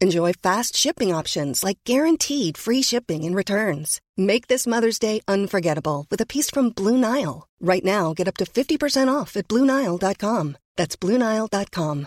Enjoy 0.00 0.32
fast 0.32 0.76
shipping 0.76 1.12
options 1.12 1.64
like 1.64 1.78
guaranteed 1.84 2.56
free 2.56 2.82
shipping 2.82 3.24
and 3.24 3.34
returns. 3.34 4.00
Make 4.16 4.46
this 4.46 4.64
Mother's 4.64 4.98
Day 5.00 5.20
unforgettable 5.26 6.06
with 6.08 6.20
a 6.20 6.26
piece 6.26 6.50
from 6.50 6.70
Blue 6.70 6.96
Nile. 6.96 7.48
Right 7.60 7.84
now, 7.84 8.14
get 8.14 8.28
up 8.28 8.36
to 8.36 8.44
50% 8.44 9.08
off 9.12 9.36
at 9.36 9.48
BlueNile.com. 9.48 10.56
That's 10.76 10.96
BlueNile.com. 10.96 12.06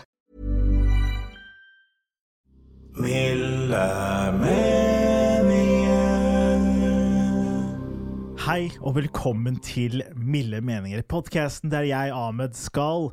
Hei 8.42 8.70
og 8.80 8.96
velkommen 8.96 9.60
til 9.60 10.02
Milde 10.16 10.60
meninger, 10.60 11.02
podkasten 11.08 11.70
der 11.70 11.86
jeg, 11.88 12.10
Ahmed, 12.12 12.56
skal 12.56 13.12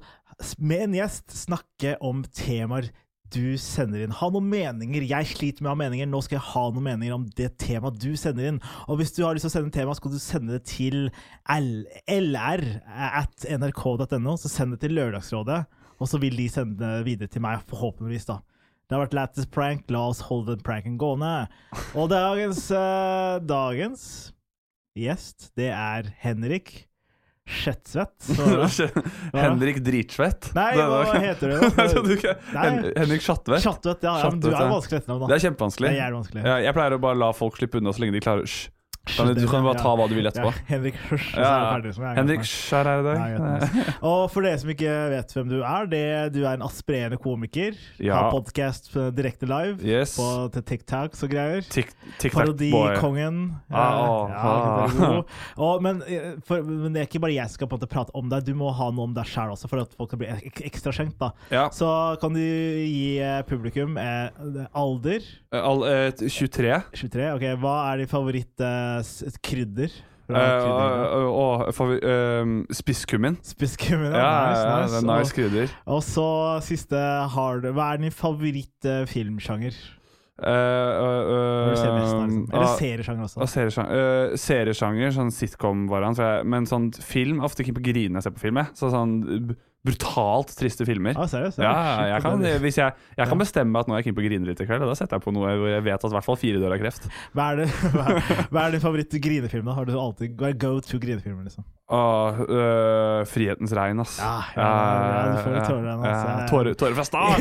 med 0.58 0.88
en 0.88 0.98
gjest 0.98 1.36
snakke 1.36 1.98
om 2.02 2.24
temaer 2.24 2.90
du 3.34 3.58
sender 3.62 4.04
inn. 4.04 4.14
Ha 4.16 4.30
noen 4.34 4.48
meninger. 4.50 5.06
Jeg 5.08 5.30
sliter 5.32 5.64
med 5.64 5.72
å 5.72 5.76
ha 5.76 5.80
meninger. 5.84 6.10
Nå 6.10 6.22
skal 6.26 6.40
jeg 6.40 6.48
ha 6.50 6.64
noen 6.74 6.88
meninger 6.88 7.16
om 7.16 7.28
det 7.38 7.52
temaet 7.62 8.00
du 8.02 8.12
sender 8.20 8.50
inn. 8.50 8.60
Og 8.88 9.00
hvis 9.00 9.14
du 9.16 9.22
har 9.26 9.38
lyst 9.38 9.48
til 9.48 9.52
å 9.52 9.56
sende 9.58 9.74
tema, 9.76 9.96
skal 9.98 10.14
du 10.14 10.20
sende 10.24 10.58
det 10.58 10.66
til 10.70 11.10
lr 11.10 12.66
at 12.90 13.48
nrk.no. 13.60 14.36
Så 14.40 14.52
send 14.52 14.76
det 14.76 14.82
til 14.84 14.98
Lørdagsrådet, 14.98 15.62
og 16.00 16.10
så 16.10 16.22
vil 16.22 16.38
de 16.40 16.50
sende 16.52 16.80
det 16.82 17.06
videre 17.08 17.32
til 17.32 17.44
meg, 17.46 17.64
forhåpentligvis, 17.70 18.30
da. 18.30 18.40
Det 18.90 18.98
har 18.98 19.06
vært 19.06 19.18
lættis 19.20 19.50
prank. 19.54 19.86
La 19.94 20.08
oss 20.10 20.24
holde 20.26 20.56
den 20.56 20.66
pranken 20.66 20.98
gående. 20.98 21.46
Og 21.94 22.10
dagens, 22.10 22.66
uh, 22.74 23.38
dagens 23.46 24.04
gjest, 24.98 25.52
det 25.60 25.70
er 25.76 26.10
Henrik 26.24 26.89
Skjettsvett. 27.50 28.30
Henrik 29.34 29.80
Dritsvett? 29.84 30.52
Nei, 30.54 30.72
hva 30.78 31.04
heter 31.18 31.56
det? 31.56 32.26
da? 32.54 32.74
Henrik 33.00 33.26
Schatvedt? 33.26 33.64
Chattet, 33.66 34.06
ja, 34.06 34.18
ja, 34.22 34.30
men 34.30 34.44
du 34.44 34.52
er 34.52 34.70
vanskelig 34.70 35.02
etternavn, 35.02 35.24
da. 35.24 35.32
Det 35.32 35.40
er 35.40 35.46
kjempevanskelig. 35.48 35.94
Det 35.96 36.04
er 36.06 36.14
vanskelig. 36.16 36.44
Jeg 36.66 36.78
pleier 36.78 36.98
å 36.98 37.02
bare 37.10 37.20
la 37.20 37.32
folk 37.36 37.58
slippe 37.58 37.82
unna 37.82 37.96
så 37.96 38.06
lenge 38.06 38.16
de 38.20 38.22
klarer 38.24 38.46
Hysj. 38.46 38.68
Kan 39.18 39.28
du, 39.30 39.34
du 39.42 39.48
kan 39.50 39.64
bare 39.66 39.80
ta 39.82 39.94
hva 39.98 40.08
du 40.10 40.16
vil 40.18 40.28
etterpå. 40.30 40.52
Ja, 40.54 40.66
Henrik 40.70 40.96
er 41.12 41.24
Ja, 41.36 41.54
ferdig, 41.74 41.94
Henrik 42.18 42.42
ganske- 42.44 42.80
er 42.80 42.90
her 42.90 43.00
i 43.00 43.06
dag. 43.08 43.96
Og 44.06 44.24
for 44.34 44.46
dere 44.46 44.60
som 44.62 44.70
ikke 44.74 44.94
vet 45.16 45.34
hvem 45.36 45.50
du 45.52 45.58
er, 45.64 45.90
det, 45.92 46.04
du 46.36 46.42
er 46.46 46.54
en 46.58 46.66
aspirerende 46.68 47.20
komiker. 47.22 47.78
Ja. 48.00 48.16
Har 48.20 48.32
podkast 48.36 48.92
direkte 49.18 49.50
live 49.50 49.78
Yes. 49.86 50.16
på 50.20 50.28
TikTok 50.60 51.16
og 51.24 51.30
greier. 51.34 51.66
Parodikongen. 52.34 53.40
Ah, 53.72 53.88
Eh, 53.90 54.32
ja, 54.32 54.40
ah. 54.40 55.24
Og, 55.58 55.82
men, 55.84 56.02
eh, 56.08 56.34
for, 56.46 56.64
men 56.64 56.94
det 56.94 57.02
er 57.04 57.08
ikke 57.10 57.22
bare 57.24 57.34
jeg 57.36 57.50
som 57.52 57.58
skal 57.60 57.88
prate 57.90 58.14
om 58.18 58.30
deg, 58.32 58.44
du 58.48 58.54
må 58.58 58.70
ha 58.76 58.90
noe 58.94 59.08
om 59.10 59.14
deg 59.16 59.28
sjæl 59.30 59.52
også, 59.54 59.70
for 59.72 59.82
at 59.84 59.94
folk 59.98 60.12
kan 60.14 60.20
bli 60.22 60.30
ek 60.32 60.62
ekstra 60.70 60.94
skjenkt. 60.96 61.22
Ja. 61.54 61.68
Så 61.76 61.90
kan 62.22 62.34
du 62.36 62.42
gi 62.42 63.18
eh, 63.24 63.42
publikum 63.48 63.98
eh, 64.00 64.30
alder 64.78 65.26
Al 65.56 65.84
eh, 65.90 66.12
23. 66.20 66.76
23. 66.96 67.30
Ok, 67.36 67.46
Hva 67.64 67.76
er 67.94 68.04
din 68.04 68.12
favoritt-krydder? 68.12 68.99
Uh, 68.99 68.99
og 69.00 69.38
krydder. 69.44 69.94
og 70.30 71.74
spisskummin. 72.76 73.38
Spisskummin, 73.44 74.12
Ja, 74.12 74.20
ja. 74.20 74.50
ja, 74.52 74.82
Nice, 74.82 74.94
det 74.94 75.00
er 75.00 75.08
nice. 75.08 75.20
nice 75.20 75.36
krydder. 75.38 75.78
Og, 75.86 76.04
så 76.04 76.28
siste 76.62 77.00
hard 77.34 77.66
Hva 77.74 77.94
er 77.94 78.04
din 78.04 78.12
favoritt-filmsjanger? 78.14 79.74
Uh, 80.40 80.48
uh, 80.48 81.68
Eller 82.54 82.78
seriesjanger 82.80 83.26
også. 83.26 83.42
Og 83.44 83.50
seriesjanger, 83.52 84.30
uh, 84.32 84.38
seriesjanger, 84.40 85.12
sånn 85.12 85.34
sitcom-variant. 85.36 86.22
Men 86.48 86.64
sånn 86.70 86.94
film 86.96 87.42
Ofte 87.44 87.66
ikke 87.66 87.76
på 87.82 87.84
grine 87.90 88.22
jeg 88.22 88.30
ser 88.30 88.36
på 88.38 88.46
film. 88.46 88.62
Så 88.78 88.88
sånn 88.94 89.18
brutalt 89.86 90.52
triste 90.60 90.86
filmer. 90.88 91.16
Ah, 91.16 91.28
seriøst? 91.32 91.62
Ja, 91.64 91.74
jeg 92.12 92.24
kan, 92.26 92.44
hvis 92.66 92.80
jeg, 92.82 92.96
jeg 93.16 93.32
kan 93.32 93.40
bestemme 93.40 93.80
at 93.80 93.88
nå 93.88 93.96
er 93.96 94.02
jeg 94.02 94.10
keen 94.10 94.18
på 94.18 94.24
å 94.24 94.28
grine 94.28 94.50
litt 94.50 94.60
i 94.60 94.68
kveld, 94.68 94.84
og 94.84 94.92
da 94.92 94.98
setter 95.00 95.20
jeg 95.20 95.26
på 95.26 95.34
noe 95.36 95.54
hvor 95.62 95.72
jeg 95.72 95.86
vet 95.88 96.04
at 96.04 96.12
i 96.12 96.18
hvert 96.18 96.28
fall 96.28 96.40
fire 96.42 96.62
dør 96.62 96.76
av 96.76 96.82
kreft. 96.84 97.08
Hva 97.38 97.50
er, 97.54 97.62
det, 97.64 97.70
hva, 97.96 98.08
hva 98.52 98.66
er 98.66 98.76
din 98.76 98.84
favoritt-grinefilm? 98.84 99.70
da? 99.72 99.78
Har 99.80 99.88
du 99.88 99.96
alltid 99.96 100.36
Hva 100.40 100.52
er 100.52 100.60
go 100.60 100.76
to 100.84 101.00
grinefilmer? 101.02 101.48
liksom? 101.48 101.68
Åh, 101.90 102.40
øh, 102.46 103.26
Frihetens 103.26 103.72
regn, 103.74 104.00
ass. 104.04 104.20
Ja, 104.22 104.44
ja, 104.56 104.66
ja, 105.10 105.22
du 105.32 105.38
får 105.42 105.56
litt 105.56 105.70
tårer 105.70 105.88
igjen, 105.88 106.44
tårer, 106.52 106.76
tårer 106.78 106.98
fra 107.00 107.06
start! 107.08 107.40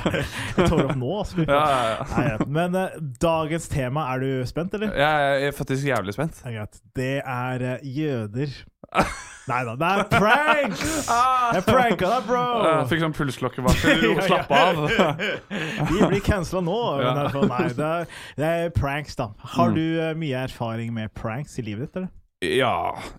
Tårer 0.70 0.86
opp 0.86 0.96
nå, 0.96 1.18
ja. 1.44 2.06
Nei. 2.14 2.46
Men 2.48 2.78
uh, 2.80 2.94
dagens 3.20 3.68
tema, 3.68 4.06
er 4.14 4.24
du 4.24 4.30
spent, 4.48 4.72
eller? 4.78 4.94
Jeg 4.96 5.50
er 5.50 5.52
faktisk 5.58 5.84
jævlig 5.90 6.16
spent. 6.16 6.40
Det 6.96 7.10
er 7.20 7.66
eh, 7.74 7.84
jøder. 7.84 8.56
Nei 9.44 9.60
da, 9.68 9.74
det 9.76 9.88
er 9.92 10.02
pranks! 10.08 10.82
Jeg 11.52 11.64
pranka 11.68 12.08
deg, 12.08 12.24
bro! 12.24 12.42
Jeg 12.64 12.88
fikk 12.94 13.04
sånn 13.04 13.16
pulsklokkevarsel. 13.20 14.04
Slapp 14.30 14.52
av! 14.56 14.84
Vi 15.92 16.00
blir 16.08 16.24
cancela 16.24 16.64
nå. 16.64 16.80
Men 17.04 17.32
fall, 17.36 17.48
nei, 17.52 17.68
det 17.76 17.90
er, 18.00 18.08
det 18.40 18.52
er 18.64 18.72
pranks, 18.80 19.20
da. 19.20 19.28
Har 19.58 19.74
Mm. 19.74 19.76
du 19.76 19.86
uh, 20.00 20.12
mye 20.24 20.44
erfaring 20.48 20.92
med 20.96 21.12
pranks 21.16 21.58
i 21.60 21.68
livet 21.68 21.90
ditt, 21.90 21.96
eller? 22.00 22.12
Ja, 22.58 22.72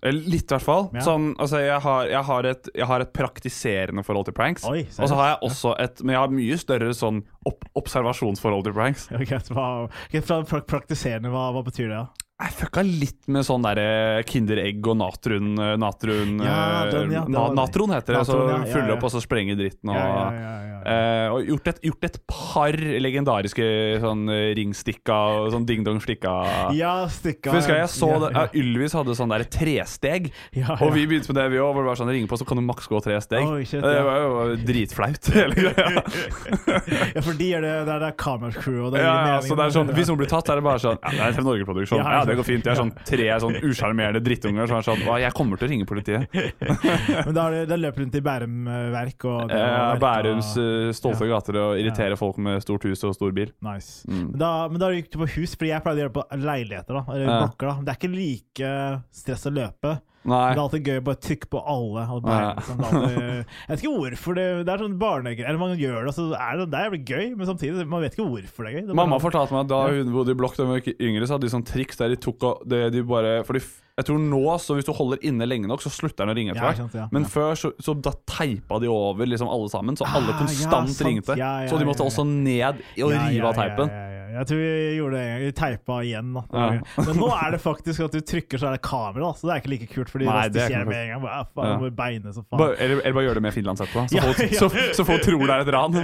litt 0.06 0.44
i 0.46 0.54
hvert 0.54 0.64
fall. 0.64 0.88
Ja. 0.96 1.02
Sånn, 1.06 1.30
altså, 1.42 1.60
jeg, 1.64 1.80
har, 1.84 2.10
jeg, 2.10 2.22
har 2.30 2.48
et, 2.52 2.68
jeg 2.74 2.88
har 2.90 3.04
et 3.04 3.12
praktiserende 3.16 4.04
forhold 4.06 4.28
til 4.30 4.36
pranks. 4.36 4.66
Oi, 4.70 4.84
og 4.98 5.08
så 5.10 5.18
har 5.18 5.32
jeg 5.34 5.38
også 5.50 5.74
et 5.82 6.02
Men 6.04 6.14
jeg 6.16 6.22
har 6.24 6.34
mye 6.36 6.58
større 6.60 6.92
sånn 6.96 7.22
opp, 7.46 7.66
observasjonsforhold 7.82 8.64
til 8.68 8.76
pranks. 8.76 9.08
Okay. 9.16 9.38
Hva, 9.50 9.66
ok, 9.88 10.20
fra 10.26 10.40
pra- 10.46 10.62
praktiserende, 10.68 11.30
hva, 11.32 11.48
hva 11.56 11.62
betyr 11.66 11.88
det? 11.90 11.98
da? 12.04 12.25
Jeg 12.36 12.52
fucka 12.52 12.82
litt 12.84 13.30
med 13.32 13.46
sånn 13.48 13.62
derre 13.64 14.20
Kinderegg 14.28 14.84
og 14.92 14.98
natron 15.00 15.54
Natron, 15.80 16.34
Ja, 16.44 16.56
eh, 16.84 16.90
den, 16.92 17.14
ja, 17.14 17.22
na, 17.32 17.46
natron 17.56 17.94
heter 17.94 18.12
det. 18.12 18.18
Natron, 18.26 18.50
ja, 18.52 18.58
så 18.60 18.74
fylle 18.74 18.92
opp 18.92 19.06
og 19.08 19.12
så 19.14 19.22
sprenge 19.24 19.54
dritten. 19.56 19.88
Og, 19.88 20.36
eh, 20.84 21.32
og 21.32 21.48
gjort, 21.48 21.70
et, 21.72 21.80
gjort 21.88 22.04
et 22.10 22.18
par 22.28 22.76
legendariske 22.76 23.68
sånn 24.02 24.28
eh, 24.34 24.50
ringstikka 24.58 25.16
og 25.38 25.48
sånn 25.54 25.64
ding-dong-stikka. 25.70 26.34
Ja, 26.76 26.92
stikka 27.08 27.54
husker 27.56 27.78
jeg, 27.78 27.86
jeg 27.86 27.94
så 27.94 28.10
det, 28.26 28.44
Ylvis 28.60 28.98
hadde 29.00 29.16
sånn 29.16 29.32
der 29.32 29.46
tresteg, 29.56 30.28
og 30.76 30.92
vi 30.92 31.06
begynte 31.08 31.32
med 31.32 31.40
det 31.40 31.48
vi 31.56 31.62
òg. 31.64 31.72
Hvor 31.72 31.88
det 31.88 31.92
var 31.94 32.02
sånn 32.02 32.12
ringe 32.12 32.28
på, 32.28 32.36
så 32.36 32.44
kan 32.52 32.60
du 32.60 32.66
maks 32.68 32.84
gå 32.92 33.00
tre 33.00 33.16
steg. 33.24 33.48
Oh, 33.48 33.56
shit, 33.64 33.80
det 33.80 34.04
var 34.10 34.20
jo 34.20 34.60
dritflaut, 34.60 35.32
ja, 37.16 37.24
for 37.24 37.32
de 37.40 37.48
er 37.56 37.64
det, 37.64 37.72
det 37.88 37.96
er 37.96 38.04
det 38.04 38.12
kameracrew 38.20 38.90
og 38.90 38.92
det 38.92 39.00
Ja, 39.00 39.16
ja, 39.32 39.40
så 39.40 39.56
det 39.56 39.70
er 39.70 39.74
sånn, 39.74 39.90
Hvis 39.96 40.08
noen 40.10 40.20
blir 40.20 40.28
tatt, 40.30 40.52
er 40.52 40.60
det 40.60 40.64
bare 40.66 40.80
sånn 40.82 41.00
Ja, 41.00 41.16
det 41.16 41.24
er 41.30 41.36
TV 41.38 41.48
Norge-produksjon. 41.48 42.04
Ja, 42.04 42.25
det 42.26 42.36
går 42.36 42.46
fint. 42.48 42.64
De 42.64 42.70
er 42.70 42.78
sånn 42.78 42.92
tre 43.06 43.26
sånn 43.42 43.56
usjarmerende 43.62 44.20
drittunger 44.24 44.66
som 44.70 44.78
er 44.80 44.86
sånn 44.88 45.02
Å, 45.06 45.18
jeg 45.22 45.32
kommer 45.36 45.56
til 45.60 45.68
å 45.68 45.70
ringe 45.70 45.86
politiet. 45.88 46.26
Men 47.26 47.34
da, 47.36 47.46
det, 47.50 47.62
da 47.70 47.76
løper 47.80 47.96
du 47.96 48.04
rundt 48.06 48.18
i 48.18 48.24
Bærum-verk 48.26 49.24
og 49.30 49.48
det- 49.48 49.56
Eh, 49.56 49.92
og- 49.92 50.00
Bærums 50.00 50.50
eh, 50.60 50.92
stolte 50.96 51.26
Ja. 51.26 51.36
gater 51.36 51.56
og 51.62 51.78
irritere 51.80 52.16
folk 52.18 52.38
med 52.38 52.60
stort 52.62 52.82
hus 52.84 53.04
og 53.04 53.14
stor 53.14 53.32
bil. 53.32 53.52
Nice. 53.62 54.04
Mm. 54.08 54.30
Men, 54.30 54.38
da, 54.38 54.52
men 54.68 54.78
da 54.80 54.90
gikk 54.94 55.10
du 55.10 55.18
på 55.18 55.28
hus, 55.36 55.54
fordi 55.56 55.72
jeg 55.72 55.82
pleide 55.82 55.98
å 55.98 56.02
gjøre 56.04 56.12
det 56.12 56.18
på 56.20 56.42
leiligheter. 56.46 56.94
da 56.94 57.12
Eller 57.14 57.26
Ja. 57.26 57.38
blokker 57.46 57.66
da 57.66 57.74
Det 57.82 57.88
er 57.94 57.98
ikke 58.00 58.14
like 58.16 59.02
stress 59.12 59.46
å 59.46 59.52
løpe. 59.54 60.00
Nei. 60.26 60.42
Det 60.52 60.58
er 60.58 60.62
alltid 60.64 60.88
gøy 60.90 60.98
å 61.00 61.04
bare 61.06 61.20
trykke 61.22 61.48
på 61.52 61.60
alle. 61.72 62.04
Bare, 62.26 62.40
Ja. 62.42 62.54
liksom, 62.58 62.84
alltid, 62.88 63.16
jeg 63.22 63.70
vet 63.70 63.82
ikke 63.84 63.94
hvorfor 63.96 64.34
det 64.38 64.46
Det 64.66 64.72
er 64.74 64.82
sånn 64.84 64.98
barnegreier. 64.98 65.48
Eller 65.48 65.58
man 65.62 65.76
gjør 65.78 66.04
det, 66.08 66.14
så 66.16 66.26
er 66.34 66.56
det, 66.60 66.66
det 66.74 66.80
er 66.82 66.98
gøy, 67.14 67.36
men 67.36 67.46
samtidig 67.46 67.86
man 67.86 68.02
vet 68.02 68.16
ikke 68.18 68.26
hvorfor 68.28 68.66
det 68.66 68.72
er 68.72 68.78
gøy. 68.80 68.86
Det 68.90 68.98
Mamma 68.98 69.18
fortalte 69.22 69.54
meg 69.54 69.64
at 69.66 69.72
da 69.72 69.80
hun 69.94 70.12
bodde 70.12 70.34
i 70.34 70.38
blokk 70.42 70.56
da 70.58 70.66
hun 70.66 70.74
var 70.74 70.92
yngre, 70.98 71.26
så 71.28 71.36
hadde 71.38 71.46
de 71.46 71.54
sånn 71.54 71.66
triks 71.66 71.96
der 72.02 72.08
de 72.12 72.16
tok 72.16 72.42
og 72.50 72.62
det, 72.68 72.82
de 72.92 73.02
bare 73.06 73.44
Fordi 73.46 73.62
jeg 73.96 74.04
tror 74.10 74.18
nå, 74.20 74.42
så 74.60 74.74
hvis 74.76 74.84
du 74.84 74.92
holder 74.92 75.22
inne 75.24 75.46
lenge 75.48 75.70
nok, 75.70 75.80
så 75.80 75.88
slutter 75.88 76.26
den 76.26 76.34
å 76.34 76.36
ringe 76.36 76.52
etter 76.52 76.82
Ja, 76.82 76.88
ja. 76.92 77.06
Men 77.14 77.24
før 77.24 77.54
så, 77.56 77.70
så 77.80 77.94
da 77.96 78.12
teipa 78.28 78.76
de 78.82 78.90
over 78.92 79.24
liksom 79.24 79.48
alle 79.48 79.70
sammen, 79.72 79.96
så 79.96 80.04
alle 80.04 80.34
Ah, 80.34 80.42
konstant 80.42 80.92
ja, 81.00 81.06
ringte. 81.06 81.36
Ja, 81.38 81.52
ja, 81.64 81.70
så 81.70 81.78
de 81.80 81.86
måtte 81.88 82.04
også 82.04 82.26
ned 82.28 82.82
og 83.00 83.14
rive 83.14 83.46
av 83.48 83.54
teipen. 83.56 83.88
Jeg 84.32 84.46
tror 84.50 84.58
vi 84.60 84.70
gjorde 84.96 85.16
det 85.16 85.22
en 85.22 85.30
gang. 85.32 85.42
Vi 85.46 85.52
teipa 85.60 85.96
igjen. 86.06 86.32
Da. 86.36 86.42
Ja. 86.52 87.04
Men 87.06 87.16
nå 87.20 87.28
er 87.36 87.50
det 87.54 87.60
faktisk 87.62 88.04
at 88.06 88.12
du 88.16 88.20
trykker, 88.20 88.58
så 88.60 88.68
er 88.70 88.76
det 88.76 88.82
kamera, 88.86 89.30
så 89.38 89.46
det 89.48 89.54
er 89.54 89.62
ikke 89.62 89.72
like 89.74 89.88
kult. 89.92 90.10
Fordi 90.12 90.26
Nei, 90.28 90.48
det 90.54 90.66
skjer 90.70 90.86
med 90.88 90.96
en 91.02 91.08
gang. 91.14 91.22
Bare, 91.26 91.38
ah, 91.40 91.48
faen, 91.56 91.84
Ja. 91.86 91.90
beine 92.00 92.32
så 92.34 92.42
faen. 92.44 92.58
Bare, 92.60 92.76
eller, 92.82 93.00
eller 93.04 93.16
bare 93.18 93.24
gjør 93.28 93.34
det 93.40 93.42
med 93.46 93.54
Finlands 93.56 93.80
etterpå, 93.84 94.04
så, 94.08 94.16
Ja, 94.16 94.22
folk- 94.26 94.52
ja. 94.52 94.58
så, 94.60 94.70
så 95.00 95.06
folk 95.08 95.22
tror 95.26 95.46
det 95.46 95.56
er 95.56 95.64
et 95.66 95.72
ran. 95.76 95.98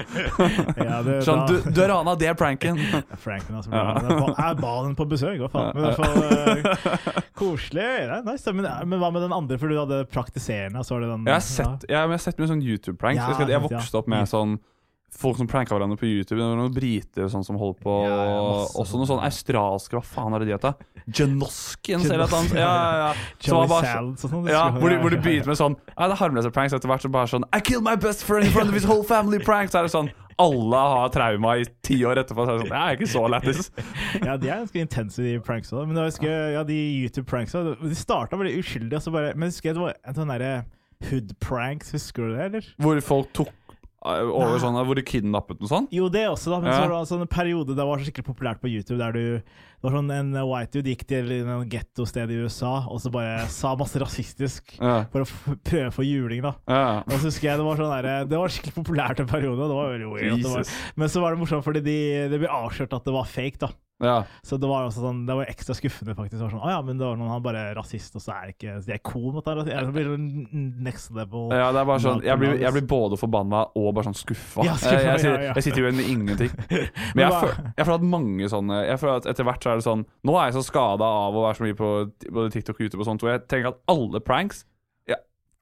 Ja, 0.87 1.03
det, 1.07 1.19
Sånn, 1.27 1.45
du, 1.49 1.71
du 1.71 1.83
er 1.83 1.89
rana, 1.93 2.15
det 2.19 2.29
er 2.33 2.35
pranken. 2.39 2.79
Franken, 3.23 3.57
altså. 3.61 3.71
Ja. 3.73 3.85
Jeg 4.03 4.19
ba- 4.21 4.35
Jeg 4.39 4.57
ba 4.63 4.73
den 4.87 4.97
på 4.99 5.09
besøk, 5.11 5.39
hva 5.45 5.51
faen. 5.53 5.73
Men 5.75 5.83
i 5.83 5.89
hvert 5.89 6.01
fall 6.01 6.23
eh, 6.23 7.23
koselig. 7.39 7.89
Det 8.09 8.21
nice. 8.27 8.53
Men, 8.53 8.69
men 8.89 8.99
hva 9.03 9.13
med 9.13 9.23
den 9.27 9.33
andre, 9.37 9.59
for 9.61 9.69
du 9.73 9.79
hadde 9.79 10.03
praktiserende? 10.13 10.85
Så 10.85 10.95
var 10.97 11.05
det 11.07 11.13
den, 11.13 11.25
Jeg 11.27 11.35
har 11.39 11.47
sett, 11.47 11.87
jeg, 11.89 11.97
jeg 11.97 12.15
har 12.17 12.23
sett 12.27 12.39
mye 12.43 12.51
sånn 12.53 12.63
YouTube-pranks. 12.65 13.39
Jeg, 13.41 13.49
jeg 13.55 13.65
vokste 13.69 14.01
opp 14.03 14.11
med 14.13 14.29
sånn 14.31 14.59
folk 15.13 15.37
som 15.39 15.47
pranka 15.51 15.75
hverandre 15.75 15.99
på 16.01 16.07
YouTube. 16.09 16.39
Det 16.41 16.45
var 16.47 16.57
noen 16.59 16.73
briter 16.75 17.29
sånn 17.31 17.45
som 17.47 17.59
holdt 17.61 17.81
på. 17.85 17.93
Ja, 18.07 18.17
ja, 18.17 18.39
masse 18.49 18.79
også 18.81 18.99
noen 18.99 19.07
sånn. 19.11 19.21
sånn 19.21 19.27
australske 19.29 19.99
Hva 19.99 20.03
faen 20.05 20.35
er 20.35 20.43
det 20.43 20.49
de 20.49 20.57
heter? 20.57 20.89
Janoskins 21.19 22.07
eller 22.07 22.25
noe 22.25 22.31
sånt. 22.33 22.55
Ja, 22.57 22.73
ja, 22.73 23.13
ja. 23.13 23.67
Bare 23.69 23.87
så- 23.87 24.09
og 24.09 24.17
sånn. 24.33 24.49
ja, 24.49 24.71
hvor, 24.71 24.91
hvor 25.03 25.11
de 25.11 25.19
begynte 25.19 25.47
med 25.51 25.59
sånn 25.59 25.77
Ja, 25.99 26.09
det 26.09 26.17
er 26.17 26.21
harmløse 26.23 26.53
pranks. 26.53 26.73
Etter 26.73 26.89
hvert 26.89 27.03
så 27.03 27.11
bare 27.13 27.27
sånn 27.29 27.45
I 27.53 27.61
killed 27.61 27.85
my 27.85 27.97
best 27.97 28.25
friend 28.25 28.47
in 28.47 28.53
front 28.53 28.69
of 28.69 28.75
his 28.75 28.85
whole 28.85 29.03
family 29.05 29.39
prank. 29.39 29.71
Så 29.71 29.79
er 29.81 29.83
det 29.89 29.93
sånn 29.93 30.11
alle 30.41 30.77
har 30.77 31.11
trauma 31.11 31.59
i 31.61 31.65
ti 31.83 31.99
år 32.09 32.17
etterpå. 32.17 32.47
Så 32.47 32.55
er 32.55 32.59
det 32.59 32.67
sånn, 32.67 32.73
Jeg 32.73 32.89
er 32.89 32.97
ikke 32.97 33.13
så 33.13 33.29
lættis. 33.29 33.71
Ja, 34.27 34.37
de 34.37 34.49
er 34.49 34.63
ganske 34.65 34.81
intense, 34.81 35.17
de 35.23 35.39
pranksa. 35.41 35.87
Men 35.87 35.95
jeg 35.97 36.11
husker, 36.13 36.53
ja, 36.57 36.63
de 36.65 36.79
YouTube-pranksa 37.05 37.77
De 37.83 37.95
starta 37.95 38.37
veldig 38.41 38.57
uskyldig, 38.63 38.95
og 38.97 39.03
så 39.03 39.13
bare 39.13 39.35
Men 39.35 39.51
jeg 39.51 39.57
husker 39.59 39.69
jeg 39.71 39.77
det 39.77 39.83
var 39.83 39.95
en 40.07 40.15
sånn 40.15 40.33
derre 40.33 40.65
hood-pranks, 41.11 41.91
husker 41.93 42.29
du 42.29 42.37
det, 42.37 42.45
eller? 42.47 42.67
Hvor 42.81 43.01
folk 43.03 43.33
tok 43.35 43.49
over 44.05 44.59
sånn 44.59 44.75
Hvor 44.87 44.95
de 44.99 45.03
kidnappet 45.07 45.61
noe 45.63 45.69
sånt. 45.71 45.93
Jo, 45.95 46.09
det 46.11 46.25
også, 46.29 46.51
da. 46.51 46.61
Men 46.61 46.71
Ja. 46.73 46.77
så 46.77 46.81
var 46.83 46.89
det 46.89 47.01
altså 47.03 47.21
en 47.21 47.27
periode 47.31 47.77
det 47.77 47.87
var 47.87 47.99
så 47.99 48.07
skikkelig 48.09 48.27
populært 48.35 48.61
på 48.61 48.69
YouTube 48.71 48.99
der 48.99 49.13
du 49.13 49.23
Det 49.39 49.91
var 49.91 49.97
sånn 49.99 50.11
en 50.15 50.33
white 50.49 50.73
dude 50.73 50.91
gikk 50.95 51.07
til 51.07 51.31
en 51.33 51.69
gettosted 51.71 52.31
i 52.31 52.41
USA 52.45 52.87
og 52.89 53.01
så 53.03 53.11
bare 53.15 53.47
sa 53.49 53.75
masse 53.77 53.99
rasistisk 53.99 54.77
Ja, 54.81 55.05
for 55.13 55.23
å 55.23 55.57
prøve 55.65 55.89
å 55.91 55.95
få 55.95 56.05
juling, 56.07 56.43
da. 56.43 56.55
ja. 56.69 57.03
Og 57.07 57.15
så 57.19 57.31
husker 57.31 57.49
jeg 57.51 57.59
Det 57.59 57.65
var 57.67 57.77
sånn 57.77 57.95
der, 58.03 58.25
Det 58.27 58.39
var 58.39 58.49
skikkelig 58.49 58.75
populært 58.85 59.21
en 59.21 59.27
periode. 59.31 59.59
og 59.63 59.69
Det 59.71 59.79
var 59.79 59.93
veldig 59.95 60.11
weird. 60.13 60.43
Det 60.43 60.51
var, 60.51 60.65
men 60.97 61.09
så 61.09 61.21
var 61.23 61.31
det 61.35 61.41
morsomt 61.43 61.65
fordi 61.65 61.83
de, 61.83 61.99
det 62.29 62.39
ble 62.43 62.49
avslørt 62.49 62.93
at 62.93 63.05
det 63.05 63.13
var 63.15 63.25
fake. 63.25 63.59
da 63.59 63.69
Ja. 64.03 64.17
Så 64.47 64.59
det 64.59 64.69
var 64.69 64.89
sånn 64.95 65.23
Det 65.29 65.37
var 65.39 65.51
ekstra 65.51 65.77
skuffende, 65.79 66.17
faktisk. 66.19 66.39
Det 66.39 66.45
var 66.45 66.53
sånn, 66.55 66.63
ah, 66.65 66.73
ja, 66.75 66.81
men 66.87 66.99
det 66.99 67.07
var 67.07 67.19
noen 67.21 67.31
han 67.33 67.45
bare 67.45 67.65
er 67.71 67.77
rasist, 67.79 68.17
og 68.19 68.25
så 68.25 68.35
er 68.35 68.51
det 68.51 68.57
ikke 68.57 68.75
De 68.87 68.97
er 68.97 69.03
cool 69.07 69.29
mot 69.37 69.47
det. 69.47 69.67
Det 69.69 69.95
blir 69.95 70.11
sånn 70.11 70.27
next 70.83 71.13
level. 71.17 71.53
Ja, 71.55 71.71
det 71.75 71.83
er 71.83 71.89
bare 71.93 72.05
sånn 72.05 72.25
Jeg 72.27 72.41
blir, 72.41 72.57
jeg 72.61 72.77
blir 72.79 72.89
både 72.91 73.21
forbanna 73.21 73.65
og 73.79 73.89
bare 73.95 74.11
sånn 74.11 74.19
skuffa. 74.19 74.67
Ja, 74.67 74.75
skuffa, 74.81 74.99
jeg, 74.99 75.23
jeg, 75.23 75.47
ja. 75.47 75.55
jeg 75.55 75.67
sitter 75.69 75.85
jo 75.85 75.89
igjen 75.89 76.01
med 76.01 76.11
ingenting. 76.17 76.59
Men 77.15 77.25
jeg, 77.27 77.39
føler, 77.39 77.63
jeg 77.79 77.87
føler 77.87 78.01
at 78.01 78.11
mange 78.17 78.51
sånne 78.53 78.83
Jeg 78.89 79.01
føler 79.03 79.23
at 79.23 79.31
Etter 79.33 79.49
hvert 79.49 79.65
så 79.65 79.73
er 79.73 79.81
det 79.81 79.87
sånn 79.87 80.05
Nå 80.27 80.37
er 80.37 80.51
jeg 80.51 80.59
så 80.59 80.67
skada 80.67 81.09
av 81.23 81.39
å 81.39 81.47
være 81.47 81.61
så 81.61 81.67
mye 81.69 81.79
på 81.79 81.95
både 82.29 82.53
TikTok 82.57 82.77
og 82.79 82.87
YouTube 82.87 83.05
og 83.05 83.09
sånt, 83.09 83.25
og 83.25 83.33
jeg 83.33 83.47
tenker 83.51 83.73
at 83.73 83.83
alle 83.93 84.23
pranks 84.25 84.67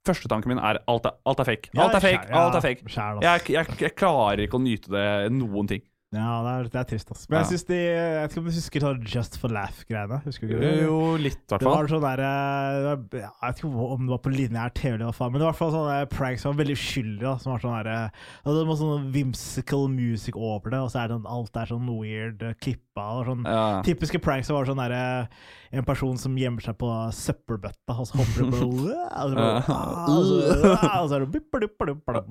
Førstetanken 0.01 0.09
Første 0.11 0.31
tanken 0.33 0.55
min 0.55 0.61
er 0.65 0.79
alt 0.89 1.05
er, 1.05 1.17
alt 1.29 1.41
er 1.43 1.47
fake. 1.47 1.71
Alt 1.77 1.95
er 1.99 2.01
fake, 2.01 2.29
alt 2.33 2.55
er 2.57 2.63
fake. 2.65 2.93
Jeg, 3.21 3.43
jeg, 3.53 3.75
jeg 3.83 3.93
klarer 3.93 4.41
ikke 4.47 4.57
å 4.57 4.63
nyte 4.65 4.93
det 4.95 5.09
noen 5.35 5.69
ting. 5.69 5.83
Ja, 6.11 6.41
det 6.43 6.51
er, 6.51 6.65
det 6.73 6.79
er 6.81 6.87
trist, 6.91 7.11
altså. 7.13 7.27
Men 7.31 7.37
jeg 7.39 7.45
Ja. 7.45 7.49
synes 7.53 7.67
de 7.69 7.77
Jeg 7.77 8.15
vet 8.19 8.31
ikke 8.33 8.41
om 8.41 8.47
du 8.49 8.51
husker 8.51 8.81
sånn 8.83 9.03
Just 9.07 9.37
for 9.39 9.49
laugh-greiene? 9.55 10.17
Husker 10.25 10.49
du 10.51 10.55
ikke? 10.57 10.71
Jo, 10.83 10.97
litt, 11.23 11.39
i 11.39 11.47
hvert 11.53 11.61
Det 11.63 11.69
var 11.71 11.87
sånn 11.87 12.03
der, 12.03 12.23
eh, 12.27 13.21
Jeg 13.21 13.31
vet 13.31 13.61
ikke 13.63 13.71
om 13.71 14.07
det 14.09 14.11
var 14.11 14.19
på 14.25 14.33
lineær 14.35 14.75
TV, 14.75 14.95
eller 14.97 15.07
hva 15.07 15.15
faen, 15.15 15.31
men 15.31 15.39
det 15.39 15.47
var 15.47 15.53
i 15.53 15.55
hvert 15.55 15.63
fall 15.63 15.73
sånne 15.77 16.09
pranks 16.11 16.43
som 16.43 16.51
var 16.57 16.65
veldig 16.65 16.75
uskyldige. 16.81 17.23
da, 17.23 17.37
Som 17.39 17.53
var 17.53 17.61
sånn 17.63 17.85
der, 17.85 17.93
eh, 17.93 18.11
og 18.45 18.59
Det 18.59 18.67
var 18.67 18.81
sånn 18.83 19.13
whimsical 19.15 19.87
music 19.87 20.35
over 20.35 20.71
det, 20.75 20.81
og 20.83 20.91
så 20.91 21.05
er 21.05 21.09
det 21.15 21.21
alt 21.31 21.57
er 21.57 21.67
sånn 21.71 21.87
weird 21.87 22.43
uh, 22.43 22.55
klippa. 22.59 23.07
Og 23.21 23.27
sånn, 23.31 23.47
Ja. 23.47 23.83
Typiske 23.87 24.19
pranks 24.21 24.47
som 24.51 24.57
var 24.57 24.65
sånn 24.67 24.83
der, 24.83 24.91
eh, 24.93 25.27
en 25.73 25.85
person 25.85 26.19
som 26.19 26.35
gjemmer 26.35 26.61
seg 26.61 26.75
på 26.77 26.91
søppelbøtta, 27.15 27.95
og 27.95 28.03
så 28.11 28.19
hopper 28.19 28.43
du 28.43 28.51
bare, 28.51 28.67
og 28.67 29.31
så 29.31 29.35
bare, 29.39 29.63
ah, 29.71 30.11
og 30.11 30.25
så, 30.27 30.43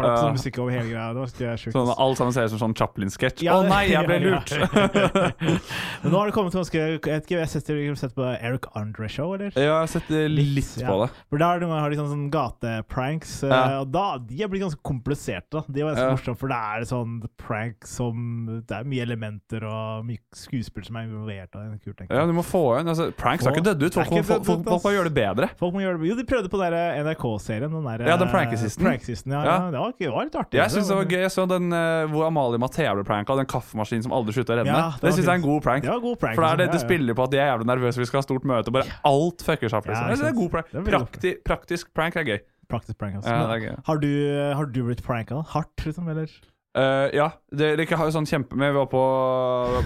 er 0.03 0.11
det 0.11 0.19
sånn 0.19 0.35
musikk 0.35 0.59
over 0.59 0.71
hele 0.75 0.89
greia. 0.91 1.13
Det 1.15 1.47
var 1.47 1.55
sjukt. 1.55 1.71
Sånn, 1.73 1.93
alt 1.97 2.17
sammen 2.19 2.33
ser 2.35 2.43
ut 2.43 2.51
som 2.51 2.59
sånn 2.59 2.75
Chaplin-sketsj. 2.75 3.43
Ja, 3.47 3.68
nei, 3.69 3.83
jeg 3.91 4.07
ble 4.07 4.17
lurt! 4.25 4.53
Men 6.03 6.13
nå 6.13 6.19
har 6.19 6.29
det 6.29 6.35
kommet 6.35 6.55
ganske 6.55 6.77
Jeg 6.79 6.99
vet 7.03 7.25
ikke, 7.25 7.35
jeg 7.35 7.43
har 7.43 7.51
sett, 7.51 7.69
har 7.71 7.99
sett 7.99 8.15
på 8.17 8.25
Eric 8.35 8.67
Andre-show, 8.79 9.33
eller? 9.37 9.51
Ja, 9.55 9.63
jeg 9.65 9.73
har 9.75 9.91
sett 9.91 10.11
eh, 10.15 10.27
litt 10.31 10.75
ja. 10.81 10.87
på 10.89 10.97
det. 11.03 11.09
For 11.29 11.41
der 11.41 11.65
har 11.69 11.93
de 11.93 11.99
sånn, 11.99 12.11
sånn 12.13 12.27
gatepranks, 12.33 13.35
eh, 13.47 13.53
Ja. 13.53 13.79
og 13.83 13.91
da, 13.93 14.05
de 14.23 14.43
er 14.43 14.51
blitt 14.51 14.63
ganske 14.65 14.81
kompliserte. 14.85 15.49
da. 15.59 15.63
De 15.67 15.83
var 15.83 15.93
ganske 15.95 16.07
Ja. 16.09 16.15
morsomme, 16.15 16.39
for 16.39 16.51
det 16.51 16.59
er 16.59 16.87
sånn 16.89 17.15
prank 17.39 17.87
som 17.87 18.63
Det 18.67 18.75
er 18.75 18.83
mye 18.87 19.03
elementer 19.05 19.63
og 19.67 20.05
mye 20.05 20.19
skuespill 20.35 20.85
som 20.85 20.97
er 20.99 21.07
involvert. 21.07 21.51
Da. 21.51 21.65
Det 21.65 21.79
er 21.79 21.93
kult, 21.93 22.05
Ja, 22.09 22.25
du 22.25 22.33
må 22.33 22.43
få 22.45 22.63
igjen 22.77 22.89
altså, 22.89 23.09
Pranks 23.15 23.45
har 23.45 23.53
ikke 23.53 23.65
dødd 23.65 23.83
ut. 23.83 23.93
Folk, 23.93 24.09
dødd 24.09 24.45
folk, 24.45 24.65
folk 24.65 24.83
må 24.83 24.93
gjøre 24.95 25.09
det 25.09 25.15
bedre. 25.17 25.49
Folk 25.59 25.73
må 25.75 25.83
gjøre 25.83 25.99
det. 25.99 26.09
Jo, 26.09 26.15
de 26.15 26.25
prøvde 26.29 26.49
på 26.51 26.59
den 26.61 26.73
der 26.73 27.03
NRK-serien. 27.03 27.71
Den 27.71 27.85
der, 27.85 28.05
Ja, 28.07 28.17
den 28.17 28.27
eh, 28.27 28.33
prankesisten. 28.33 28.85
prankesisten, 28.85 29.31
ja, 29.33 29.43
Ja. 29.43 29.55
ja. 29.59 29.71
Det, 29.71 29.79
var, 29.79 29.93
det 29.99 30.11
var 30.13 30.23
litt 30.29 30.35
artig. 30.35 30.59
Jeg 30.59 30.71
syns 30.71 30.87
det 30.87 30.95
var 30.95 31.05
gøy. 31.05 31.21
Jeg 31.25 31.31
så 31.35 31.45
den 31.49 31.73
eh, 31.73 32.05
hvor 32.11 32.27
Amalie 32.27 32.59
Mathea 32.61 32.93
ble 32.95 33.03
pranka, 33.07 33.35
den 33.39 33.49
kaffemaskinen 33.59 34.07
som 34.07 34.15
aldri 34.15 34.35
slutta 34.39 34.55
å 34.55 34.61
renne. 34.63 34.73
Ja, 34.73 34.91
det 34.95 35.05
det 35.05 35.15
syns 35.17 35.25
jeg 35.25 35.33
er 35.33 35.41
en 35.41 35.47
god 35.47 35.65
prank. 35.65 35.85
Det 35.85 35.93
var 35.93 36.05
god 36.05 36.21
prank. 36.23 36.39
For 36.39 36.45
det, 36.47 36.51
det, 36.51 36.69
liksom. 36.69 36.79
det 36.79 36.85
spiller 36.87 37.19
på 37.19 37.27
at 37.27 37.33
de 37.33 37.41
er 37.41 37.51
jævlig 37.51 37.67
nervøse, 37.69 38.01
vi 38.01 38.07
skal 38.09 38.21
ha 38.21 38.27
stort 38.27 38.47
møte, 38.49 38.71
og 38.71 38.79
bare 38.79 38.99
alt 39.11 39.43
fucker 39.45 39.71
seg 39.71 39.81
opp. 39.81 39.91
Liksom. 39.91 40.13
det 40.13 40.23
er 40.23 40.31
en 40.33 40.39
god 40.39 40.55
prank. 40.55 40.71
Prakti, 40.89 41.35
praktisk 41.45 41.91
prank 41.97 42.17
er 42.19 42.31
gøy. 42.33 42.39
Praktisk 42.69 42.99
prank, 43.01 43.17
altså. 43.17 43.33
Ja, 43.33 43.75
har, 43.87 44.01
du, 44.01 44.11
har 44.53 44.69
du 44.69 44.83
blitt 44.85 45.01
pranka 45.05 45.41
hardt, 45.55 45.85
liksom? 45.85 46.09
Eller? 46.11 46.29
Eh, 46.77 47.17
ja. 47.17 47.31
Det, 47.51 47.75
det 47.75 47.85
ikke 47.87 47.97
har 47.97 48.09
jo 48.09 48.13
sånn 48.13 48.27
kjempe 48.29 48.53
vi 48.53 48.67
var 48.75 48.85
på 48.91 48.99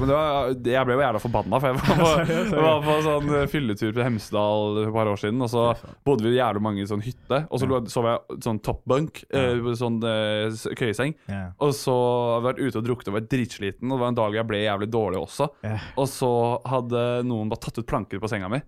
var, 0.03 0.49
Jeg 0.51 0.83
ble 0.83 0.97
jo 0.97 1.03
jævla 1.05 1.21
forbanna, 1.23 1.59
for 1.63 1.71
jeg 1.71 1.77
var 1.79 2.01
på, 2.01 2.09
jeg 2.33 2.65
var 2.65 2.83
på 2.83 2.97
sånn 3.05 3.31
eh, 3.37 3.45
fylletur 3.51 3.93
til 3.93 4.03
Hemsedal 4.03 4.75
for 4.81 4.89
et 4.89 4.97
par 4.97 5.11
år 5.13 5.21
siden, 5.21 5.39
og 5.45 5.51
så 5.53 5.63
bodde 6.03 6.27
vi 6.27 6.35
jævlig 6.35 6.65
mange 6.65 6.83
i 6.83 6.89
sånn 6.89 7.05
hytte, 7.05 7.45
og 7.47 7.61
så 7.61 7.79
sov 7.93 8.09
jeg 8.09 8.43
sånn 8.43 8.59
top 8.65 8.83
bunk, 8.89 9.23
eh, 9.31 9.71
sånn 9.79 10.01
uh, 10.03 10.59
køyeseng. 10.79 11.15
Og 11.63 11.73
så 11.77 11.95
hadde 11.95 12.35
jeg 12.35 12.47
vært 12.49 12.61
ute 12.63 12.81
og 12.81 12.87
drukket 12.89 13.11
og 13.11 13.17
vært 13.21 13.31
dritsliten, 13.31 13.87
og 13.87 13.95
det 13.95 14.03
var 14.03 14.13
en 14.13 14.19
dag 14.19 14.39
jeg 14.41 14.49
ble 14.51 14.63
jævlig 14.65 14.91
dårlig 14.91 15.23
også. 15.23 15.49
Og 15.95 16.07
så 16.11 16.31
hadde 16.67 17.03
noen 17.29 17.51
bare 17.51 17.63
tatt 17.63 17.79
ut 17.79 17.87
planker 17.87 18.19
på 18.19 18.31
senga 18.31 18.51
mi. 18.51 18.59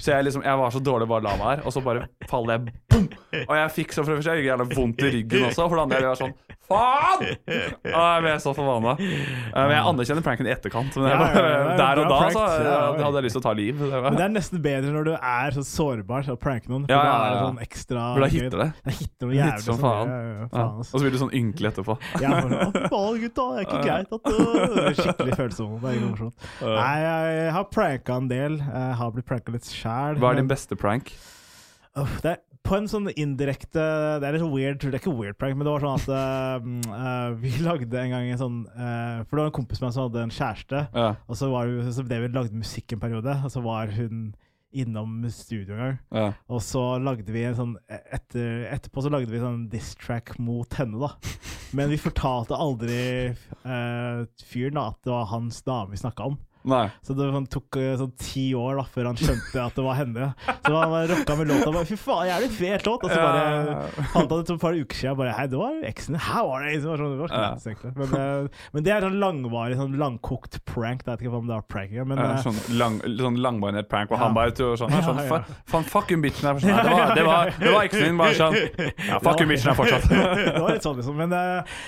Så 0.00 0.14
jeg 0.14 0.24
liksom, 0.24 0.40
jeg 0.46 0.56
var 0.56 0.70
så 0.72 0.80
dårlig 0.80 1.06
bare 1.10 1.26
la 1.26 1.34
meg 1.36 1.48
her, 1.50 1.62
og 1.68 1.72
så 1.74 1.82
bare 1.84 2.06
faller 2.30 2.54
jeg 2.54 2.72
boom! 2.88 3.08
Og 3.42 3.52
jeg 3.58 3.72
fikk 3.74 3.92
så 3.92 4.00
for 4.00 4.14
det 4.14 4.22
første 4.22 4.36
jævlig 4.40 4.76
vondt 4.78 5.02
i 5.04 5.10
ryggen 5.18 5.44
også, 5.50 5.66
for 5.66 5.76
det 5.76 5.82
andre 5.82 5.98
jeg 5.98 6.08
var 6.08 6.20
sånn 6.22 6.32
Faen! 6.68 7.24
Og 7.94 8.00
jeg 8.00 8.22
ble 8.24 8.34
så 8.42 8.52
forbanna. 8.56 8.94
Eh, 8.98 9.52
Men 9.54 9.72
jeg 9.74 9.84
anerkjenner 9.90 10.24
pranken 10.24 10.48
i 10.48 10.52
etterkant. 10.54 10.96
Men 10.96 11.10
Ja, 11.12 11.18
ja, 11.20 11.42
ja, 11.44 11.58
er 11.74 11.80
der 11.80 12.00
og 12.02 12.12
da 12.12 12.18
så 12.34 12.44
ja. 12.64 12.78
hadde 13.00 13.20
jeg 13.20 13.26
lyst 13.26 13.36
til 13.36 13.42
å 13.42 13.44
ta 13.44 13.52
liv. 13.58 13.82
Det 13.82 14.00
Men 14.06 14.16
det 14.18 14.24
er 14.26 14.32
nesten 14.34 14.62
bedre 14.64 14.94
når 14.94 15.08
du 15.10 15.12
er 15.18 15.56
så 15.58 15.64
sårbar 15.68 16.24
til 16.26 16.36
å 16.36 16.38
pranke 16.40 16.72
noen. 16.72 16.86
For 16.88 16.94
Ja, 16.94 17.02
ja, 17.04 17.12
da 17.12 17.26
er 17.28 17.34
det 17.34 17.42
sånn 17.44 17.60
ekstra 17.66 18.06
for 18.14 18.24
da 18.24 18.30
hitter 18.32 18.62
det. 18.64 18.68
Det 18.88 18.96
hitter 19.00 19.30
noe 19.30 19.36
jævlig 19.38 19.66
som 19.66 19.80
faen. 19.82 20.14
Faen 20.54 20.80
Og 20.80 20.88
så 20.88 21.02
blir 21.04 21.14
du 21.14 21.20
sånn 21.24 21.34
ynkelig 21.40 21.72
etterpå. 21.74 21.98
Ja, 22.22 22.32
bare, 22.38 22.64
«Å, 22.64 22.88
faen, 22.94 23.20
gutta, 23.24 23.46
det 23.50 23.60
er 23.60 23.68
ikke 23.68 23.84
greit 23.84 24.16
at 24.18 24.30
du 24.30 24.40
Det 24.74 24.86
er 24.88 24.98
Skikkelig 25.04 25.38
følsom. 25.42 25.76
Det 25.82 25.90
er 25.92 25.98
ikke 26.00 26.10
morsomt. 26.14 26.50
Nei, 26.64 26.96
jeg 27.04 27.54
har 27.58 27.68
pranka 27.76 28.18
en 28.22 28.28
del. 28.32 28.58
Jeg 28.64 28.98
har 29.02 29.14
blitt 29.14 29.28
pranka 29.28 29.54
litt 29.54 29.68
sjæl. 29.68 30.18
Hva 30.22 30.32
er 30.32 30.40
din 30.42 30.50
beste 30.50 30.78
prank? 30.80 31.12
det 31.94 32.30
er 32.32 32.38
på 32.64 32.78
en 32.78 32.86
sånn 32.88 33.10
indirekte 33.12 33.82
Det 34.22 34.28
er 34.28 34.38
litt 34.38 34.46
weird, 34.48 34.80
det 34.80 34.94
er 34.94 35.02
ikke 35.02 35.12
weird 35.14 35.36
prank, 35.40 35.56
men 35.58 35.66
det 35.66 35.74
var 35.74 35.84
sånn 35.84 36.00
at 36.00 36.08
eh, 36.16 37.34
vi 37.42 37.52
lagde 37.66 38.00
en 38.00 38.14
gang 38.14 38.30
en 38.30 38.40
sånn 38.40 38.62
uh, 38.72 39.20
For 39.26 39.36
det 39.36 39.42
var 39.42 39.50
en 39.50 39.58
kompis 39.58 39.82
med 39.82 39.90
meg 39.90 39.96
som 39.96 40.06
hadde 40.06 40.24
en 40.24 40.34
kjæreste, 40.34 40.86
Ja, 40.96 41.10
og 41.28 41.38
så 41.40 41.50
var 41.52 41.68
hun, 41.68 41.92
så 41.92 42.06
David 42.08 42.36
lagde 42.36 42.64
musikk 42.64 42.96
en 42.96 43.04
periode, 43.04 43.36
og 43.44 43.52
så 43.52 43.62
var 43.64 43.92
hun 43.94 44.32
innom 44.74 45.20
studio 45.30 45.76
en 45.76 45.82
gang. 45.84 45.98
ja. 46.16 46.30
Og 46.50 46.62
så 46.66 46.82
lagde 46.98 47.30
vi 47.30 47.44
en 47.46 47.54
sånn 47.54 47.76
etter, 47.86 48.64
Etterpå 48.72 49.04
så 49.04 49.12
lagde 49.12 49.30
vi 49.30 49.38
en 49.38 49.46
sånn 49.46 49.68
diss-track 49.70 50.34
mot 50.42 50.80
henne, 50.80 50.98
da. 50.98 51.12
Men 51.78 51.92
vi 51.92 52.00
fortalte 52.00 52.58
aldri 52.58 52.96
uh, 53.62 54.24
fyren 54.42 54.80
da 54.80 54.88
at 54.90 54.98
det 55.06 55.14
var 55.14 55.30
hans 55.30 55.60
dame 55.66 55.94
vi 55.94 56.02
snakka 56.02 56.32
om. 56.32 56.40
Nei. 56.64 56.86
Så 57.04 57.12
det 57.16 57.26
sånn, 57.28 57.46
tok 57.52 57.76
eh, 57.76 57.92
sånn 58.00 58.12
ti 58.16 58.46
år 58.56 58.78
da 58.80 58.84
før 58.88 59.10
han 59.10 59.18
skjønte 59.20 59.60
at 59.60 59.74
det 59.76 59.82
var 59.84 59.98
henne. 59.98 60.28
Så 60.64 60.72
han 60.72 60.92
bare 60.94 61.08
rocka 61.10 61.36
med 61.36 61.50
låta. 61.50 61.72
Bare, 61.74 61.84
Fy 61.88 61.98
faen, 62.00 62.28
jævlig 62.30 62.48
fet 62.56 62.86
låt! 62.88 63.04
Og 63.04 63.12
så 63.12 63.18
bare 63.20 64.06
fant 64.14 64.30
han 64.32 64.40
ut 64.40 64.48
for 64.48 64.54
et 64.56 64.62
par 64.62 64.78
uker 64.78 64.96
siden 64.96 65.18
bare 65.18 65.34
Hei, 65.36 65.44
det 65.52 65.58
var 65.60 65.74
eksen 65.90 66.16
How 66.16 66.44
Her 66.44 66.48
var 66.48 66.64
det! 66.64 66.72
Det 66.80 66.88
var 66.88 67.02
sånn, 67.02 67.12
det 67.12 67.20
var 67.20 67.32
sånn, 67.34 67.92
men, 67.98 68.14
eh, 68.20 68.62
men 68.72 68.86
det 68.86 68.94
er 68.94 69.04
sånn 69.04 69.18
langvarig, 69.20 69.76
sånn 69.78 69.98
langkokt 70.00 70.58
prank. 70.68 71.04
Jeg 71.04 71.10
vet 71.10 71.24
ikke 71.26 71.36
om 71.36 71.50
det 71.50 71.56
var 71.58 71.66
prank 71.68 71.92
engang, 71.92 72.08
men 72.14 72.22
eh, 72.24 72.40
sånn, 72.44 72.58
lang, 72.80 72.96
sånn 73.20 73.38
langmarinert 73.44 73.90
prank 73.92 74.08
hvor 74.12 74.18
Ja. 74.20 74.24
han 74.24 74.36
bare 74.36 74.54
tror 74.56 74.78
sånn, 74.80 74.92
sånn 75.04 75.20
ja. 75.20 75.28
ja, 75.28 75.58
Faen, 75.68 75.84
fucking 75.92 76.24
bitchen 76.24 76.48
er 76.48 76.62
Sånn, 76.64 76.70
Det 76.70 76.96
var, 76.96 77.14
det 77.18 77.26
var, 77.28 77.52
det 77.60 77.72
var 77.76 77.88
eksen 77.90 78.06
din, 78.08 78.18
bare 78.20 78.36
sånn 78.38 78.56
Ja, 79.10 79.20
fucking 79.24 79.50
bitchen 79.52 79.72
er 79.74 79.78
fortsatt 79.78 80.08
det 80.12 80.56
var 80.64 80.72
litt 80.78 80.86
sånn, 80.86 80.96
liksom. 81.00 81.18
Men, 81.20 81.34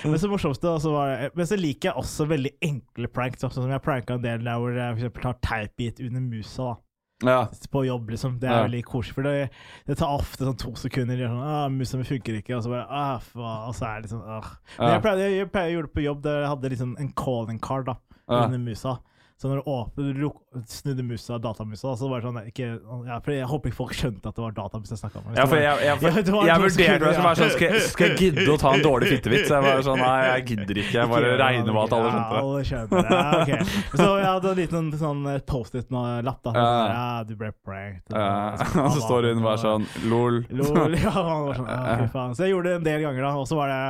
men 0.05 0.21
så 0.21 0.29
morsomste 0.31 0.69
også 0.69 0.93
var 0.93 1.13
det 1.15 1.31
Men 1.39 1.49
så 1.49 1.57
liker 1.59 1.89
jeg 1.91 1.97
også 2.03 2.27
veldig 2.29 2.53
enkle 2.67 3.09
pranks. 3.13 3.41
Sånn 3.41 3.53
som 3.55 3.71
jeg 3.71 3.81
pranka 3.85 4.17
en 4.17 4.23
del 4.25 4.43
der 4.45 4.66
hvor 4.67 4.77
jeg 4.77 4.97
eksempel 4.97 5.23
tar 5.23 5.39
teipbit 5.47 6.03
under 6.05 6.21
musa. 6.21 6.75
da 7.23 7.31
Ja, 7.31 7.47
på 7.71 7.81
jobb, 7.87 8.11
liksom. 8.13 8.39
Det 8.39 8.47
er 8.49 8.53
Ja. 8.59 8.63
veldig 8.67 8.83
koselig. 8.85 9.13
For 9.15 9.23
det, 9.23 9.49
det 9.87 9.97
tar 9.97 10.11
ofte 10.19 10.45
sånn 10.45 10.57
to 10.61 10.75
sekunder. 10.75 11.17
De 11.17 11.23
er 11.23 11.31
sånn, 11.31 11.41
ah, 11.41 11.67
'Musa 11.67 11.97
mi 11.97 12.03
funker 12.03 12.37
ikke.' 12.37 12.57
Og 12.57 12.63
så 12.63 12.69
bare 12.69 12.85
ah, 12.89 13.17
faen. 13.17 13.67
Og 13.67 13.73
så 13.73 13.85
er 13.87 14.01
det 14.01 14.11
liksom 14.11 14.21
ah. 14.21 14.51
Men 14.77 14.89
jeg 14.93 15.01
pleide, 15.01 15.31
jeg, 15.37 15.51
pleide 15.51 15.71
å 15.71 15.75
gjøre 15.77 15.87
det 15.87 15.93
på 15.95 16.03
jobb 16.05 16.21
der 16.21 16.39
jeg 16.41 16.49
hadde 16.49 16.69
liksom 16.69 16.95
en 16.99 17.11
calling 17.17 17.59
card 17.59 17.85
da 17.87 17.95
under 18.29 18.59
musa. 18.59 18.99
Så 19.37 19.51
når 19.51 19.59
du 19.59 19.67
åpner, 19.69 20.13
du 20.17 20.63
snudde 20.65 21.03
musa, 21.05 21.35
datamusa, 21.37 21.91
så 21.93 22.07
var 22.09 22.23
det 22.23 22.25
sånn 22.25 22.37
ikke, 22.49 22.67
ja, 23.05 23.17
for 23.21 23.33
Jeg 23.35 23.45
håper 23.45 23.69
ikke 23.69 23.77
folk 23.77 23.93
skjønte 23.93 24.31
at 24.31 24.33
det 24.33 24.41
var 24.41 24.55
datamus 24.57 24.89
jeg 24.89 24.97
snakka 24.97 25.19
om. 25.21 25.27
Ja, 25.37 25.43
for 25.45 25.61
jeg, 25.61 25.83
jeg, 25.85 25.99
vurderte 26.01 27.03
meg 27.03 27.13
som 27.13 27.27
ja. 27.27 27.33
sånn 27.37 27.51
skal, 27.53 27.75
skal 27.85 28.07
jeg 28.07 28.17
gidde 28.23 28.47
å 28.49 28.55
ta 28.57 28.71
en 28.73 28.81
dårlig 28.81 29.11
fittevits? 29.11 29.51
Jeg 29.53 29.65
var 29.67 29.83
sånn, 29.85 30.01
nei, 30.01 30.15
jeg 30.25 30.45
gidder 30.49 30.79
ikke. 30.81 30.95
Jeg 30.95 31.11
bare 31.11 31.35
regner 31.43 31.77
med 31.77 31.81
at 31.83 31.93
alle 31.99 32.09
skjønte 32.09 32.31
det. 32.31 32.39
Ja, 32.39 32.47
alle 32.47 32.63
skjønte 32.71 33.03
det. 33.03 33.53
Ja. 33.53 33.59
Så 33.93 34.07
jeg 34.07 34.27
hadde 34.31 34.49
en 34.49 34.59
liten 34.63 34.89
sånn 35.03 35.21
eh, 35.29 35.39
Post-it-lapp. 35.53 36.41
da. 36.41 36.55
Sånn, 36.57 36.95
Ja, 36.95 37.05
du 37.29 37.35
ble 37.37 37.51
pranked. 37.61 38.17
Og 38.17 38.89
så 38.97 39.03
står 39.05 39.29
hun 39.35 39.45
bare 39.45 39.61
sånn 39.61 39.85
lol. 40.09 40.41
Lol, 40.49 40.97
ja, 40.97 41.13
man 41.13 41.45
var 41.51 41.61
sånn, 41.61 41.69
ja, 41.75 41.99
fy 42.01 42.09
faen. 42.15 42.33
Så 42.33 42.47
jeg 42.47 42.55
gjorde 42.55 42.73
det 42.73 42.81
en 42.81 42.89
del 42.89 43.05
ganger, 43.05 43.29
da. 43.29 43.35
Og 43.37 43.45
så 43.45 43.61
var 43.61 43.69
det 43.69 43.83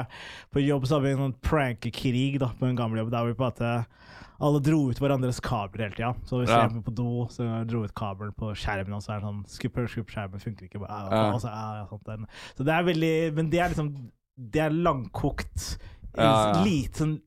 på 0.51 0.65
jobb 0.65 0.83
så 0.83 0.97
hadde 0.97 1.07
vi 1.07 1.15
en 1.15 1.23
sånn 1.29 1.37
prankekrig 1.39 2.29
da, 2.43 2.51
på 2.59 2.67
en 2.67 2.75
gammel 2.75 3.05
jobb, 3.05 3.15
der 3.15 3.31
vi 3.31 3.39
på 3.39 3.47
måte 3.47 3.77
alle 4.39 4.61
dro 4.61 4.83
ut 4.91 4.99
hverandres 5.01 5.39
kabler 5.41 5.87
hele 5.87 5.95
tida. 5.97 6.13
Så 6.29 6.41
hvis 6.41 6.49
Ja. 6.49 6.61
jeg 6.67 6.75
var 6.75 6.81
på 6.85 6.93
do, 6.95 7.27
så 7.33 7.65
dro 7.67 7.83
ut 7.83 7.93
kabelen 7.97 8.33
på 8.37 8.53
skjermen, 8.55 8.93
og 8.93 9.01
så 9.01 9.15
er 9.15 9.19
det 9.21 9.27
sånn 9.29 9.43
Skupper, 9.47 9.87
skupper, 9.87 10.13
skjermen 10.13 10.43
funker 10.43 10.67
ikke. 10.69 10.79
Bare, 10.83 11.09
ja, 11.11 11.33
og 11.33 11.41
så, 11.41 11.49
ja, 11.49 11.85
sånt, 11.89 12.27
så 12.57 12.63
det 12.65 12.73
er 12.73 12.83
veldig 12.83 13.35
Men 13.35 13.49
det 13.49 13.59
er 13.59 13.69
liksom 13.73 14.11
Det 14.37 14.61
er 14.61 14.69
langkokt. 14.69 15.77
Ja, 16.17 16.53
sånn 16.97 17.19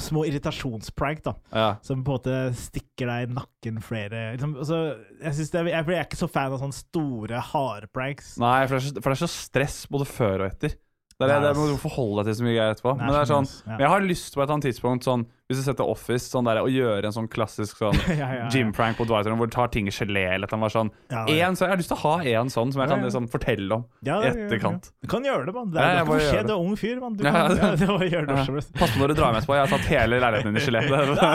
små 0.00 0.22
irritasjonsprank, 0.24 1.22
da. 1.26 1.34
Ja. 1.52 1.76
Som 1.84 2.02
på 2.04 2.14
en 2.14 2.18
måte 2.18 2.36
stikker 2.56 3.10
deg 3.10 3.26
i 3.28 3.34
nakken 3.36 3.80
flere 3.84 4.22
liksom, 4.32 4.54
altså, 4.56 4.78
jeg, 5.20 5.48
er, 5.52 5.68
jeg 5.68 5.98
er 5.98 6.06
ikke 6.06 6.16
så 6.16 6.30
fan 6.32 6.52
av 6.54 6.62
sånne 6.62 6.76
store, 6.78 7.42
harde 7.52 7.90
pranks. 7.92 8.38
Nei, 8.40 8.66
for 8.66 8.78
det, 8.78 8.84
er 8.84 8.88
så, 8.88 9.02
for 9.02 9.12
det 9.12 9.18
er 9.18 9.26
så 9.26 9.30
stress 9.32 9.76
både 9.92 10.08
før 10.08 10.46
og 10.46 10.48
etter. 10.48 10.78
Det, 11.22 11.36
er, 11.36 11.44
Nei, 11.44 11.52
det 11.52 11.60
må 11.60 11.68
du 11.70 11.76
forholde 11.80 12.22
deg 12.22 12.32
til 12.32 12.40
så 12.40 12.46
mye 12.48 12.56
greier 12.56 12.74
etterpå. 12.76 12.96
Men 12.98 13.14
det 13.14 13.20
er 13.22 13.30
sånn. 13.30 13.48
Jeg 13.78 13.92
har 13.94 14.04
lyst 14.08 14.34
på 14.34 14.42
et 14.42 14.44
eller 14.44 14.58
annet 14.58 14.68
tidspunkt, 14.70 15.06
sånn, 15.08 15.26
hvis 15.52 15.60
du 15.60 15.66
setter 15.66 15.88
Office, 15.90 16.30
sånn 16.32 16.46
der, 16.48 16.62
å 16.64 16.70
gjøre 16.70 17.08
en 17.08 17.14
sånn 17.14 17.28
klassisk 17.28 17.82
sånn 17.82 17.98
Ja, 18.08 18.14
ja, 18.16 18.28
ja. 18.38 18.44
gym-prank 18.52 18.96
på 18.96 19.04
Dwight 19.08 19.28
hvor 19.28 19.50
du 19.50 19.52
tar 19.52 19.68
ting 19.74 19.88
i 19.90 19.92
gelé 19.94 20.24
eller. 20.36 20.48
Sånn. 20.72 20.92
Ja. 21.12 21.26
En, 21.28 21.58
så 21.58 21.66
jeg 21.66 21.74
har 21.74 21.80
lyst 21.80 21.92
til 21.92 21.98
å 21.98 22.02
ha 22.06 22.14
en 22.38 22.52
sånn 22.52 22.72
som 22.72 22.82
jeg 22.82 22.92
kan 22.92 23.04
liksom, 23.04 23.28
fortelle 23.32 23.80
om 23.80 23.84
i 24.00 24.12
etterkant. 24.30 24.92
Du 25.02 25.10
kan 25.12 25.26
gjøre 25.26 25.48
det, 25.48 25.54
mann. 25.56 25.72
Det 25.74 25.82
er 25.82 26.00
gjør 26.00 26.38
det. 26.38 26.44
du 26.48 26.54
er 26.54 26.62
ung 26.62 26.76
fyr, 26.80 26.96
mann. 27.02 27.18
Du 27.18 27.26
kan 27.26 27.56
ja. 27.60 27.72
det 27.76 28.08
gjøre 28.08 28.24
det 28.30 28.38
Ja. 28.42 28.64
Pass 28.78 28.94
på 28.94 29.02
når 29.02 29.12
du 29.12 29.18
drar 29.18 29.34
med 29.34 29.42
etterpå. 29.42 29.58
Jeg 29.58 29.66
har 29.66 29.74
tatt 29.74 29.90
hele 29.92 30.22
leiligheten 30.24 30.56
din 30.56 30.62
i 30.62 30.66
gelé. 30.66 30.84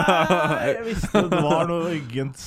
Jeg 0.68 0.84
visste 0.88 1.24
det 1.28 1.44
var 1.44 1.68
noe 1.70 1.94
uggent. 1.94 2.44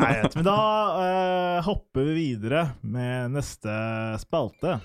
Nei, 0.00 0.12
Men 0.34 0.48
da 0.48 0.58
uh, 0.98 1.56
hopper 1.68 2.10
vi 2.10 2.18
videre 2.18 2.68
med 2.82 3.36
neste 3.38 3.78
spalte. 4.24 4.78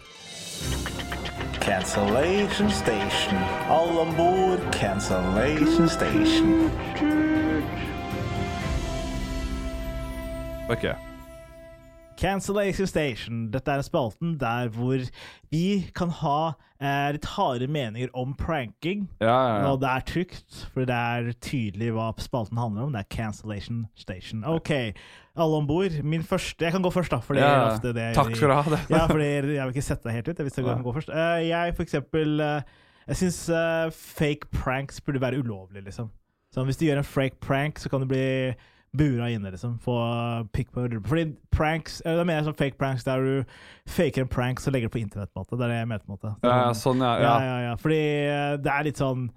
Cancellation 1.64 2.70
Station. 2.70 3.38
Alle 3.70 4.00
om 4.00 4.16
bord, 4.16 4.60
Cancellation 4.74 5.88
Station. 5.90 6.70
Ok. 10.70 11.13
Cancellation 12.20 12.88
Station. 12.88 13.48
Dette 13.54 13.72
er 13.72 13.84
spalten 13.86 14.38
der 14.42 14.70
hvor 14.74 15.02
vi 15.52 15.66
kan 15.96 16.12
ha 16.22 16.54
eh, 16.82 17.10
litt 17.16 17.28
harde 17.36 17.68
meninger 17.72 18.12
om 18.18 18.34
pranking. 18.38 19.08
Ja, 19.22 19.28
ja, 19.28 19.58
ja. 19.58 19.72
Og 19.72 19.82
det 19.82 19.90
er 19.90 20.06
trygt, 20.10 20.62
for 20.74 20.88
det 20.90 20.96
er 20.96 21.34
tydelig 21.44 21.92
hva 21.96 22.12
spalten 22.22 22.60
handler 22.62 22.88
om. 22.88 22.96
Det 22.96 23.04
er 23.04 23.10
Cancellation 23.14 23.86
Station. 24.00 24.44
OK, 24.50 24.72
alle 25.36 25.62
om 25.62 25.68
bord. 25.68 26.00
Min 26.04 26.24
første 26.24 26.66
Jeg 26.66 26.76
kan 26.76 26.84
gå 26.84 26.94
først, 26.94 27.12
da. 27.12 27.22
For 27.24 27.38
det 27.38 27.44
er 27.44 27.68
ofte 27.68 27.94
det 27.96 28.10
Takk 28.18 28.36
skal 28.36 28.54
du 28.54 28.56
ha. 28.56 28.64
Det. 28.76 28.82
Ja, 28.94 29.06
fordi 29.12 29.30
jeg 29.30 29.62
vil 29.62 29.76
ikke 29.76 29.86
sette 29.86 30.10
deg 30.10 30.20
helt 30.20 30.28
ut. 30.28 30.40
Jeg 30.40 30.52
jeg 30.58 30.66
kan 30.66 30.84
gå 30.84 30.98
først. 31.00 31.14
Uh, 31.14 31.40
jeg, 31.48 31.76
for 31.76 31.84
eksempel 31.84 32.42
uh, 32.42 32.62
Jeg 33.08 33.20
syns 33.20 33.40
uh, 33.50 33.88
fake 33.92 34.52
pranks 34.54 35.02
burde 35.02 35.22
være 35.22 35.40
ulovlig, 35.40 35.84
liksom. 35.84 36.12
Så 36.54 36.64
hvis 36.64 36.78
du 36.78 36.86
gjør 36.86 37.02
en 37.02 37.04
fake 37.04 37.42
prank, 37.42 37.80
så 37.82 37.90
kan 37.90 38.04
du 38.04 38.06
bli 38.06 38.54
bura 38.98 39.30
inne, 39.34 39.52
liksom. 39.54 39.78
Få 39.84 39.98
pikk 40.54 40.72
på. 40.74 40.86
Fordi 41.08 41.26
pranks 41.54 42.02
eh, 42.06 42.16
Da 42.18 42.24
mener 42.24 42.42
jeg 42.42 42.50
sånn 42.50 42.60
fake 42.60 42.80
pranks 42.82 43.08
der 43.08 43.26
du 43.26 43.56
faker 43.90 44.26
en 44.26 44.32
prank, 44.32 44.62
så 44.62 44.74
legger 44.74 44.92
du 44.92 44.96
på 44.96 45.02
internett, 45.02 45.34
på 45.34 45.42
en 45.42 45.46
måte. 45.48 45.58
Det 45.58 45.66
er 45.66 45.74
det 45.74 45.80
jeg 45.82 45.90
mener, 45.90 46.06
på 46.06 46.12
en 46.12 46.18
måte. 46.18 46.36
Ja, 46.46 46.54
ja, 46.68 46.78
sånn, 46.78 47.04
ja. 47.04 47.14
Ja, 47.18 47.34
ja. 47.34 47.50
ja, 47.50 47.58
ja. 47.70 47.74
Fordi 47.82 48.02
eh, 48.30 48.54
det 48.64 48.74
er 48.74 48.88
litt 48.90 49.02
sånn 49.02 49.28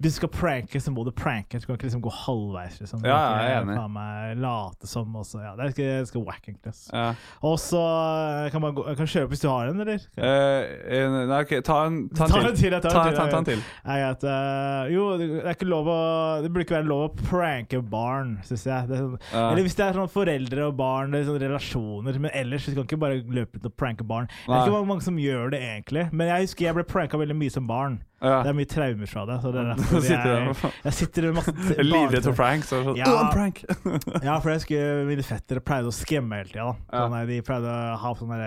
Hvis 0.00 0.14
du 0.14 0.16
skal 0.22 0.30
pranke, 0.32 0.80
så 0.80 0.90
må 0.94 1.02
du 1.04 1.10
pranke. 1.12 1.58
Du 1.60 1.66
kan 1.66 1.76
ikke 1.76 1.84
liksom 1.90 2.00
gå 2.00 2.10
halvveis, 2.24 2.78
liksom. 2.80 3.02
Ja, 3.04 3.16
ja, 3.20 3.40
jeg 3.44 3.50
er 3.52 3.62
enig. 3.66 3.74
faen 3.76 3.92
meg 3.92 4.38
late 4.40 4.88
som 4.88 5.16
også. 5.20 5.42
Ja, 5.44 5.50
det 5.58 5.66
er 5.68 5.74
det 6.00 6.08
skal 6.08 6.22
wack, 6.24 6.40
egentlig. 6.48 6.70
ass. 6.72 6.86
ja. 6.92 7.10
Og 7.44 7.58
så 7.60 7.80
eh, 7.80 8.50
kan 8.54 8.62
man 8.64 8.74
gå, 8.78 8.84
kan 8.96 9.10
kjøre 9.12 9.28
opp 9.28 9.34
hvis 9.34 9.44
du 9.44 9.48
har 9.50 9.68
en, 9.68 9.82
eller? 9.84 10.00
Eh, 10.16 10.72
eh, 10.96 11.18
nei, 11.28 11.40
ok, 11.44 11.52
ta 11.66 11.76
en, 11.90 11.98
ta 12.16 12.24
en 12.24 12.32
Ta 12.32 12.40
til. 12.56 12.70
jeg 12.70 12.80
tar 12.80 12.96
en 12.96 13.10
til, 13.10 13.18
ta, 13.20 13.26
ta 13.28 13.38
en 13.42 13.48
til. 13.50 13.62
Nei, 13.90 13.98
at, 14.08 14.24
eh, 14.24 14.90
jo, 14.96 15.06
det 15.20 15.28
er 15.44 15.52
ikke 15.52 15.68
lov 15.68 15.92
å 15.92 16.00
Det 16.46 16.50
burde 16.52 16.64
ikke 16.64 16.78
være 16.78 16.88
lov 16.88 17.04
å 17.10 17.12
pranke 17.20 17.82
barn, 17.92 18.38
syns 18.48 18.64
jeg. 18.70 18.88
Det 18.88 18.96
er 18.96 19.04
sånn, 19.04 19.18
Ja. 19.34 19.46
Eller 19.50 19.62
hvis 19.68 19.76
det 19.76 19.84
er 19.90 20.00
sånn 20.00 20.10
foreldre 20.16 20.68
og 20.70 20.76
barn, 20.80 21.12
det 21.12 21.20
er 21.20 21.28
sånne 21.28 21.44
relasjoner. 21.44 22.18
Men 22.24 22.30
ellers 22.32 22.64
du 22.66 22.74
kan 22.74 22.88
ikke 22.88 23.00
bare 23.04 23.20
løpe 23.28 23.60
ut 23.60 23.68
og 23.68 23.76
pranke 23.76 24.06
barn. 24.06 24.32
Det 24.46 24.48
er 24.48 24.56
Nei. 24.56 24.66
ikke 24.68 24.86
mange 24.94 25.04
som 25.04 25.20
gjør 25.20 25.50
det, 25.52 25.60
egentlig. 25.60 26.08
Men 26.12 26.32
jeg 26.32 26.48
husker 26.48 26.70
jeg 26.70 26.78
ble 26.80 26.84
pranka 26.88 27.20
veldig 27.20 27.36
mye 27.36 27.52
som 27.52 27.68
barn. 27.68 28.00
Ja. 28.20 28.42
Det 28.44 28.50
er 28.50 28.56
mye 28.58 28.68
traumer 28.68 29.08
fra 29.08 29.22
det. 29.30 29.36
Så 29.40 29.50
det 29.54 29.60
er 29.62 29.68
derfor 29.72 30.02
Sitter 30.04 30.30
jeg, 30.34 30.72
jeg 30.84 30.92
sitter 30.98 31.26
med 31.30 31.36
masse 31.38 31.54
Jeg 31.78 31.86
Livredd 31.88 32.26
for 32.28 32.36
pranks. 32.36 32.68
Så 32.68 32.80
sånn, 32.84 32.98
Ja. 33.00 33.08
oh, 33.16 33.30
prank! 33.32 33.62
Ja, 34.26 34.34
for 34.42 34.50
jeg 34.52 34.60
husker 34.60 35.02
mine 35.08 35.24
fettere 35.24 35.62
pleide 35.64 35.88
å 35.88 35.94
skremme 35.96 36.36
hele 36.42 36.52
tida. 36.52 36.66
Ja. 36.92 37.06
Sånn, 37.06 37.16
de 37.30 37.40
pleide 37.48 37.72
å 37.72 37.96
ha 38.04 38.12
sånne, 38.20 38.40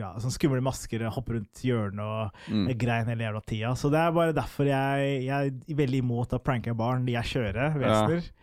ja, 0.00 0.12
sånne 0.18 0.34
skumle 0.34 0.62
masker, 0.66 1.06
hoppe 1.14 1.36
rundt 1.38 1.62
hjørnet 1.62 2.02
og 2.02 2.44
Mm. 2.52 2.66
jeg 2.68 2.78
grein 2.82 3.06
hele 3.06 3.24
jævla 3.28 3.40
tida. 3.46 3.70
Så 3.78 3.90
det 3.92 4.00
er 4.02 4.10
bare 4.16 4.34
derfor 4.34 4.66
jeg, 4.66 5.24
jeg 5.28 5.52
er 5.70 5.76
veldig 5.78 6.00
imot 6.02 6.34
å 6.34 6.42
pranke 6.42 6.74
barn. 6.76 7.04
De 7.06 7.14
er 7.16 7.22
skjøre 7.26 7.70
vesener. 7.78 8.26
Ja. 8.26 8.38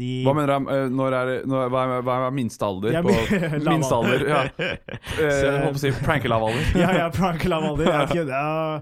De 0.00 0.10
Hva 0.24 0.32
mener 0.32 0.48
du? 0.62 0.68
eh, 0.72 0.86
Når 0.96 1.14
er, 1.18 1.30
når, 1.50 1.70
hva, 1.74 1.80
er, 1.98 2.04
hva 2.06 2.14
er 2.28 2.32
minste 2.32 2.64
alder? 2.64 2.94
Ja, 2.94 3.00
på, 3.04 3.12
min- 3.12 3.64
minste 3.74 3.96
alder, 3.96 4.22
ja. 4.30 4.42
Eh, 5.20 5.26
Jeg 5.26 5.64
på 5.66 5.72
å 5.74 5.80
si 5.82 5.90
prankelavalder. 6.00 6.68
ja, 6.82 6.90
ja, 6.96 7.08
prankelav 7.12 7.66
alder. 7.72 7.90
Jeg 7.90 7.98
vet 8.06 8.14
ikke, 8.14 8.24
ja, 8.30 8.80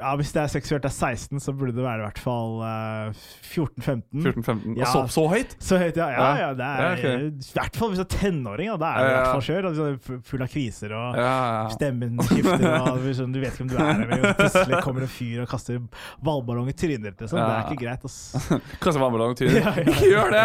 ja, 0.00 0.12
hvis 0.18 0.30
det 0.34 0.40
er 0.42 0.50
seksuelt 0.50 0.86
er 0.88 0.94
16, 0.94 1.42
så 1.44 1.52
burde 1.54 1.74
det 1.76 1.84
være 1.84 2.00
i 2.00 2.06
hvert 2.06 2.20
fall 2.22 2.54
eh, 2.64 3.20
14-15. 3.52 4.22
14-15. 4.24 4.78
Ja. 4.80 4.88
Så, 4.94 5.02
så 5.12 5.26
høyt? 5.30 5.56
Så 5.62 5.78
høyt, 5.82 5.98
ja. 6.00 6.08
Ja, 6.14 6.30
ja, 6.40 6.48
det 6.58 6.66
er 6.70 6.80
Ja, 6.86 6.92
okay. 6.96 7.28
I 7.28 7.52
hvert 7.58 7.76
fall 7.82 7.92
hvis 7.92 8.00
du 8.00 8.06
er 8.06 8.10
tenåring. 8.16 8.70
Da, 8.72 8.78
da 8.80 8.92
er 8.94 8.96
det 8.96 9.10
i 9.10 9.10
Ja, 9.10 9.12
ja. 9.12 9.20
hvert 9.20 9.34
fall 9.34 9.44
skjør. 9.50 9.68
Altså, 9.72 10.18
full 10.30 10.46
av 10.46 10.50
kviser 10.54 10.96
og 10.96 11.20
Ja, 11.20 11.34
ja. 11.58 11.60
Stemmen 11.76 12.22
skifter, 12.30 12.66
og 12.80 13.02
du 13.04 13.36
du 13.36 13.40
vet 13.42 13.52
ikke 13.52 13.66
om 13.66 13.70
du 13.70 13.76
er 13.76 13.92
her. 13.92 14.16
og 14.16 14.40
Plutselig 14.40 14.80
kommer 14.86 15.04
en 15.06 15.12
fyr 15.12 15.44
og 15.44 15.50
kaster 15.52 15.82
ballballong 16.24 16.72
i 16.72 16.76
trynet 16.78 17.10
ditt. 17.10 17.26
Liksom. 17.26 17.38
Det 17.42 17.52
er 17.52 17.70
ikke 17.70 17.84
greit. 17.84 18.08
ass. 18.08 18.48
Kaste 18.80 19.02
vannballong 19.02 19.36
i 19.36 19.40
trynet. 19.42 19.95
Ikke 19.96 20.10
gjør 20.12 20.34
det! 20.36 20.44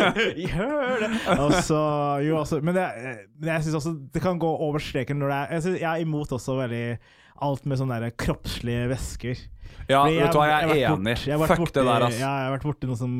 Gjør 0.52 1.02
det! 1.02 1.10
Også, 1.36 1.80
jo, 2.26 2.38
også, 2.40 2.60
men 2.64 2.74
det, 2.78 2.86
men 3.40 3.52
jeg 3.54 3.66
syns 3.66 3.78
også 3.82 3.94
det 4.14 4.22
kan 4.24 4.38
gå 4.42 4.48
over 4.66 4.78
streken 4.82 5.18
når 5.22 5.32
det 5.32 5.38
er 5.42 5.54
Jeg, 5.56 5.62
synes, 5.66 5.80
jeg 5.82 5.90
er 5.92 6.06
imot 6.06 6.32
også 6.38 6.56
veldig 6.62 6.84
alt 7.42 7.64
med 7.66 7.80
sånne 7.80 7.96
der 8.04 8.12
kroppslige 8.22 8.84
væsker. 8.92 9.40
Ja, 9.90 10.04
jeg, 10.06 10.20
vet 10.22 10.34
du 10.34 10.38
hva, 10.38 10.44
jeg 10.46 10.54
har 10.54 10.74
jeg 10.76 10.82
er 10.86 10.92
bort- 10.92 11.00
enig. 11.02 11.16
jeg 11.26 11.40
Fuck 11.42 11.58
borti- 11.64 11.74
det 11.80 11.86
der, 11.88 12.04
ass. 12.06 12.20
Ja, 12.20 12.28
jeg 12.38 12.46
har 12.46 12.52
vært 12.54 12.66
borti 12.68 12.86
noe 12.90 12.98
som 13.00 13.16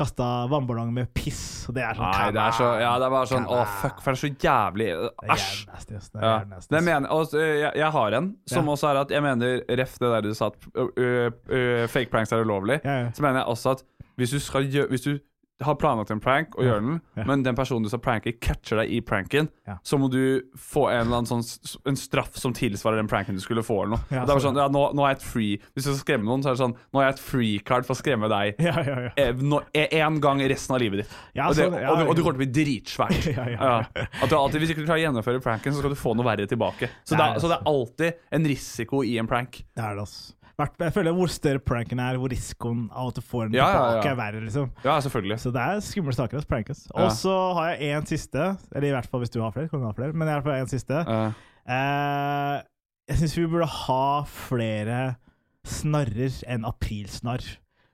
kasta 0.00 0.26
vannballong 0.48 0.92
med 0.94 1.08
piss, 1.18 1.66
og 1.68 1.74
det 1.76 1.82
er 1.82 1.98
sånn 1.98 2.06
Nei, 2.14 2.28
det 2.32 2.40
er 2.40 2.54
så 2.56 2.68
Ja, 2.78 2.92
det 3.02 3.08
er 3.08 3.12
bare 3.12 3.26
sånn 3.26 3.46
Å, 3.50 3.56
fuck, 3.82 3.98
for 4.00 4.14
det 4.14 4.16
er 4.16 4.20
så 4.22 4.30
jævlig 4.46 4.86
Det 4.94 5.10
Æsj! 5.34 5.48
Det 5.66 5.98
er 5.98 6.28
Ja. 6.30 6.60
Det 6.70 6.82
mener, 6.86 7.08
og, 7.10 7.34
jeg, 7.34 7.72
jeg 7.82 7.90
har 7.98 8.16
en 8.20 8.28
som 8.48 8.70
Ja. 8.70 8.76
også 8.76 8.88
er 8.92 9.00
at 9.02 9.10
jeg 9.16 9.24
mener 9.26 9.64
Ref 9.82 9.96
det 9.98 10.12
der 10.14 10.22
du 10.28 10.30
sa 10.38 10.46
at 10.54 10.68
uh, 10.78 10.86
uh, 10.94 11.86
fake 11.90 12.08
pranks 12.14 12.32
er 12.32 12.46
ulovlig. 12.46 12.78
Ja. 12.86 13.10
Så 13.12 13.26
mener 13.26 13.42
jeg 13.42 13.50
også 13.50 13.74
at 13.76 13.82
hvis 14.20 14.36
du, 14.36 14.40
skal 14.44 14.68
gjø 14.70 14.86
hvis 14.92 15.08
du 15.08 15.12
har 15.60 15.74
planlagt 15.76 16.08
en 16.08 16.22
prank 16.24 16.54
og 16.56 16.64
gjør 16.64 16.78
den, 16.80 16.94
Ja. 17.18 17.24
men 17.28 17.42
den 17.44 17.52
personen 17.54 17.84
du 17.84 17.90
skal 17.92 18.00
pranke, 18.00 18.32
catcher 18.40 18.78
deg 18.80 18.94
i 18.96 19.02
pranken, 19.04 19.50
Ja. 19.68 19.74
så 19.84 19.98
må 20.00 20.06
du 20.10 20.40
få 20.56 20.86
en 20.88 21.02
eller 21.04 21.18
annen 21.20 21.28
sånn 21.28 21.76
en 21.84 21.98
straff 22.00 22.32
som 22.40 22.54
tilsvarer 22.56 22.96
den 22.96 23.10
pranken 23.10 23.36
du 23.36 23.42
skulle 23.44 23.60
få. 23.60 23.82
eller 23.84 23.98
noe. 23.98 24.00
Ja, 24.08 24.22
det 24.24 24.30
er 24.32 24.38
bare 24.38 24.44
sånn, 24.46 24.56
ja, 24.56 24.68
nå, 24.72 24.86
nå 24.96 25.04
er 25.04 25.12
jeg 25.12 25.18
et 25.18 25.26
free 25.28 25.58
Hvis 25.76 25.84
du 25.84 25.90
skal 25.92 26.00
skremme 26.00 26.24
noen, 26.30 26.40
så 26.42 26.48
er 26.48 26.56
det 26.56 26.62
sånn 26.62 26.76
Nå 26.94 27.02
er 27.02 27.04
jeg 27.10 27.12
et 27.18 27.20
free 27.26 27.58
card 27.60 27.84
for 27.84 27.92
å 27.92 28.00
skremme 28.00 28.30
deg 28.32 28.54
Ja, 28.70 28.80
ja, 28.88 28.96
ja. 29.04 29.60
eh, 29.74 30.00
en 30.00 30.16
gang 30.24 30.40
resten 30.48 30.74
av 30.74 30.80
livet 30.80 31.02
ditt. 31.04 31.12
Ja, 31.36 31.50
og, 31.50 31.54
det, 31.60 31.66
og, 31.68 31.76
du, 31.76 32.08
og 32.08 32.16
du 32.16 32.22
kommer 32.24 32.40
til 32.40 32.40
å 32.40 32.44
bli 32.46 32.52
dritsvært. 32.64 33.28
At 34.24 34.32
du 34.32 34.36
alltid, 34.40 34.60
hvis 34.64 34.72
ikke 34.72 34.88
klarer 34.88 35.04
å 35.04 35.04
gjennomføre 35.10 35.42
pranken, 35.44 35.74
så 35.76 35.84
skal 35.84 35.92
du 35.92 36.00
få 36.00 36.16
noe 36.16 36.24
verre 36.24 36.48
tilbake. 36.48 36.88
Så 37.04 37.16
Det 37.16 37.20
er 37.20 37.36
er, 37.36 37.38
så 37.44 37.52
det 37.52 37.60
er 37.60 37.68
alltid 37.68 38.14
en 38.32 38.48
risiko 38.48 39.04
i 39.04 39.18
en 39.20 39.28
prank. 39.28 39.60
Det 39.76 39.84
er 39.84 39.92
det, 39.92 40.08
altså. 40.08 40.32
Jeg 40.60 40.92
føler 40.94 41.12
Hvor 41.16 41.30
større 41.32 41.58
pranken 41.64 41.98
er, 42.02 42.16
hvor 42.20 42.30
risikoen 42.32 42.88
av 42.92 43.08
at 43.10 43.14
du 43.16 43.20
får 43.24 43.48
den 43.48 43.54
Ja, 43.58 43.66
tilbake, 43.72 44.04
ja. 44.06 44.12
er 44.12 44.16
verre. 44.20 44.40
liksom 44.44 44.70
Ja, 44.84 44.98
selvfølgelig. 45.00 45.38
Så 45.40 45.52
det 45.54 45.60
er 45.66 45.80
skumle 45.80 46.12
saker 46.16 46.44
prankes. 46.48 46.86
Ja. 46.94 47.04
Og 47.04 47.12
så 47.16 47.36
har 47.58 47.70
jeg 47.74 47.94
en 47.96 48.06
siste, 48.06 48.56
eller 48.74 48.88
i 48.88 48.94
hvert 48.94 49.06
fall 49.10 49.20
hvis 49.24 49.30
du 49.34 49.40
har 49.42 49.52
flere. 49.52 49.68
kan 49.68 49.80
du 49.80 49.86
ha 49.86 49.92
flere, 49.96 50.12
Men 50.12 50.28
i 50.28 50.32
hvert 50.36 50.44
fall 50.44 50.60
en 50.60 50.70
siste. 50.70 51.04
Eh, 51.70 52.62
jeg 53.10 53.18
syns 53.20 53.36
vi 53.38 53.46
burde 53.46 53.66
ha 53.66 54.04
flere 54.24 55.00
snarrer 55.66 56.36
enn 56.48 56.64
aprilsnarr. 56.68 57.44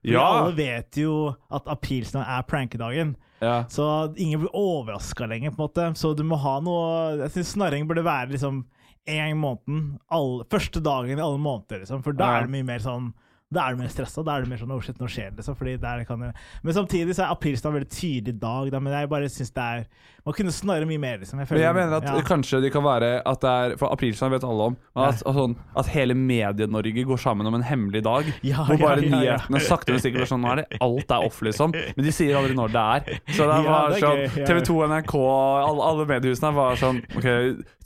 Ja. 0.07 0.23
Alle 0.23 0.55
vet 0.55 0.97
jo 1.01 1.35
at 1.51 1.67
aprilsnarr 1.67 2.29
er 2.39 2.45
prankedagen, 2.47 3.17
ja. 3.43 3.65
så 3.69 4.15
ingen 4.17 4.41
blir 4.45 4.55
overraska 4.55 5.27
lenger. 5.27 5.51
på 5.51 5.59
en 5.63 5.69
måte 5.69 5.87
Så 5.99 6.15
du 6.17 6.23
må 6.25 6.39
ha 6.41 6.61
noe 6.61 7.17
Jeg 7.19 7.31
syns 7.35 7.51
snarring 7.57 7.89
burde 7.89 8.05
være 8.07 8.31
liksom 8.33 8.65
én 9.07 9.21
gang 9.23 9.33
i 9.33 9.39
måneden. 9.39 9.85
All, 10.13 10.43
første 10.51 10.83
dagen 10.85 11.19
i 11.19 11.23
alle 11.23 11.39
måneder, 11.39 11.83
liksom. 11.83 12.03
For 12.05 12.17
da 12.17 12.33
er 12.37 12.47
det 12.47 12.55
mye 12.57 12.67
mer 12.67 12.83
sånn 12.85 13.13
Da 13.55 13.63
er 13.63 13.77
du 13.77 13.79
mer 13.79 13.91
stressa. 13.95 14.25
Da 14.27 14.37
er 14.37 14.43
du 14.43 14.51
mer 14.51 14.59
sånn 14.59 14.73
'oh 14.75 14.83
shit, 14.83 14.99
nå 14.99 15.07
skjer 15.07 15.31
det', 15.31 15.39
liksom. 15.39 15.55
Fordi 15.55 15.77
der 15.79 16.05
kan 16.05 16.21
jeg... 16.21 16.35
Men 16.67 16.75
samtidig 16.75 17.15
så 17.15 17.23
er 17.23 17.31
aprilsdag 17.31 17.71
en 17.71 17.77
veldig 17.79 17.93
tydelig 17.95 18.41
dag, 18.43 18.71
da. 18.75 18.81
Men 18.83 18.93
jeg 18.93 19.09
bare 19.09 19.29
syns 19.31 19.53
det 19.55 19.63
er 19.63 19.87
Man 20.27 20.35
kunne 20.35 20.53
snarere 20.53 20.89
mye 20.91 20.99
mer, 20.99 21.19
liksom. 21.23 21.39
Men 21.39 21.47
føler- 21.47 21.63
jeg 21.63 21.75
mener 21.77 21.97
at 21.97 22.09
ja. 22.11 22.23
kanskje 22.27 22.61
det 22.65 22.73
kan 22.75 22.83
være 22.83 23.23
at 23.25 23.41
det 23.41 23.51
er 23.51 23.77
For 23.79 23.95
aprilsnarr 23.95 24.33
vet 24.35 24.45
alle 24.45 24.71
om. 24.73 24.77
Men 24.97 25.05
at, 25.05 25.23
at, 25.23 25.37
sånn, 25.37 25.55
at 25.77 25.87
hele 25.93 26.17
Medie-Norge 26.19 27.05
går 27.07 27.21
sammen 27.23 27.47
om 27.47 27.55
en 27.55 27.63
hemmelig 27.63 28.03
dag. 28.03 28.33
Ja, 28.43 28.65
hvor 28.67 28.81
bare 28.81 29.05
ja, 29.05 29.13
nyhetene 29.15 29.63
sakte, 29.63 29.95
men 29.95 30.03
sikkert 30.03 30.25
blir 30.25 30.31
sånn 30.33 30.43
Nå 30.43 30.51
er 30.53 30.63
det 30.65 30.81
alt 30.83 31.15
er 31.15 31.29
off, 31.31 31.39
liksom. 31.47 31.73
Men 31.73 32.05
de 32.05 32.13
sier 32.15 32.37
aldri 32.39 32.59
når 32.59 32.75
det 32.75 32.85
er. 32.97 33.23
Så 33.37 33.47
det 33.47 33.63
var 33.69 33.97
sånn. 34.03 34.27
TV 34.43 34.61
2, 34.67 34.77
NRK, 34.91 35.15
alle, 35.17 35.89
alle 35.93 36.11
mediehusene 36.11 36.53
var 36.57 36.77
sånn 36.81 37.01
OK, 37.17 37.31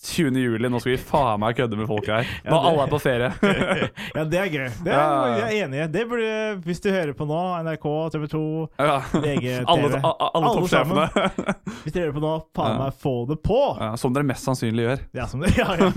20. 0.01 0.39
juli, 0.41 0.69
nå 0.73 0.81
skal 0.81 0.95
vi 0.95 1.01
faen 1.11 1.41
meg 1.43 1.59
kødde 1.59 1.77
med 1.77 1.89
folk 1.91 2.07
her. 2.09 2.29
Nå 2.47 2.57
ja, 2.57 2.61
alle 2.71 2.87
er 2.87 2.93
på 2.95 3.01
ferie. 3.03 3.31
Ja, 4.17 4.25
det 4.27 4.39
er 4.41 4.49
gøy. 4.51 4.69
Det 4.85 4.93
er. 4.95 5.35
Jeg 5.37 5.45
er 5.45 5.67
enig 5.67 5.81
i. 5.83 5.87
Det 5.93 6.03
burde, 6.09 6.31
hvis 6.65 6.81
du 6.83 6.89
hører 6.91 7.13
på 7.17 7.27
nå, 7.29 7.41
NRK, 7.67 7.87
TV 8.15 8.25
2 8.33 8.41
ja. 8.81 8.97
VGTV. 9.13 9.67
Alle, 9.71 10.01
alle 10.01 10.31
Alle 10.41 10.53
toppsjefene. 10.57 11.07
Hvis 11.85 11.95
dere 11.95 12.09
hører 12.09 12.17
på 12.17 12.23
nå, 12.25 12.30
faen 12.57 12.77
meg 12.81 12.97
få 13.03 13.15
det 13.31 13.39
på! 13.47 13.59
Ja, 13.81 13.93
som 14.01 14.15
dere 14.17 14.27
mest 14.29 14.47
sannsynlig 14.47 14.85
gjør. 14.87 15.03
Ja, 15.17 15.27
som 15.31 15.43
dere, 15.45 15.55
ja, 15.63 15.77
ja. 15.79 15.89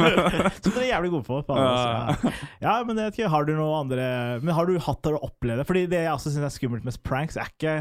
som 0.64 0.72
dere 0.72 0.86
er 0.86 0.90
jævlig 0.92 1.12
gode 1.16 1.28
på. 1.28 1.42
Faen, 1.48 1.62
altså. 1.64 2.34
ja. 2.64 2.78
men 2.88 3.00
jeg 3.02 3.10
vet 3.12 3.20
ikke, 3.20 3.34
har 3.36 3.48
du 3.48 3.54
noe 3.58 3.82
andre 3.82 4.08
Men 4.44 4.56
har 4.58 4.70
du 4.70 4.80
hatt 4.82 5.04
det 5.06 5.14
å 5.18 5.22
oppleve 5.30 5.62
det? 5.62 5.68
Fordi 5.70 5.86
det 5.92 6.04
jeg 6.06 6.14
også 6.14 6.34
syns 6.34 6.48
er 6.50 6.56
skummelt 6.56 6.88
med 6.88 6.98
pranks, 7.06 7.40
er 7.40 7.52
ikke 7.54 7.78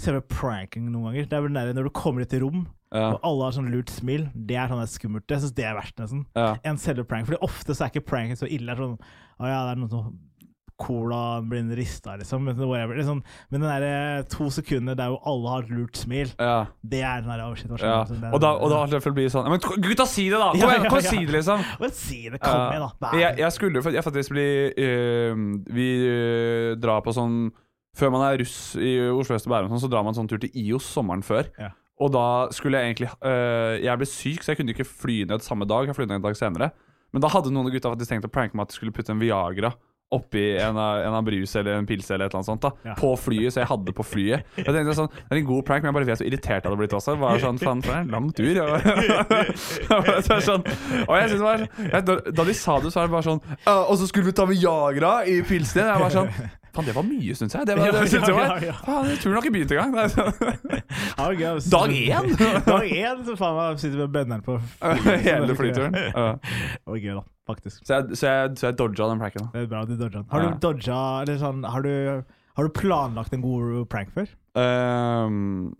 selve 0.00 0.24
pranking 0.26 0.88
noen 0.90 1.12
ganger. 1.12 1.28
Det 1.30 1.38
er 1.38 1.44
vel 1.44 1.54
den 1.54 1.76
når 1.78 1.88
du 1.88 1.94
kommer 1.94 2.24
i 2.24 2.26
et 2.26 2.36
rom, 2.42 2.64
og 2.94 3.18
alle 3.26 3.46
har 3.46 3.54
sånn 3.56 3.70
lurt 3.72 3.90
smil. 3.94 4.28
Det 4.34 4.56
er 4.58 4.70
sånn 4.70 4.82
det 4.82 4.88
er 4.88 4.94
skummelt. 4.94 5.26
Jeg 5.30 5.42
syns 5.44 5.54
det 5.56 5.66
er 5.66 5.76
verst, 5.78 5.96
nesten. 6.02 6.24
Enn 6.66 6.80
selve 6.82 7.06
prank. 7.08 7.28
Fordi 7.28 7.40
ofte 7.46 7.74
så 7.74 7.86
er 7.86 7.94
ikke 7.94 8.08
pranken 8.10 8.38
så 8.38 8.48
ille. 8.50 8.70
Det 8.70 8.74
er 8.74 8.82
sånn 8.82 8.98
Å 9.42 9.50
ja, 9.50 9.60
det 9.66 9.74
er 9.74 9.80
noen 9.80 9.92
sånn 9.92 10.14
Cola 10.80 11.38
blir 11.46 11.68
rista, 11.78 12.16
liksom. 12.18 12.42
Men, 12.44 12.56
whatever. 12.58 12.96
Liksom, 12.98 13.20
men 13.50 13.62
den 13.62 13.70
der 13.70 14.24
to 14.30 14.48
sekunder 14.50 14.96
der 14.98 15.12
hvor 15.12 15.20
alle 15.30 15.52
har 15.52 15.62
et 15.62 15.70
lurt 15.70 15.96
smil, 15.96 16.32
Ja. 16.40 16.66
det 16.82 17.02
er 17.02 17.20
den 17.22 17.30
der 17.30 17.54
shit, 17.54 17.70
hva 17.70 17.78
skjer? 17.78 17.92
Ja. 17.92 18.04
Det 18.08 18.32
Og 18.34 18.40
da, 18.42 18.50
og 18.58 18.70
da 18.70 18.78
har 18.80 18.86
det 18.90 18.98
selvfølgelig 18.98 19.22
blitt 19.22 19.34
sånn 19.36 19.50
Men 19.52 19.60
gutta, 19.86 20.06
si 20.10 20.24
det, 20.32 20.40
da! 20.40 20.50
Kom 20.50 20.60
Ja, 20.60 20.88
kom 20.90 21.00
si 21.00 21.20
det, 21.22 21.34
liksom! 21.36 21.62
Men 21.80 21.94
si 21.94 22.18
det, 22.28 22.40
kom 22.42 22.64
igjen, 22.72 22.88
da. 23.00 23.12
Jeg, 23.20 23.38
jeg 23.38 23.52
skulle 23.54 23.78
jo 23.80 23.94
jeg 23.94 24.04
faktisk 24.04 24.34
bli 24.34 24.48
øh, 24.74 25.44
Vi 25.78 25.88
øh, 26.10 26.74
drar 26.82 27.04
på 27.06 27.14
sånn 27.14 27.38
Før 27.94 28.10
man 28.10 28.26
er 28.26 28.40
russ 28.42 28.74
i 28.74 28.96
Oslo 29.14 29.38
øst 29.38 29.46
og 29.46 29.54
Bærum, 29.54 29.70
sånn, 29.70 29.84
så 29.86 29.90
drar 29.92 30.02
man 30.02 30.16
sånn 30.18 30.26
tur 30.26 30.40
til 30.42 30.50
IOS 30.58 30.88
sommeren 30.96 31.22
før. 31.22 31.46
Ja. 31.62 31.70
Og 32.02 32.10
da 32.10 32.50
skulle 32.50 32.80
jeg 32.80 32.90
egentlig 32.90 33.12
øh, 33.22 33.78
Jeg 33.84 34.00
ble 34.00 34.08
syk, 34.10 34.42
så 34.42 34.50
jeg 34.50 34.58
kunne 34.58 34.74
ikke 34.74 34.88
fly 34.88 35.20
ned 35.30 35.44
samme 35.46 35.68
dag. 35.70 35.86
Jeg 35.86 35.94
fløy 35.94 36.08
ned 36.08 36.18
en 36.18 36.24
dag 36.26 36.34
senere. 36.34 36.72
Men 37.14 37.22
da 37.22 37.30
hadde 37.30 37.52
noen 37.54 37.70
av 37.70 37.76
gutta 37.76 37.92
faktisk 37.92 38.10
tenkt 38.10 38.26
å 38.26 38.32
pranke 38.34 38.58
meg 38.58 38.66
at 38.66 38.74
de 38.74 38.80
skulle 38.80 38.94
putte 38.96 39.14
en 39.14 39.22
Viagra 39.22 39.70
oppi 40.14 40.44
en 40.62 40.78
en 40.78 41.18
brus 41.26 41.54
eller 41.60 41.78
en 41.78 41.86
pils 41.88 42.08
eller 42.10 42.26
et 42.26 42.32
eller 42.34 42.40
annet 42.40 42.50
sånt 42.52 42.62
da 42.64 42.70
Ja. 42.90 42.94
på 42.98 43.12
flyet, 43.18 43.52
så 43.54 43.60
jeg 43.62 43.68
hadde 43.70 43.92
på 43.96 44.04
flyet. 44.06 44.44
Jeg 44.56 44.66
tenkte 44.66 44.94
sånn, 44.96 45.10
Det 45.14 45.32
er 45.32 45.40
en 45.42 45.46
god 45.50 45.64
prank, 45.66 45.82
men 45.82 45.90
jeg 45.92 45.98
bare 45.98 46.08
vet 46.12 46.18
så 46.22 46.26
irritert 46.28 46.62
jeg 46.64 46.70
hadde 46.70 46.80
blitt 46.80 46.96
også. 46.96 47.16
Bare 47.20 47.40
sånn, 47.42 47.58
faen, 47.58 47.82
for 47.84 47.94
en 47.98 48.08
lang 48.14 48.30
tur. 48.34 48.54
Er 50.34 50.40
sånn, 50.44 50.64
og 51.08 51.14
jeg 51.18 51.30
synes 51.30 51.40
det 51.40 51.46
var 51.46 51.64
jeg, 51.64 52.04
da, 52.08 52.16
da 52.38 52.44
de 52.48 52.54
sa 52.56 52.78
det, 52.80 52.92
så 52.92 53.00
var 53.02 53.08
det 53.08 53.14
bare 53.14 53.26
sånn 53.28 53.40
Og 53.90 53.94
så 54.00 54.08
skulle 54.08 54.26
vi 54.30 54.32
ta 54.36 54.46
Viagra 54.48 55.14
i 55.30 55.40
pilsen. 55.46 55.84
Jeg 55.88 56.00
var 56.00 56.14
sånn 56.14 56.30
Faen, 56.74 56.86
det 56.88 56.94
var 56.96 57.04
mye, 57.06 57.34
syns 57.38 57.54
jeg. 57.54 57.66
Det 57.68 57.74
var, 57.78 57.86
Ja, 57.86 57.92
det, 57.94 58.08
synes 58.10 58.26
jeg 58.26 58.34
ja, 58.42 58.48
var. 58.50 58.80
Faen, 58.82 59.10
turen 59.22 59.36
har 59.36 59.44
ikke 59.44 59.54
begynt 59.54 59.74
engang. 59.74 59.92
Dag 61.70 61.92
én! 61.94 62.32
Dag 62.70 62.88
én, 62.90 63.20
så 63.28 63.36
faen 63.38 63.54
meg 63.58 63.78
sitter 63.82 64.00
med 64.02 64.14
bønneren 64.16 64.42
på 64.46 64.56
Hele 65.28 65.56
flyturen. 65.58 65.94
Ja. 65.94 66.26
Det 66.40 66.90
var 66.90 66.98
gøy, 67.04 67.12
da. 67.20 67.24
Faktisk. 67.44 67.82
Så 67.84 67.98
jeg, 67.98 68.16
så 68.16 68.30
jeg, 68.32 68.54
så 68.58 68.66
jeg 68.70 68.78
dodga 68.80 69.10
den 69.10 69.20
pranken. 69.20 69.50
Det 69.52 69.62
er 69.66 69.68
bra 69.70 69.82
du 69.84 69.92
dodga 69.94 70.16
den. 70.22 70.26
Har 70.32 70.46
du 70.46 70.58
dodga 70.62 71.00
eller 71.22 71.36
sånn 71.42 71.60
Har 71.68 71.84
du, 71.84 71.92
har 72.56 72.64
du 72.64 72.72
planlagt 72.78 73.34
en 73.36 73.42
god 73.44 73.82
prank 73.92 74.14
før? 74.16 74.30
Ehm, 74.56 75.74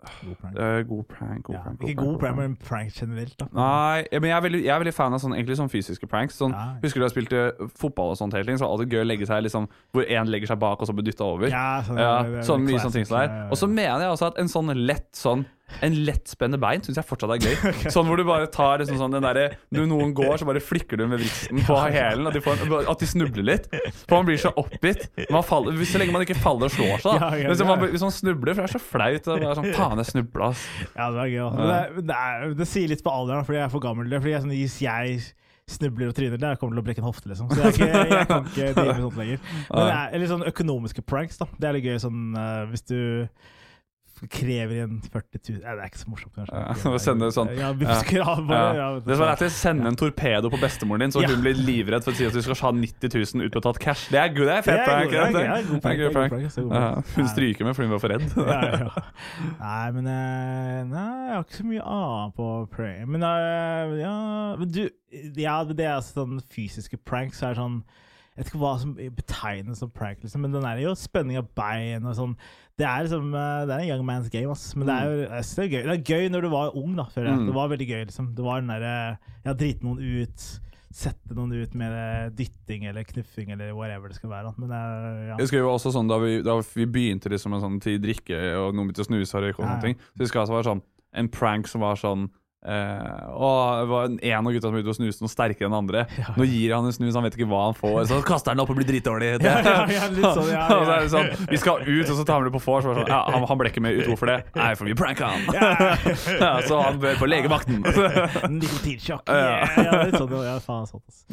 God 0.00 0.36
prank. 0.40 0.56
eh, 0.58 0.82
god 0.88 1.08
prank, 1.08 1.42
god 1.44 1.54
Ja, 1.54 1.60
prank. 1.62 1.80
ikke 1.82 1.96
god 2.00 2.18
prank, 2.20 2.36
men 2.36 2.56
prank 2.56 2.92
generelt, 2.94 3.34
da. 3.38 3.46
Nei, 3.52 4.06
men 4.12 4.22
jeg 4.30 4.36
er 4.36 4.40
veldig, 4.46 4.60
jeg 4.64 4.72
er 4.74 4.78
veldig 4.84 4.94
fan 4.96 5.12
av 5.12 5.20
sånn, 5.20 5.34
egentlig 5.36 5.56
sånn 5.60 5.68
fysiske 5.70 6.08
pranks. 6.08 6.38
Sånn, 6.40 6.52
Ja. 6.56 6.76
Husker 6.82 7.00
du 7.00 7.04
jeg 7.06 7.12
spilte 7.14 7.68
fotball 7.76 8.10
og 8.14 8.16
sånt 8.16 8.32
hele 8.32 8.44
tiden? 8.44 8.58
Så 8.58 8.68
var 8.68 8.78
det 8.84 8.88
gøy 8.94 9.04
å 9.04 9.06
legge 9.06 9.26
seg 9.26 9.42
liksom 9.44 9.68
Hvor 9.92 10.04
én 10.08 10.26
legger 10.32 10.46
seg 10.48 10.58
bak, 10.58 10.80
og 10.80 10.88
så 10.88 10.94
blir 10.96 11.04
dytta 11.04 11.24
over. 11.24 11.48
Ja, 11.48 11.82
sånn, 11.82 11.98
Ja, 11.98 12.22
det 12.22 12.30
det 12.32 12.38
er 12.38 12.42
sånn 12.48 12.64
mye 12.64 12.78
sånne 12.80 12.92
ting 12.92 13.04
som 13.04 13.16
der 13.18 13.26
ja, 13.26 13.28
ja, 13.28 13.36
er. 13.36 13.44
ja. 13.44 13.50
Og 13.50 13.56
så 13.58 13.68
mener 13.68 14.00
jeg 14.00 14.10
også 14.16 14.26
at 14.32 14.38
en 14.38 14.48
sånn 14.48 14.86
lett 14.86 15.12
sånn 15.12 15.44
En 15.86 15.94
lettspennende 16.06 16.60
bein 16.60 16.82
syns 16.84 16.98
jeg 16.98 17.06
fortsatt 17.08 17.32
er 17.36 17.44
gøy. 17.44 17.74
Sånn 17.94 18.08
hvor 18.08 18.20
du 18.20 18.24
bare 18.28 18.48
tar 18.52 18.82
liksom 18.82 18.98
sånn 19.00 19.14
den 19.14 19.24
derre 19.24 19.46
Når 19.74 19.88
noen 19.90 20.14
går, 20.16 20.34
så 20.40 20.48
bare 20.48 20.62
flikker 20.64 21.00
du 21.00 21.06
med 21.06 21.22
vristen 21.22 21.62
på 21.66 21.78
hælen. 21.80 22.28
At, 22.30 22.36
de 22.36 22.80
at 22.94 23.04
de 23.04 23.08
snubler 23.08 23.46
litt. 23.46 23.70
For 24.06 24.18
man 24.18 24.28
blir 24.28 24.40
så 24.42 24.52
oppgitt. 24.60 25.08
Man 25.32 25.44
faller, 25.46 25.76
hvis- 25.78 25.94
så 25.94 25.98
lenge 26.02 26.14
man 26.14 26.22
ikke 26.26 26.38
faller 26.38 26.68
og 26.68 26.74
slår 26.74 27.02
seg. 27.02 27.18
Da. 27.20 27.32
Ja, 27.40 27.66
man, 27.66 27.84
hvis 27.90 28.04
man 28.04 28.14
snubler, 28.14 28.54
for 28.54 28.62
det 28.62 28.68
er 28.70 28.76
så 28.78 28.82
flaut. 28.82 29.28
Og 29.30 29.44
er 29.50 29.58
sånn, 29.58 29.72
Faen, 29.74 30.00
jeg 30.02 30.10
snubla, 30.12 30.50
ass. 30.52 30.64
Ja, 30.94 31.10
det 31.14 31.24
er 31.24 31.32
gøy. 31.34 31.44
Men 31.56 31.70
det, 31.70 32.06
det, 32.10 32.16
er, 32.16 32.54
det 32.60 32.68
sier 32.70 32.90
litt 32.92 33.04
på 33.06 33.12
alderen, 33.14 33.46
fordi 33.46 33.58
jeg 33.60 33.66
er 33.66 33.72
for 33.72 33.84
gammel. 33.84 34.10
Det 34.10 34.20
Fordi 34.22 34.34
jeg, 34.36 34.44
sånn, 34.44 34.56
Hvis 34.60 34.78
jeg 34.84 35.20
snubler 35.70 36.10
og 36.10 36.16
tryner, 36.18 36.40
det 36.40 36.56
kommer 36.58 36.74
til 36.76 36.82
å 36.82 36.86
brekke 36.88 37.02
en 37.02 37.06
hofte, 37.06 37.30
liksom. 37.30 37.50
Så 37.52 37.62
jeg, 37.62 37.76
ikke, 37.76 37.88
jeg 38.10 38.26
kan 38.30 38.48
ikke 38.50 38.72
drive 38.74 38.94
med 38.96 39.04
sånt 39.06 39.20
lenger. 39.20 39.42
Men 39.70 39.84
det 39.86 39.94
er, 39.94 40.14
eller 40.18 40.30
sånn 40.32 40.46
økonomiske 40.50 41.04
pranks, 41.06 41.38
da. 41.40 41.46
Det 41.60 41.68
er 41.68 41.76
litt 41.78 41.86
gøy 41.86 42.00
sånn 42.02 42.20
eh, 42.40 42.62
hvis 42.72 42.86
du 42.90 42.98
krever 44.28 44.74
igjen 44.76 44.96
40 45.06 45.40
000 45.48 45.60
Nei, 45.64 45.74
det 45.76 45.84
er 45.84 45.88
ikke 45.88 46.00
så 46.02 46.10
morsomt, 46.12 46.34
kanskje. 46.36 46.60
Ja, 46.60 46.98
sende 47.06 47.30
sånn- 47.32 47.52
Ja, 47.56 47.70
ja. 47.70 48.34
bare, 48.44 48.74
ja. 48.76 48.88
Det 49.06 49.16
som 49.16 49.24
er 49.24 49.30
lættis, 49.32 49.56
sende 49.56 49.88
en 49.88 49.96
torpedo 49.96 50.50
på 50.52 50.60
bestemoren 50.60 51.06
din, 51.06 51.14
så 51.14 51.22
hun 51.24 51.40
blir 51.44 51.56
livredd 51.56 52.04
for 52.04 52.12
å 52.12 52.18
si 52.18 52.26
at 52.28 52.36
du 52.36 52.42
skal 52.44 52.58
ha 52.60 52.72
90 52.76 53.14
000 53.16 53.48
utbetalt 53.48 53.80
cash. 53.80 54.08
Det 54.12 54.20
er 54.20 54.34
det 54.34 54.48
er 54.58 54.66
fett 54.66 54.82
det 54.84 54.92
er 54.92 55.32
det. 55.32 55.44
er 55.80 55.96
god 56.02 56.12
prank. 56.18 57.06
Hun 57.16 57.30
stryker 57.30 57.64
med 57.64 57.78
fordi 57.78 57.88
hun 57.88 57.94
var 57.96 58.02
for 58.04 58.12
redd. 58.12 58.28
Nei, 59.60 59.86
men 59.96 60.10
eh, 60.10 60.82
Nei, 60.90 61.08
jeg 61.30 61.34
har 61.36 61.44
ikke 61.46 61.60
så 61.60 61.66
mye 61.70 61.88
annet 61.96 62.36
på 62.36 62.50
prank. 62.74 63.08
Men 63.10 63.26
eh, 63.26 63.96
ja 64.02 64.14
Men 64.60 64.72
du 64.74 64.82
Ja, 65.40 65.56
det 65.64 65.84
er 65.84 65.96
altså 65.98 66.24
sånn 66.24 66.40
fysiske 66.52 66.98
pranks. 67.04 67.42
Er 67.46 67.58
sånn 67.58 67.80
Jeg 68.40 68.46
vet 68.46 68.54
ikke 68.54 68.62
hva 68.62 68.70
som 68.80 68.94
betegnes 68.96 69.80
som 69.82 69.90
prank, 69.92 70.22
liksom, 70.24 70.40
men 70.40 70.54
den 70.54 70.64
er 70.64 70.78
jo 70.80 70.94
spenning 70.96 71.36
av 71.36 71.50
bein 71.58 72.06
og 72.08 72.14
sånn. 72.16 72.30
Det 72.80 72.86
er 72.88 73.04
liksom 73.04 73.34
eh, 73.36 73.66
Det 73.68 73.74
er 73.74 73.82
en 73.82 73.90
young 73.90 74.04
man's 74.08 74.30
game, 74.32 74.48
ass. 74.48 74.70
Men 74.72 74.88
det 74.88 74.94
er 74.96 75.10
jo 75.10 75.18
det 75.28 75.66
er 75.66 75.68
gøy. 75.68 75.82
Det 75.84 75.92
er 75.98 76.14
gøy 76.14 76.30
når 76.32 76.46
du 76.46 76.48
var 76.54 76.78
ung, 76.80 76.94
da. 76.96 77.04
Føler 77.12 77.28
jeg. 77.28 77.42
Mm. 77.42 77.50
Det 77.50 77.56
var 77.58 77.68
veldig 77.74 77.88
gøy, 77.90 78.00
liksom. 78.08 78.30
Det 78.38 78.46
var 78.46 78.62
den 78.64 78.72
derre 78.72 78.94
Ja, 79.44 79.52
drite 79.52 79.84
noen 79.84 80.00
ut. 80.00 80.46
Sette 80.90 81.36
noen 81.36 81.52
ut 81.52 81.76
med 81.78 81.92
eh, 82.00 82.32
dytting 82.40 82.88
eller 82.88 83.04
knuffing 83.12 83.52
eller 83.52 83.76
whatever 83.76 84.08
det 84.08 84.16
skal 84.16 84.32
være. 84.32 84.54
Men 84.56 84.72
Men 84.72 84.72
er, 84.80 85.20
ja. 85.28 85.36
Jeg 85.44 85.52
jo 85.66 85.74
også 85.74 85.92
sånn 85.94 86.08
Da 86.08 86.16
vi, 86.24 86.38
da 86.42 86.56
vi 86.64 86.88
begynte 86.88 87.28
liksom 87.30 87.54
en 87.58 87.62
sånn 87.66 87.76
til 87.84 88.00
drikke 88.00 88.40
og 88.56 88.72
noen 88.72 88.88
begynte 88.88 89.04
å 89.04 89.10
snuse 89.12 89.36
og 89.36 89.44
røyke 89.44 89.60
og 89.60 89.68
Ja, 89.68 89.74
sånne 89.74 89.76
ja. 89.76 89.84
ting, 89.84 90.00
så 90.00 90.24
vi 90.24 90.30
jeg 90.32 90.46
altså 90.46 90.56
det 90.56 90.62
var 90.62 90.70
sånn 90.72 90.82
en 91.20 91.28
prank 91.34 91.68
som 91.68 91.84
var 91.84 92.00
sånn 92.00 92.30
eh, 92.66 93.26
og 93.30 93.80
det 93.80 93.88
var 93.90 94.10
en 94.10 94.46
av 94.46 94.54
gutta 94.54 94.68
som 94.68 94.76
begynte 94.76 94.92
å 94.94 94.98
snuse 94.98 95.24
noe 95.24 95.32
sterkere 95.32 95.68
enn 95.70 95.76
andre. 95.76 96.04
Nå 96.36 96.46
gir 96.48 96.74
han 96.76 96.88
en 96.88 96.94
snus, 96.94 97.14
han 97.16 97.26
vet 97.26 97.38
ikke 97.38 97.48
hva 97.50 97.66
han 97.68 97.76
får. 97.78 98.00
Så 98.10 98.20
kaster 98.30 98.52
han 98.52 98.60
den 98.60 98.64
opp 98.64 98.72
og 98.74 98.80
blir 98.80 98.88
dritdårlig. 98.90 99.32
Ja, 99.50 99.56
ja, 99.64 99.82
ja, 99.90 100.32
sånn, 100.34 100.48
ja, 100.52 100.64
Og 100.76 100.84
så 100.86 100.92
er 100.94 101.02
det 101.04 101.10
sånn, 101.12 101.46
Vi 101.50 101.58
skal 101.60 101.82
ut, 101.86 102.06
og 102.06 102.16
så 102.18 102.24
tar 102.26 102.40
han 102.40 102.48
det 102.48 102.52
på 102.54 102.62
vors. 102.64 102.86
Sånn, 102.86 103.00
ja, 103.08 103.20
han, 103.32 103.44
han 103.48 103.60
ble 103.60 103.70
ikke 103.72 103.82
med 103.84 103.98
ut. 103.98 104.06
Hvorfor 104.10 104.30
det? 104.30 104.38
Nei, 104.56 104.70
for 104.78 104.88
vi 104.88 104.96
pranka 104.98 105.30
han. 105.32 105.46
Ja, 106.40 106.52
så 106.66 106.80
han 106.84 107.00
bør 107.02 107.18
på 107.20 107.28
legevakten. 107.30 107.80
Nikotinsjokk. 108.56 109.30
Ja. 109.30 109.60
Yeah, 109.60 109.80
ja, 109.86 110.18
sånn, 110.18 110.34
ja. 110.44 110.56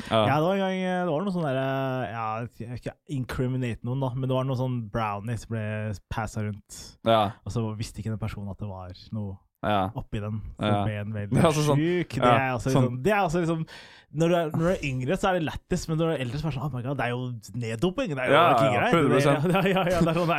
Ja. 0.08 0.22
Ja, 0.28 0.36
det 0.38 0.46
var 0.46 0.54
en 0.54 0.62
gang 0.62 0.78
Det 1.08 1.12
var 1.12 1.26
noe 1.26 1.34
sånn 1.34 1.48
derre 1.48 1.66
Ja, 2.12 2.26
jeg 2.60 2.70
vil 2.70 2.80
ikke 2.82 2.96
incriminate 3.18 3.88
noen, 3.88 4.04
da, 4.04 4.12
men 4.16 4.30
det 4.30 4.38
var 4.38 4.48
noe 4.48 4.60
sånn 4.60 4.80
brownies 4.94 5.46
som 5.46 5.56
ble 5.56 5.66
passa 6.14 6.46
rundt. 6.46 6.80
Ja, 7.08 7.22
Og 7.46 7.54
så 7.54 7.64
visste 7.78 8.02
ikke 8.02 8.14
den 8.14 8.22
personen 8.22 8.52
at 8.54 8.62
det 8.62 8.70
var 8.70 8.94
noe 9.16 9.38
ja. 9.64 9.90
oppi 9.96 10.20
den. 10.20 10.42
Så 10.60 10.66
Ja. 10.66 10.84
ble 10.86 11.00
en 11.00 11.14
veldig 11.14 11.30
Det 11.36 11.44
er 11.44 11.48
altså 11.48 11.64
sånn- 11.66 11.78
syk. 11.78 12.10
Det 12.16 12.24
er 12.24 12.52
altså 12.54 12.70
liksom, 12.70 13.04
det 13.04 13.12
er 13.12 13.22
altså 13.22 13.40
liksom 13.40 13.66
når 14.18 14.28
du, 14.32 14.36
er, 14.36 14.52
når 14.56 14.64
du 14.64 14.70
er 14.74 14.84
yngre, 14.88 15.18
så 15.18 15.30
er 15.30 15.38
det 15.38 15.44
lættis, 15.48 15.84
men 15.90 16.00
når 16.00 16.08
du 16.10 16.14
er 16.16 16.22
eldre, 16.26 16.40
så 16.42 16.48
er 16.48 16.52
det 16.52 16.58
sånn 16.58 16.66
Oh 16.68 16.74
my 16.74 16.82
god, 16.86 16.98
det 16.98 17.06
er 17.06 17.12
jo 17.14 17.58
neddoping! 17.62 18.14
Det 18.16 18.24
er 18.24 18.32
jo 18.32 18.38
Ja, 18.38 18.46
ja, 18.50 18.70
greit. 18.74 18.94
100%. 18.98 19.52
Ja, 19.54 19.62
ja, 19.68 19.84
ja, 19.94 20.00
det 20.02 20.12
er 20.12 20.18
sånn 20.18 20.32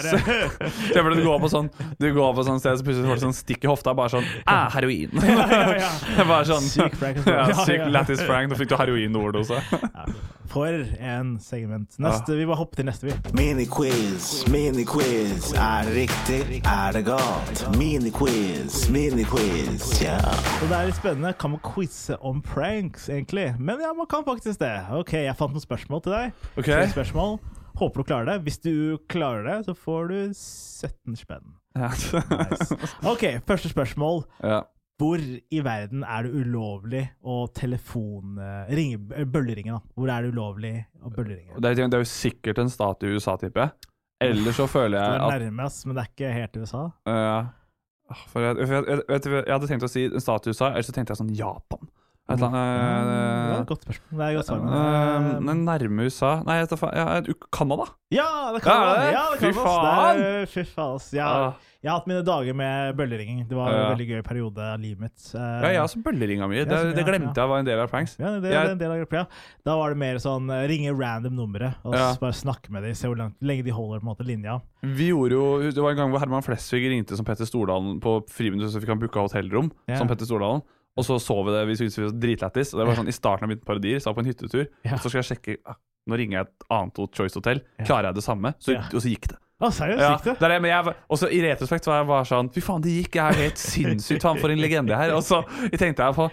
for 0.99 1.11
deg 1.11 1.19
du 1.19 1.25
går 1.27 1.39
på 1.43 1.51
sånn 1.53 1.69
Du 2.01 2.09
går 2.17 2.33
på 2.37 2.45
sånn 2.47 2.61
sted, 2.63 2.79
så 2.81 2.87
plutselig 2.87 3.11
får 3.11 3.21
du 3.21 3.25
sånn 3.29 3.37
stikk 3.39 3.67
i 3.67 3.71
hofta. 3.71 3.95
Bare 3.99 4.13
sånn 4.13 4.27
Æh, 4.49 4.65
heroin. 4.75 5.15
ja, 5.23 5.47
ja, 5.53 5.69
ja. 5.83 5.93
Det 6.19 6.27
bare 6.29 6.49
sånn 6.49 6.67
Syk 6.69 6.99
prank. 7.01 7.23
Ja, 7.29 7.47
syk 7.65 7.87
lættis 7.93 8.25
prank. 8.27 8.51
Da 8.53 8.59
fikk 8.59 8.73
du 8.73 8.77
heroin-overdose. 8.81 9.61
Ja, 9.79 10.07
For 10.49 10.73
en 11.05 11.35
segment. 11.45 11.99
Neste, 12.01 12.37
Vi 12.39 12.47
bare 12.49 12.57
hopper 12.63 12.81
til 12.81 12.87
neste, 12.89 13.09
vi. 13.11 13.17
Miniquiz, 13.37 14.47
miniquiz. 14.53 15.51
Er 15.55 15.89
det 15.89 15.97
riktig? 16.07 16.63
Er 16.65 16.97
det 16.97 17.05
galt? 17.09 17.65
Miniquiz, 17.77 18.87
miniquiz, 18.95 19.91
ja. 20.03 20.17
Og 20.63 20.71
det 20.71 20.79
er 20.79 20.89
litt 20.89 20.97
spennende. 21.01 21.35
Kan 21.41 21.53
man 21.57 21.61
quize 21.67 22.17
om 22.25 22.41
pranks, 22.45 23.11
egentlig? 23.13 23.51
Men 23.69 23.83
ja, 23.85 23.93
man 23.93 24.07
kan 24.09 24.25
faktisk 24.25 24.63
det. 24.63 24.73
Ok, 24.97 25.13
jeg 25.21 25.37
fant 25.37 25.53
noen 25.53 25.61
spørsmål 25.61 26.01
til 26.07 26.15
deg. 26.15 26.45
Ok. 26.57 26.71
Tre 26.71 26.87
spørsmål. 26.95 27.35
Håper 27.77 28.01
du 28.01 28.07
klarer 28.09 28.31
det. 28.31 28.37
Hvis 28.47 28.57
du 28.65 28.73
klarer 29.13 29.45
det, 29.45 29.57
så 29.67 29.75
får 29.77 30.09
du 30.09 30.17
17 30.33 31.19
spenn. 31.21 31.53
Ja. 31.77 31.91
Nice. 31.93 32.79
Ok, 33.07 33.27
første 33.47 33.71
spørsmål. 33.75 34.25
ja. 34.43 34.65
Hvor 34.99 35.21
i 35.23 35.61
verden 35.63 36.01
er 36.03 36.27
det 36.27 36.33
ulovlig 36.35 37.05
å 37.23 37.45
telefon... 37.55 38.33
eh, 38.43 38.73
ringe, 38.75 38.97
eh, 39.15 39.29
bølleringe, 39.31 39.77
da? 39.77 39.93
Hvor 39.95 40.11
er 40.11 40.25
det 40.25 40.33
ulovlig 40.35 40.73
å 41.07 41.13
bølleringe? 41.15 41.55
Det 41.55 41.71
er, 41.71 41.85
det 41.85 42.01
er 42.01 42.03
jo 42.03 42.09
sikkert 42.11 42.59
en 42.65 42.73
stat 42.73 43.07
i 43.07 43.13
USA, 43.13 43.37
tipper 43.39 43.63
jeg. 43.63 43.93
Eller 44.27 44.57
så 44.57 44.67
føler 44.67 44.97
Du 44.97 45.05
jeg 45.05 45.13
er 45.21 45.29
at 45.29 45.45
nærme, 45.45 45.69
ass, 45.69 45.79
men 45.87 45.95
det 45.95 46.03
er 46.03 46.11
ikke 46.11 46.33
helt 46.35 46.59
USA. 46.59 46.83
Uh, 47.07 48.19
for 48.33 48.43
jeg, 48.43 48.59
for 48.65 48.75
jeg, 48.75 48.99
jeg, 49.05 49.23
jeg 49.37 49.55
hadde 49.55 49.71
tenkt 49.71 49.87
å 49.87 49.93
si 49.93 50.09
en 50.09 50.25
stat 50.27 50.49
i 50.49 50.57
USA, 50.57 50.73
eller 50.73 50.89
så 50.89 50.97
tenkte 50.97 51.15
jeg 51.15 51.23
sånn 51.23 51.35
Japan. 51.45 51.93
Et 52.29 52.35
eller 52.37 52.51
Ja, 52.53 52.61
er 52.61 53.55
annet 53.55 53.61
et 53.63 53.69
godt 53.71 53.85
spørsmål. 53.87 54.19
Det 54.19 54.27
er 54.29 54.35
godt 54.37 54.47
svar. 54.51 54.61
men, 54.69 55.45
men 55.47 55.65
nærme 55.65 56.05
USA 56.11 56.43
Nei, 56.45 56.59
jeg 56.59 56.67
vet 56.67 56.75
da 56.75 56.77
faen. 56.77 56.99
Ja, 56.99 57.35
Canada? 57.51 57.87
Ja, 58.13 58.27
det 58.53 58.61
kan 58.63 58.73
Ja, 58.75 58.93
være. 58.93 59.13
Ja, 59.13 59.25
det 59.33 59.39
Fy 59.41 59.53
kan 59.53 59.65
faen! 59.65 60.47
Fy 60.53 60.63
faen, 60.75 60.95
ass. 60.99 61.11
Har- 61.13 61.49
Ah. 61.49 61.55
jeg 61.83 61.91
har 61.91 61.99
hatt 62.01 62.07
mine 62.11 62.23
dager 62.27 62.55
med 62.55 62.97
bølleringing. 62.99 63.49
Det 63.49 63.57
var 63.57 63.69
en 63.71 63.81
Ja. 63.81 63.95
veldig 63.95 64.09
gøy 64.11 64.23
periode 64.25 64.59
av 64.59 64.79
livet 64.81 65.01
mitt. 65.01 65.19
Uh, 65.35 65.41
Ja, 65.41 65.69
jeg 65.69 65.77
har 65.79 65.85
også 65.89 66.03
bølleringa 66.03 66.49
mi. 66.49 66.57
Det, 66.65 66.69
Ja, 66.69 66.93
det 66.93 67.05
glemte 67.07 67.33
ja. 67.37 67.43
jeg 67.45 67.49
var 67.49 67.59
en 67.59 67.65
del 67.65 67.79
av 67.81 67.89
pranks. 67.91 68.17
Ja, 68.19 68.41
det, 68.41 68.51
Jeg- 68.53 68.71
en 68.73 68.79
del 68.79 68.91
av 68.91 68.99
gruppa, 68.99 69.13
ja. 69.17 69.25
Da 69.65 69.77
var 69.77 69.89
det 69.89 69.97
mer 69.99 70.15
sånn 70.17 70.49
ringe 70.69 70.93
random 70.99 71.35
numre 71.37 71.75
og 71.85 71.95
Ja. 71.95 72.15
bare 72.21 72.33
snakke 72.33 72.69
med 72.71 72.83
dem, 72.83 72.95
se 72.95 73.07
hvor 73.09 73.17
lenge 73.41 73.65
de 73.65 73.71
holder 73.71 74.01
på 74.01 74.05
en 74.05 74.15
måte 74.17 74.27
linja. 74.27 74.61
Vi 74.83 75.09
gjorde 75.13 75.31
jo, 75.33 75.71
Det 75.71 75.77
var 75.83 75.91
en 75.93 75.97
gang 75.97 76.11
hvor 76.11 76.19
Herman 76.21 76.43
Flesvig 76.43 76.89
ringte 76.91 77.17
som 77.17 77.25
Petter 77.25 77.45
Stordalen 77.47 78.01
på 78.01 78.21
friminuttet, 78.29 78.73
så 78.75 78.81
fikk 78.83 78.89
han 78.89 78.99
booka 79.01 79.21
hotellrom 79.29 79.71
Ja. 79.89 79.97
som 79.97 80.09
Petter 80.09 80.27
Stordalen. 80.27 80.63
Og 80.99 81.07
så 81.07 81.19
så 81.23 81.37
vi 81.47 81.55
det, 81.55 81.65
vi 81.71 81.77
syntes 81.79 81.99
vi 82.01 82.07
var 82.09 82.17
dritlættis. 82.27 82.73
Og 82.75 82.81
det 82.83 82.89
var 82.91 82.99
sånn 82.99 83.11
i 83.11 83.15
starten 83.15 83.47
av 83.47 83.53
mitt 83.55 83.65
parodier, 83.67 84.01
så 84.03 84.11
var 84.11 84.17
jeg 84.17 84.19
på 84.19 84.25
en 84.25 84.31
hyttetur. 84.33 84.65
Ja. 84.85 84.97
Og 84.97 85.05
så 85.05 85.13
skal 85.13 85.23
jeg 85.23 85.29
sjekke 85.33 85.59
ah, 85.71 85.79
Nå 86.09 86.17
ringer 86.17 86.39
jeg 86.39 86.47
et 86.49 86.65
annet 86.73 86.99
Choice 87.13 87.37
Hotel. 87.37 87.59
Klarer 87.85 88.09
jeg 88.11 88.17
det 88.17 88.25
samme? 88.25 88.55
Så, 88.65 88.73
Ja. 88.75 88.87
Og 88.89 89.03
så 89.05 89.11
gikk 89.13 89.29
det. 89.29 89.37
Ah, 89.61 89.73
seriøst? 89.75 90.01
Ja, 90.01 90.11
Gikk 90.15 90.25
det? 90.29 90.35
det 90.39 90.49
det, 90.53 90.57
men 90.63 90.71
jeg, 90.71 90.93
og 91.11 91.19
så 91.19 91.29
I 91.35 91.41
retrospekt 91.43 91.89
var 91.91 91.97
jeg 91.99 92.07
bare 92.07 92.27
sånn 92.31 92.49
Fy 92.55 92.63
faen, 92.63 92.83
det 92.85 92.93
gikk. 92.95 93.17
Jeg 93.19 93.25
er 93.35 93.41
helt 93.43 93.59
sinnssykt. 93.59 94.23
Faen, 94.23 94.39
for 94.39 94.55
en 94.55 94.63
legende 94.63 94.97
her. 94.97 95.13
Og 95.17 95.25
så 95.27 95.41
tenkte 95.75 96.07
jeg 96.07 96.15
på 96.17 96.29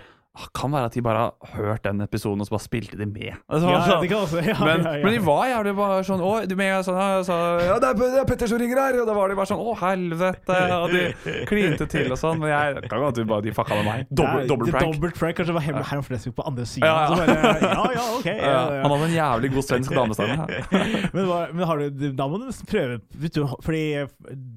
Kan 0.56 0.74
være 0.74 0.90
at 0.90 0.96
de 0.98 1.02
bare 1.06 1.20
har 1.32 1.52
hørt 1.56 1.84
den 1.86 2.02
episoden, 2.04 2.42
og 2.44 2.48
så 2.50 2.56
bare 2.56 2.64
spilte 2.66 2.98
de 3.00 3.06
med. 3.08 3.38
Altså, 3.48 3.70
Ja, 3.72 3.82
sånn. 3.88 4.08
kan 4.12 4.18
også, 4.26 4.42
ja, 4.44 4.56
men, 4.60 4.84
men 4.84 5.14
de 5.16 5.22
var 5.24 5.46
jævlig 5.48 5.74
bare 5.78 6.02
sånn 6.08 6.24
Å, 6.26 6.32
du 6.50 6.56
med 6.60 6.86
sånn 6.88 7.00
så, 7.28 7.38
ja, 7.64 7.78
det, 7.80 7.92
er, 7.94 8.00
det 8.02 8.20
er 8.24 8.28
Petter 8.30 8.52
som 8.52 8.60
ringer 8.60 8.82
her! 8.82 9.00
Og 9.02 9.08
da 9.08 9.16
var 9.16 9.32
de 9.32 9.38
bare 9.40 9.50
sånn 9.50 9.62
Å, 9.64 9.76
helvete! 9.80 10.60
Og 10.82 10.94
de 10.96 11.04
klinte 11.50 11.88
til 11.92 12.12
og 12.12 12.20
sånn. 12.20 12.42
Men 12.44 12.52
jeg 12.52 12.84
kan 12.92 13.04
godt 13.06 13.22
at 13.24 13.48
de 13.48 13.56
fucka 13.56 13.80
med 13.80 13.88
meg. 13.90 14.06
Dobbel, 14.12 14.48
prank. 14.72 14.84
Dobbelt 14.84 15.20
prank. 15.20 15.40
Kanskje 15.40 15.54
det 15.54 15.58
var 15.60 15.66
Herman 15.70 16.06
Flesvig 16.06 16.36
på 16.38 16.46
andre 16.48 16.68
siden. 16.70 16.88
Ja, 16.90 16.96
ja. 17.02 17.08
Så 17.08 17.20
bare, 17.22 17.56
ja, 17.64 17.86
ja, 17.96 18.06
ok. 18.20 18.30
Han 18.36 18.96
hadde 18.96 19.10
en 19.10 19.16
jævlig 19.16 19.54
god 19.56 19.68
svensk 19.70 19.96
damestemme. 19.96 20.48
Men, 21.16 21.28
men 21.56 21.64
har 21.68 21.80
du, 21.82 22.08
da 22.16 22.28
må 22.30 22.40
du 22.42 22.48
prøve 22.70 23.00
vet 23.22 23.36
du, 23.36 23.46
Fordi 23.64 23.84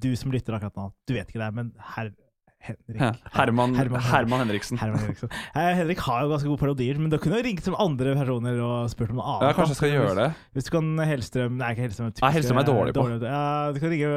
du 0.03 0.09
som 0.19 0.33
lytter 0.35 0.57
akkurat 0.57 0.75
nå, 0.79 0.88
du 1.09 1.14
vet 1.17 1.29
ikke 1.31 1.41
det, 1.43 1.49
men 1.55 1.71
herr 1.95 2.11
Henrik 2.59 2.99
Ja, 3.01 3.12
Herman, 3.33 3.75
Herman- 3.79 4.03
Herman 4.03 4.42
Henriksen. 4.42 4.79
Herman 4.83 5.01
Henriksen. 5.05 5.31
Henrik 5.55 6.01
har 6.05 6.25
jo 6.25 6.33
ganske 6.35 6.51
gode 6.51 6.61
parodier, 6.61 6.99
men 7.01 7.11
du 7.12 7.18
kunne 7.23 7.40
ringt 7.44 7.64
som 7.64 7.77
andre 7.79 8.14
personer 8.18 8.59
og 8.64 8.90
spurt 8.92 9.14
om 9.14 9.21
noe 9.21 9.27
annet. 9.37 9.49
Ja, 9.49 9.57
kanskje 9.57 9.77
jeg 9.77 9.81
skal 9.83 9.94
gjøre 9.94 10.14
det. 10.18 10.29
Hvis 10.57 10.68
du 10.68 10.73
kan 10.75 10.90
Hellstrøm 11.09 11.59
Nei, 11.61 11.73
ikke 11.75 11.87
Hellstrøm. 11.87 12.12
Nei, 12.18 12.33
Hellstrøm 12.37 12.62
er 12.62 12.68
dårlig 12.68 12.97
på. 12.99 13.07
Ja, 13.25 13.44
du 13.75 13.81
kan 13.83 13.94
ringe 13.94 14.14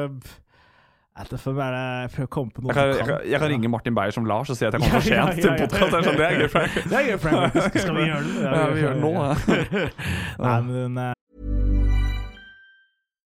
er 1.12 1.28
det 1.28 1.38
Jeg 2.72 2.74
kan, 2.74 2.88
jeg, 2.88 3.04
kan, 3.04 3.18
jeg 3.28 3.40
kan 3.42 3.50
ringe 3.52 3.68
Martin 3.68 3.94
Beyer 3.96 4.14
som 4.16 4.24
Lars 4.24 4.48
og 4.48 4.56
si 4.56 4.64
at 4.64 4.72
jeg 4.72 4.80
kommer 4.84 4.96
for 4.96 5.04
sent 5.04 5.42
til 5.44 5.50
podkast. 5.60 6.06
Sånn, 6.08 6.16
det 6.16 6.28
er 6.28 6.38
gøy. 6.40 7.18
prank. 7.20 7.58
Skal 7.76 7.98
vi 7.98 8.06
gjøre 8.08 8.22
det? 8.28 8.36
Ja, 8.46 8.62
vi 8.72 8.80
gjør 8.80 8.94
det 8.96 9.02
nå. 9.02 9.12
ja. 9.20 9.90
Nei, 10.46 10.56
men 10.70 11.02
eh, 11.04 11.12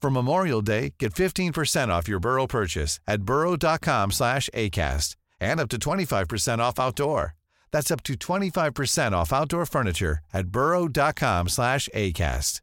For 0.00 0.10
Memorial 0.10 0.62
Day, 0.62 0.94
get 1.00 1.12
15% 1.12 1.88
off 1.88 2.06
your 2.08 2.20
Burrow 2.20 2.46
purchase 2.46 3.00
at 3.08 3.22
burrow.com 3.22 4.12
slash 4.12 4.48
ACAST 4.54 5.16
and 5.40 5.58
up 5.60 5.68
to 5.70 5.76
25% 5.78 6.58
off 6.60 6.78
outdoor. 6.78 7.34
That's 7.72 7.90
up 7.90 8.02
to 8.04 8.14
25% 8.14 9.12
off 9.12 9.32
outdoor 9.32 9.66
furniture 9.66 10.20
at 10.32 10.46
burrow.com 10.48 11.48
slash 11.48 11.88
ACAST. 11.94 12.60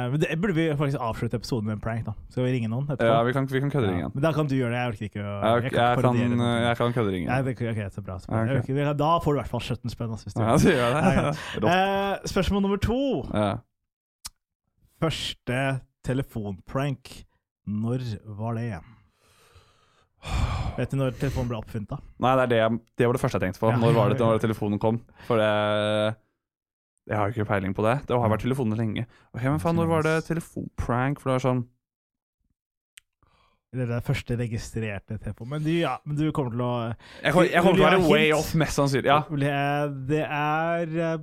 eh, 0.00 0.08
men 0.10 0.20
det 0.20 0.38
burde 0.40 0.54
vi 0.54 0.76
faktisk 0.76 0.98
avslutte 1.00 1.36
episoden 1.36 1.66
med 1.66 1.72
en 1.74 1.80
prank, 1.80 2.06
da. 2.06 2.12
Skal 2.30 2.44
vi 2.46 2.52
ringe 2.54 2.68
noen 2.72 2.86
etterpå? 2.88 3.04
Ja, 3.10 3.22
vi 3.26 3.32
kan, 3.36 3.46
vi 3.52 3.60
kan 3.60 3.70
kødde 3.70 3.90
Ja. 3.98 4.08
Men 4.14 4.22
da 4.22 4.32
kan 4.32 4.46
du 4.48 4.54
gjøre 4.54 4.70
det. 4.70 4.78
Jeg 4.78 4.88
orker 4.88 5.04
ikke 5.04 5.20
å 5.20 5.34
Jeg, 5.44 5.62
jeg, 5.62 5.72
kan, 5.72 6.02
parodiere 6.02 6.48
jeg 6.68 6.76
kan 6.76 6.92
kødde 6.92 7.10
ringen. 7.12 7.28
Nei, 7.28 7.42
det, 7.42 7.56
ok, 7.60 7.92
så 7.94 8.00
bra. 8.06 8.18
Så 8.18 8.26
bra. 8.30 8.36
Ja, 8.36 8.42
ok. 8.42 8.48
Jeg 8.48 8.56
orker 8.60 8.80
ikke- 8.80 8.98
Da 8.98 9.18
får 9.18 9.32
du 9.32 9.36
i 9.36 9.40
hvert 9.42 9.50
fall 9.50 9.60
17 9.60 9.90
spenn. 9.90 10.10
Altså, 10.10 10.24
hvis 10.24 10.34
du 10.34 10.40
Ja, 10.42 10.56
så 10.56 10.68
gjør 10.70 10.86
jeg 10.86 10.94
Ja, 10.94 11.10
det. 11.10 11.16
ja. 11.16 11.32
Rått. 11.60 11.70
Eh, 11.74 12.28
spørsmål 12.32 12.62
nummer 12.62 12.76
to. 12.76 13.28
Ja. 13.34 13.56
Første 15.00 15.58
telefonprank. 16.06 17.10
Når 17.70 18.02
var 18.38 18.56
det? 18.58 18.80
Vet 20.76 20.90
du 20.92 20.96
når 21.00 21.14
telefonen 21.16 21.48
ble 21.48 21.58
oppfunnet? 21.60 21.88
da? 21.88 21.98
Nei, 22.20 22.32
det, 22.36 22.42
er 22.60 22.68
det, 22.74 22.80
det 23.00 23.06
var 23.08 23.16
det 23.16 23.22
første 23.22 23.38
jeg 23.40 23.46
tenkte 23.48 23.62
på. 23.62 23.70
Når 23.80 23.94
var 23.96 24.12
det, 24.12 24.18
når 24.20 24.40
telefonen 24.42 24.80
kom? 24.82 24.98
For 25.28 25.40
det 25.40 25.50
Jeg 27.10 27.16
har 27.18 27.32
ikke 27.32 27.46
peiling 27.48 27.72
på 27.74 27.82
det. 27.86 27.94
Det 28.06 28.16
har 28.20 28.28
vært 28.32 28.44
telefoner 28.44 28.76
lenge. 28.80 29.06
Ok, 29.34 29.42
men 29.48 29.60
faen, 29.62 29.76
Når 29.80 29.88
var 29.90 30.04
det 30.06 30.16
telefonprank? 30.28 31.20
For 31.22 31.30
det 31.32 31.38
var 31.38 31.44
sånn 31.48 31.62
Eller 33.72 33.86
det 33.86 34.02
første 34.04 34.36
registrerte 34.36 35.16
telefonen. 35.22 35.50
Men 35.56 35.64
du, 35.64 35.70
ja, 35.78 35.96
men 36.04 36.16
du 36.18 36.26
kommer 36.34 36.52
til 36.54 36.64
å 36.66 36.70
Jeg 37.22 37.32
kommer, 37.32 37.48
jeg 37.54 37.62
kommer 37.64 37.78
til 37.80 37.86
å 37.86 37.90
være 37.90 38.08
way 38.10 38.32
off, 38.36 38.52
mest 38.58 38.76
sannsynlig. 38.80 39.08
Ja. 39.08 39.20
Det- 39.30 40.08
Det 40.10 40.24
er 40.26 40.96
eh, 41.14 41.18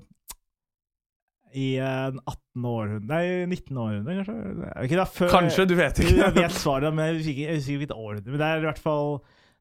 i 1.56 1.78
en 1.80 2.18
18 2.28 2.66
århundre 2.68 3.08
Nei, 3.08 3.46
19 3.48 3.78
århundre, 3.80 4.16
kanskje? 4.20 4.98
Da, 5.00 5.06
før, 5.08 5.30
Kanskje, 5.32 5.66
du 5.70 5.76
vet 5.80 6.00
Jeg 6.04 6.12
ikke. 6.18 6.32
vet 6.42 6.52
svaret, 6.58 6.94
men 6.94 7.06
jeg 7.08 7.16
husker 7.22 7.40
jeg 7.44 7.56
husker 7.62 7.86
ikke 7.88 7.96
århundre. 7.98 8.32
Men 8.34 8.40
det 8.42 8.48
er 8.50 8.58
i 8.62 8.66
hvert 8.68 8.82
fall 8.84 9.14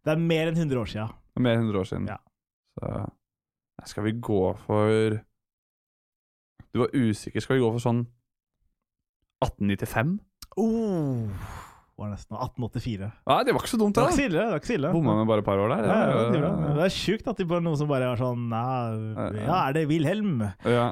Det 0.04 0.12
er 0.14 0.24
mer 0.26 0.50
enn 0.50 0.58
100 0.58 0.80
år 0.82 0.90
siden. 0.92 1.14
Mer 1.38 1.56
enn 1.58 1.66
100 1.68 1.80
år 1.80 1.88
siden. 1.90 2.08
Ja. 2.10 2.18
Så 3.82 3.92
skal 3.92 4.06
vi 4.08 4.12
gå 4.20 4.42
for 4.66 5.18
Du 6.72 6.80
var 6.82 6.90
usikker. 6.96 7.40
Skal 7.40 7.56
vi 7.58 7.62
gå 7.64 7.70
for 7.76 7.82
sånn 7.84 8.02
1895? 9.44 10.16
Oh, 10.56 11.28
var 11.96 12.10
nesten 12.12 12.36
1884. 12.36 13.06
Nei, 13.24 13.36
det 13.48 13.52
var 13.56 13.62
ikke 13.62 13.70
så 13.72 13.78
dumt, 13.80 13.94
Det 13.96 14.02
var 14.04 14.10
ikke 14.12 14.26
ille. 14.28 14.36
Det 14.42 14.52
var 14.52 14.60
ikke 14.60 14.68
så 14.68 14.74
ille. 14.76 14.88
Bomma 14.92 15.12
med 15.16 15.28
bare 15.30 15.40
et 15.40 15.46
par 15.46 15.60
år 15.62 15.70
der. 15.72 15.86
Ja, 15.88 15.94
ja, 15.96 16.24
det, 16.28 16.40
var 16.42 16.50
er 16.52 16.74
det 16.76 16.84
er 16.86 16.92
sjukt 16.92 17.30
at 17.32 17.38
de 17.40 17.46
bare 17.48 17.64
noen 17.64 17.78
som 17.80 17.88
bare 17.88 18.10
var 18.10 18.20
sånn 18.20 18.42
Nei, 18.52 19.38
Ja, 19.46 19.60
er 19.70 19.76
det 19.78 19.84
Wilhelm? 19.88 20.42
ja. 20.66 20.84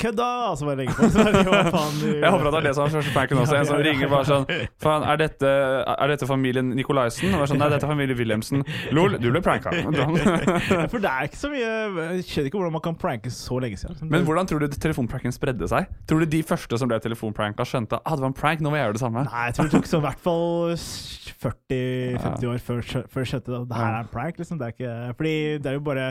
Kødda! 0.00 0.28
Og 0.52 0.56
så 0.56 0.68
bare 0.68 0.78
legger 0.80 0.96
på. 0.96 1.10
Så 1.12 1.26
faen, 1.76 1.98
du- 2.00 2.06
Jeg 2.22 2.30
håper 2.32 2.48
at 2.48 2.54
det 2.56 2.60
er 2.62 2.68
det 2.70 2.72
som 2.78 2.86
er 2.86 2.94
første 2.96 3.12
pranken 3.18 3.42
også. 3.42 3.58
En 3.60 3.68
som 3.68 3.82
ringer 3.84 4.08
bare 4.14 4.28
sånn 4.30 4.46
Faen, 4.80 5.04
er 5.04 5.26
er 5.26 6.08
dette 6.14 6.28
familien 6.30 6.72
Nicolaisen? 6.78 7.36
Og 7.36 7.44
er 7.44 7.52
sånn, 7.52 7.60
Nei, 7.60 7.68
dette 7.74 7.84
er 7.84 7.92
familien 7.92 8.16
Wilhelmsen. 8.22 8.64
Lol, 8.96 9.18
du 9.20 9.28
ble 9.34 9.44
pranka. 9.44 9.74
For 10.92 11.04
det 11.04 11.12
er 11.12 11.28
ikke 11.28 11.40
så 11.42 11.52
mye 11.52 11.68
Jeg 12.16 12.24
skjønner 12.30 12.48
ikke 12.48 12.60
hvordan 12.62 12.76
man 12.78 12.84
kan 12.88 12.96
pranke 13.00 13.32
så 13.34 13.60
lenge 13.60 13.76
siden. 13.82 14.08
Men 14.08 14.24
hvordan 14.24 14.48
tror 14.48 14.64
du 14.64 14.72
telefonpranken 14.72 15.36
spredde 15.36 15.68
seg? 15.68 15.92
Tror 16.08 16.24
du 16.24 16.30
de 16.32 16.40
første 16.46 16.80
som 16.80 16.88
ble 16.88 16.96
telefonpranka, 17.04 17.68
skjønte 17.68 18.00
ah, 18.00 18.16
det 18.16 18.24
var 18.24 18.32
en 18.32 18.40
prank, 18.40 18.64
nå 18.64 18.72
må 18.72 18.80
jeg 18.80 18.88
gjøre 18.88 18.96
det 18.96 19.04
samme? 19.04 19.26
Nei, 19.28 19.46
jeg 19.50 19.58
tror 19.60 19.68
det 19.68 19.76
tok 19.76 19.92
så 19.92 20.00
i 20.00 20.06
hvert 20.06 20.22
fall 20.24 20.45
40-50 20.76 22.50
år 22.50 22.64
før, 22.64 22.82
før 23.12 23.28
skjønte 23.28 23.54
at 23.60 23.68
det 23.70 23.78
her 23.78 23.92
er 23.92 24.02
en 24.04 24.10
prank. 24.12 24.40
Liksom. 24.40 24.58
Det 24.60 24.66
er 24.70 24.74
ikke, 24.76 24.96
fordi 25.20 25.36
det 25.62 25.72
er 25.72 25.78
jo 25.80 25.86
bare 25.92 26.08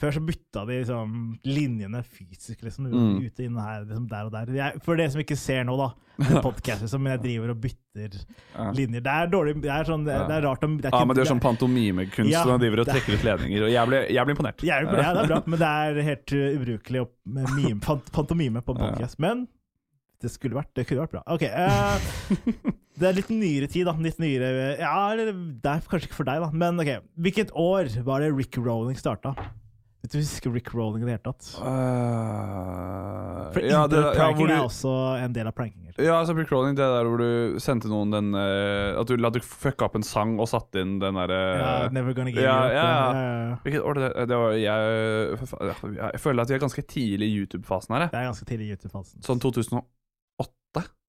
Før 0.00 0.14
så 0.16 0.20
bytta 0.24 0.62
de 0.64 0.78
liksom, 0.78 1.16
linjene 1.44 1.98
fysisk, 2.08 2.62
liksom. 2.64 2.86
Mm. 2.88 3.18
Ute 3.20 3.44
inn 3.44 3.58
her, 3.60 3.82
liksom 3.84 4.06
der 4.08 4.30
og 4.30 4.32
der. 4.32 4.48
Jeg, 4.56 4.80
for 4.86 4.96
det 4.96 5.10
som 5.12 5.20
ikke 5.20 5.36
ser 5.36 5.66
nå, 5.68 5.74
da, 5.76 5.90
med 6.22 6.38
podcast, 6.46 6.80
liksom, 6.86 7.02
men 7.04 7.12
jeg 7.18 7.20
driver 7.26 7.52
og 7.52 7.58
bytter 7.66 8.16
Ja. 8.54 8.70
linjer. 8.72 9.02
Det 9.04 9.12
er 9.12 9.28
dårlig 9.28 9.52
Det 9.60 9.68
er, 9.74 9.84
sånn, 9.84 10.06
det 10.08 10.16
det 10.30 10.38
er 10.38 10.46
rart 10.46 10.64
om 10.64 10.78
det 10.80 10.88
er 10.88 10.96
Ja, 10.96 11.04
men 11.04 11.18
det 11.18 11.20
gjør 11.26 11.32
sånn 11.34 11.44
pantomimekunst 11.44 12.32
Ja, 12.32 12.46
man 12.48 12.62
driver 12.64 12.80
og 12.80 12.88
trekker 12.88 13.12
ut 13.18 13.28
ledninger. 13.28 13.66
Og 13.66 13.72
jeg 13.74 13.90
blir, 13.92 14.08
jeg 14.16 14.24
blir 14.24 14.38
imponert. 14.38 14.64
Jeg 14.64 14.88
ja, 14.88 15.12
det 15.12 15.24
er 15.26 15.30
bra, 15.34 15.42
men 15.52 15.60
det 15.66 15.70
er 15.84 16.02
helt 16.08 16.36
uh, 16.38 16.48
ubrukelig 16.56 17.04
å 17.04 17.08
med 17.36 17.52
mime, 17.58 17.80
pant, 17.84 18.08
pantomime 18.16 18.64
på 18.64 18.72
en 18.78 18.80
podcast. 18.86 19.20
Men 19.20 19.44
det 20.20 20.30
skulle 20.32 20.58
vært. 20.58 20.70
Det 20.76 20.86
kunne 20.88 21.06
vært 21.06 21.14
bra. 21.16 21.22
Ok. 21.32 21.44
Uh, 21.48 22.74
det 23.00 23.08
er 23.08 23.16
litt 23.16 23.30
nyere 23.32 23.70
tid, 23.70 23.88
da. 23.88 23.94
Litt 24.00 24.20
nyere 24.20 24.50
Ja, 24.80 24.96
eller 25.14 25.32
det 25.32 25.72
er 25.72 25.86
kanskje 25.88 26.10
ikke 26.10 26.20
for 26.20 26.28
deg, 26.28 26.42
da. 26.44 26.50
Men 26.52 26.80
ok. 26.82 26.92
Hvilket 27.26 27.54
år 27.56 27.90
var 28.06 28.24
det 28.24 28.34
Rick 28.36 28.60
Rolling 28.60 28.98
starta? 29.00 29.34
Vet 30.00 30.14
du 30.14 30.18
husker 30.22 30.52
Rick 30.54 30.70
Rolling 30.72 31.02
i 31.02 31.06
det 31.06 31.12
hele 31.12 31.24
tatt? 31.26 31.48
Uh, 31.60 33.50
For 33.52 33.60
ja, 33.60 33.82
det, 33.84 33.98
ja, 34.00 34.06
internett-pranking 34.08 34.48
du, 34.48 34.54
er 34.54 34.62
også 34.64 34.92
en 35.20 35.34
del 35.36 35.50
av 35.50 35.54
prankinger. 35.58 35.92
ja, 36.00 36.14
altså 36.16 36.32
Rick 36.38 36.52
Rolling, 36.54 36.78
det 36.78 36.86
der 36.88 37.04
hvor 37.10 37.20
du 37.20 37.58
sendte 37.60 37.90
noen 37.92 38.14
den 38.14 38.30
uh, 38.32 38.96
At 38.96 39.10
du, 39.10 39.20
at 39.20 39.36
du 39.36 39.44
fucka 39.44 39.90
opp 39.90 39.98
en 40.00 40.06
sang 40.06 40.38
og 40.40 40.48
satte 40.48 40.80
inn 40.80 40.96
den 41.02 41.20
derre 41.20 41.40
Ja, 41.60 41.74
never 41.92 42.16
gonna 42.16 42.32
give 42.32 42.40
up. 42.40 42.48
ja, 42.48 42.72
ja. 42.72 42.88
ja. 43.12 43.60
Hvilket 43.66 43.84
år 43.84 44.00
det, 44.00 44.10
det 44.32 44.40
var 44.40 44.56
jeg, 44.56 44.80
jeg 46.00 46.24
føler 46.24 46.46
at 46.46 46.52
vi 46.52 46.56
er 46.56 46.64
ganske 46.64 46.86
tidlig 46.96 47.28
i 47.28 47.38
YouTube-fasen 47.42 47.98
her. 47.98 48.06
jeg. 48.06 48.14
Det 48.14 48.22
er 48.22 48.30
ganske 48.32 48.48
tidlig 48.48 48.70
i 48.70 48.76
YouTube-fasen. 48.78 49.20
Sånn 49.26 49.44
2008. 49.44 49.84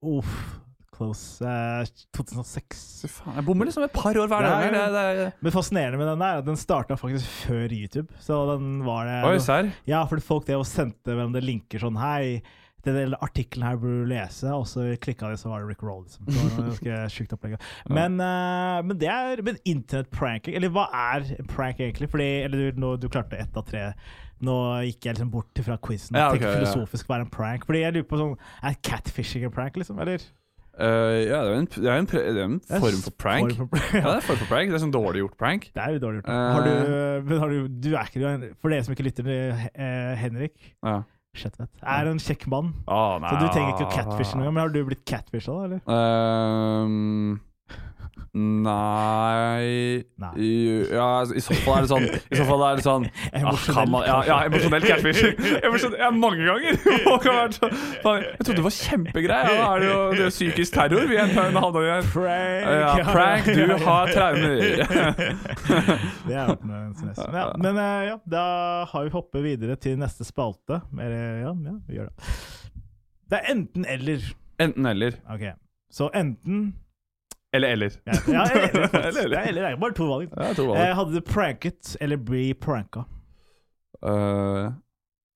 Uff, 0.01 0.61
close. 0.95 1.45
Eh, 1.45 1.89
2006. 2.17 3.05
Faen, 3.09 3.35
Jeg 3.37 3.45
bommer 3.45 3.69
liksom 3.69 3.85
et 3.85 3.93
par 3.93 4.17
år 4.17 4.31
hver 4.31 4.47
dag. 4.47 4.63
Det, 4.73 4.85
det, 4.95 5.03
det. 5.19 5.27
Men 5.41 5.53
fascinerende 5.53 5.99
med 6.01 6.09
den 6.09 6.23
der, 6.23 6.39
er 6.39 6.41
at 6.41 6.47
den 6.47 6.57
starta 6.57 6.97
faktisk 6.97 7.29
før 7.45 7.75
YouTube. 7.75 8.09
Så 8.21 8.39
den 8.53 8.81
var 8.87 9.05
det 9.09 9.19
Oi, 9.29 9.37
serr? 9.43 9.69
Ja, 9.89 10.01
fordi 10.09 10.25
folk 10.25 10.49
det 10.49 10.57
og 10.57 10.65
sendte 10.69 11.13
hverandre 11.13 11.43
linker 11.45 11.83
sånn 11.83 11.99
Hei, 12.01 12.41
den 12.85 13.13
artikkelen 13.21 13.67
her 13.67 13.77
burde 13.77 14.07
du 14.07 14.09
lese, 14.09 14.49
og 14.57 14.65
så 14.69 14.87
klikka 15.01 15.29
de, 15.29 15.37
så 15.37 15.51
var 15.51 15.61
det 15.61 15.69
Rick 15.69 15.83
Roll. 15.85 16.01
Liksom. 16.07 16.25
Det 16.25 16.39
var 16.39 16.65
ganske 16.71 16.97
sjukt 17.15 17.35
opplegg. 17.37 17.59
Men, 17.93 18.17
uh, 18.17 18.81
men 18.87 18.97
det 18.97 19.11
er 19.11 19.43
Men 19.45 19.61
internettpranking, 19.69 20.57
eller 20.57 20.73
hva 20.73 20.87
er 21.13 21.29
prank 21.51 21.81
egentlig? 21.81 22.09
Fordi, 22.09 22.29
eller 22.47 22.71
du, 22.71 22.81
nå, 22.81 22.95
du 22.97 23.09
klarte 23.09 23.37
ett 23.37 23.57
av 23.57 23.69
tre. 23.69 23.91
Nå 24.41 24.57
gikk 24.87 25.05
jeg 25.05 25.15
liksom 25.15 25.31
bort 25.33 25.61
fra 25.65 25.77
quizen. 25.77 26.17
Ja, 26.17 26.27
Ja, 26.29 26.35
ok, 26.35 26.41
ja. 26.41 26.53
filosofisk 26.59 27.07
hva 27.07 27.17
være 27.19 27.25
en 27.27 27.33
prank. 27.33 27.65
Fordi 27.69 27.81
jeg 27.83 27.93
lurer 27.93 28.07
på 28.09 28.17
sånn 28.21 28.37
Er 28.63 28.77
catfishing 28.81 29.43
en 29.45 29.51
prank, 29.53 29.75
liksom? 29.77 29.99
Eller? 30.01 30.21
Uh, 30.81 31.27
ja, 31.27 31.41
det 31.43 31.51
er 31.51 31.57
en, 31.59 31.65
det 31.67 31.89
er 31.91 31.97
en, 31.99 32.05
det 32.07 32.19
er 32.21 32.43
en 32.45 32.53
Det 32.63 32.71
er 32.77 32.79
form 32.79 33.01
for 33.03 33.11
prank. 33.19 33.53
form 33.57 33.67
for- 33.69 33.77
Ja, 33.97 34.01
det 34.01 34.11
er 34.11 34.15
en 34.15 34.27
form 34.29 34.37
for 34.41 34.49
prank. 34.49 34.69
Det 34.71 34.77
er 34.79 34.83
sånn 34.85 34.93
dårlig 34.95 35.21
gjort 35.25 35.37
prank. 35.37 35.67
Det 35.75 35.83
er 35.83 35.97
jo 35.97 35.99
dårlig 36.05 36.21
gjort. 36.21 36.29
Uh, 36.31 36.53
Har 36.55 36.61
du, 36.65 37.25
men 37.27 37.41
har 37.43 37.49
du, 37.51 37.57
du 37.67 37.89
er 37.95 38.07
ikke 38.07 38.21
du 38.23 38.45
For 38.61 38.69
dere 38.73 38.85
som 38.87 38.95
ikke 38.95 39.05
lytter, 39.09 39.27
eh, 39.75 40.13
Henrik 40.21 40.55
Ja. 40.81 41.01
Shetvet 41.37 41.69
er 41.87 42.07
en 42.11 42.17
kjekk 42.19 42.47
mann. 42.51 42.73
Ah. 42.91 43.15
Så 43.23 43.37
du 43.39 43.45
trenger 43.53 43.69
ikke 43.77 43.85
å 43.87 43.93
catfishe 43.93 44.35
gang. 44.35 44.49
Men 44.51 44.63
har 44.65 44.73
du 44.73 44.81
blitt 44.83 45.05
catfisha, 45.07 45.53
da? 45.53 45.63
eller? 45.63 45.79
Ehm, 45.87 47.39
nei 48.33 50.03
Nei. 50.21 50.35
Ja, 50.87 51.19
altså, 51.19 51.35
i 51.35 51.41
så 51.43 51.55
fall 51.65 51.81
er 51.81 51.85
det 51.85 51.89
sånn 51.91 52.05
I 52.07 52.37
så 52.39 52.45
fall 52.47 52.61
er 52.63 52.77
det 52.79 52.85
sånn 52.85 53.07
ah, 53.41 53.85
man, 53.89 54.05
ja, 54.07 54.17
ja, 54.27 54.37
emosjonell. 54.47 54.85
Emosjonell, 54.87 55.97
ja, 55.99 56.09
mange 56.15 56.45
ganger. 56.45 56.77
Jeg 58.21 58.45
trodde 58.45 58.57
det 58.57 58.65
var 58.65 58.75
kjempegreier. 58.75 59.51
Ja, 59.55 59.65
er 59.73 59.83
det 59.83 59.89
jo 59.89 59.99
det 60.15 60.25
er 60.27 60.33
psykisk 60.33 60.75
terror. 60.75 61.07
Vi 61.09 61.19
havna 61.19 61.63
i 61.81 62.01
Prank! 62.11 62.67
ja, 62.81 62.93
prank, 63.11 63.45
du 63.45 63.73
har 63.85 64.11
traumer. 64.13 64.61
Det 66.27 66.35
er. 66.35 66.55
Ja, 67.31 67.45
men 67.57 67.77
eh, 67.77 68.03
ja, 68.11 68.17
da 68.29 68.43
har 68.91 69.07
vi 69.07 69.13
hoppet 69.13 69.43
videre 69.45 69.77
til 69.81 69.97
neste 69.99 70.25
spalte. 70.27 70.81
Eller, 70.97 71.41
ja, 71.43 71.55
ja, 71.67 71.75
vi 71.87 71.99
gjør 71.99 72.11
det. 72.11 72.29
Det 73.31 73.39
er 73.39 73.51
enten-eller. 73.53 74.31
Enten 74.61 74.85
eller. 74.85 75.17
Okay. 75.33 75.53
Så 75.91 76.09
enten 76.15 76.73
Eller 77.53 77.73
eller. 77.75 77.95
Ja, 78.07 78.13
ja 78.27 78.43
eller. 78.47 78.85
Eller, 78.95 79.23
eller. 79.25 79.37
Ja, 79.37 79.41
eller, 79.49 79.65
er 79.71 79.79
bare 79.81 79.95
to 79.97 80.05
valg. 80.07 80.29
Ja, 80.37 80.53
to 80.55 80.67
valg. 80.69 80.79
Eh, 80.79 80.93
hadde 80.95 81.17
du 81.17 81.21
pranket 81.27 81.95
eller 81.99 82.17
bli 82.17 82.53
pranka? 82.53 83.03
Uh, 84.01 84.71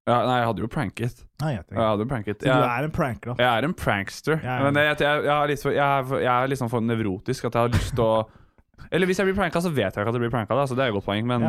ja, 0.05 0.15
nei, 0.21 0.37
jeg 0.39 0.47
hadde 0.47 0.61
jo 0.63 0.69
pranket. 0.69 1.21
Ah, 1.41 1.49
jeg, 1.51 1.63
Jeg 1.71 1.81
hadde 1.81 2.05
jo 2.05 2.09
pranket. 2.09 2.43
Så 2.45 2.55
du 2.55 2.65
er 2.69 2.87
en 2.87 2.93
pranker, 2.93 3.33
da? 3.33 3.35
jeg 3.43 3.49
er 3.59 3.67
en 3.67 3.73
prankster. 3.73 4.39
Ja. 4.43 4.57
Men 4.63 4.77
jeg, 4.79 4.97
jeg, 5.01 5.23
jeg, 5.25 5.31
har 5.33 5.49
litt 5.49 5.63
for- 5.65 5.73
jeg, 5.75 5.81
er, 5.81 6.19
jeg 6.21 6.31
er 6.33 6.51
liksom 6.51 6.69
for 6.71 6.85
nevrotisk 6.85 7.47
at 7.49 7.57
jeg 7.57 7.67
har 7.67 7.73
lyst 7.73 7.95
til 7.97 8.05
å 8.05 8.15
Eller 8.93 9.09
hvis 9.09 9.17
jeg 9.17 9.25
blir 9.29 9.37
pranka, 9.37 9.61
så 9.63 9.71
vet 9.73 9.95
jeg 9.95 10.03
ikke 10.03 10.11
at 10.11 10.17
jeg 10.17 10.21
blir 10.21 10.31
pranka, 10.33 10.55
da, 10.57 10.65
så 10.69 10.75
det 10.77 10.83
er 10.85 10.91
et 10.91 10.95
godt 10.97 11.07
poeng. 11.07 11.25
Men 11.27 11.45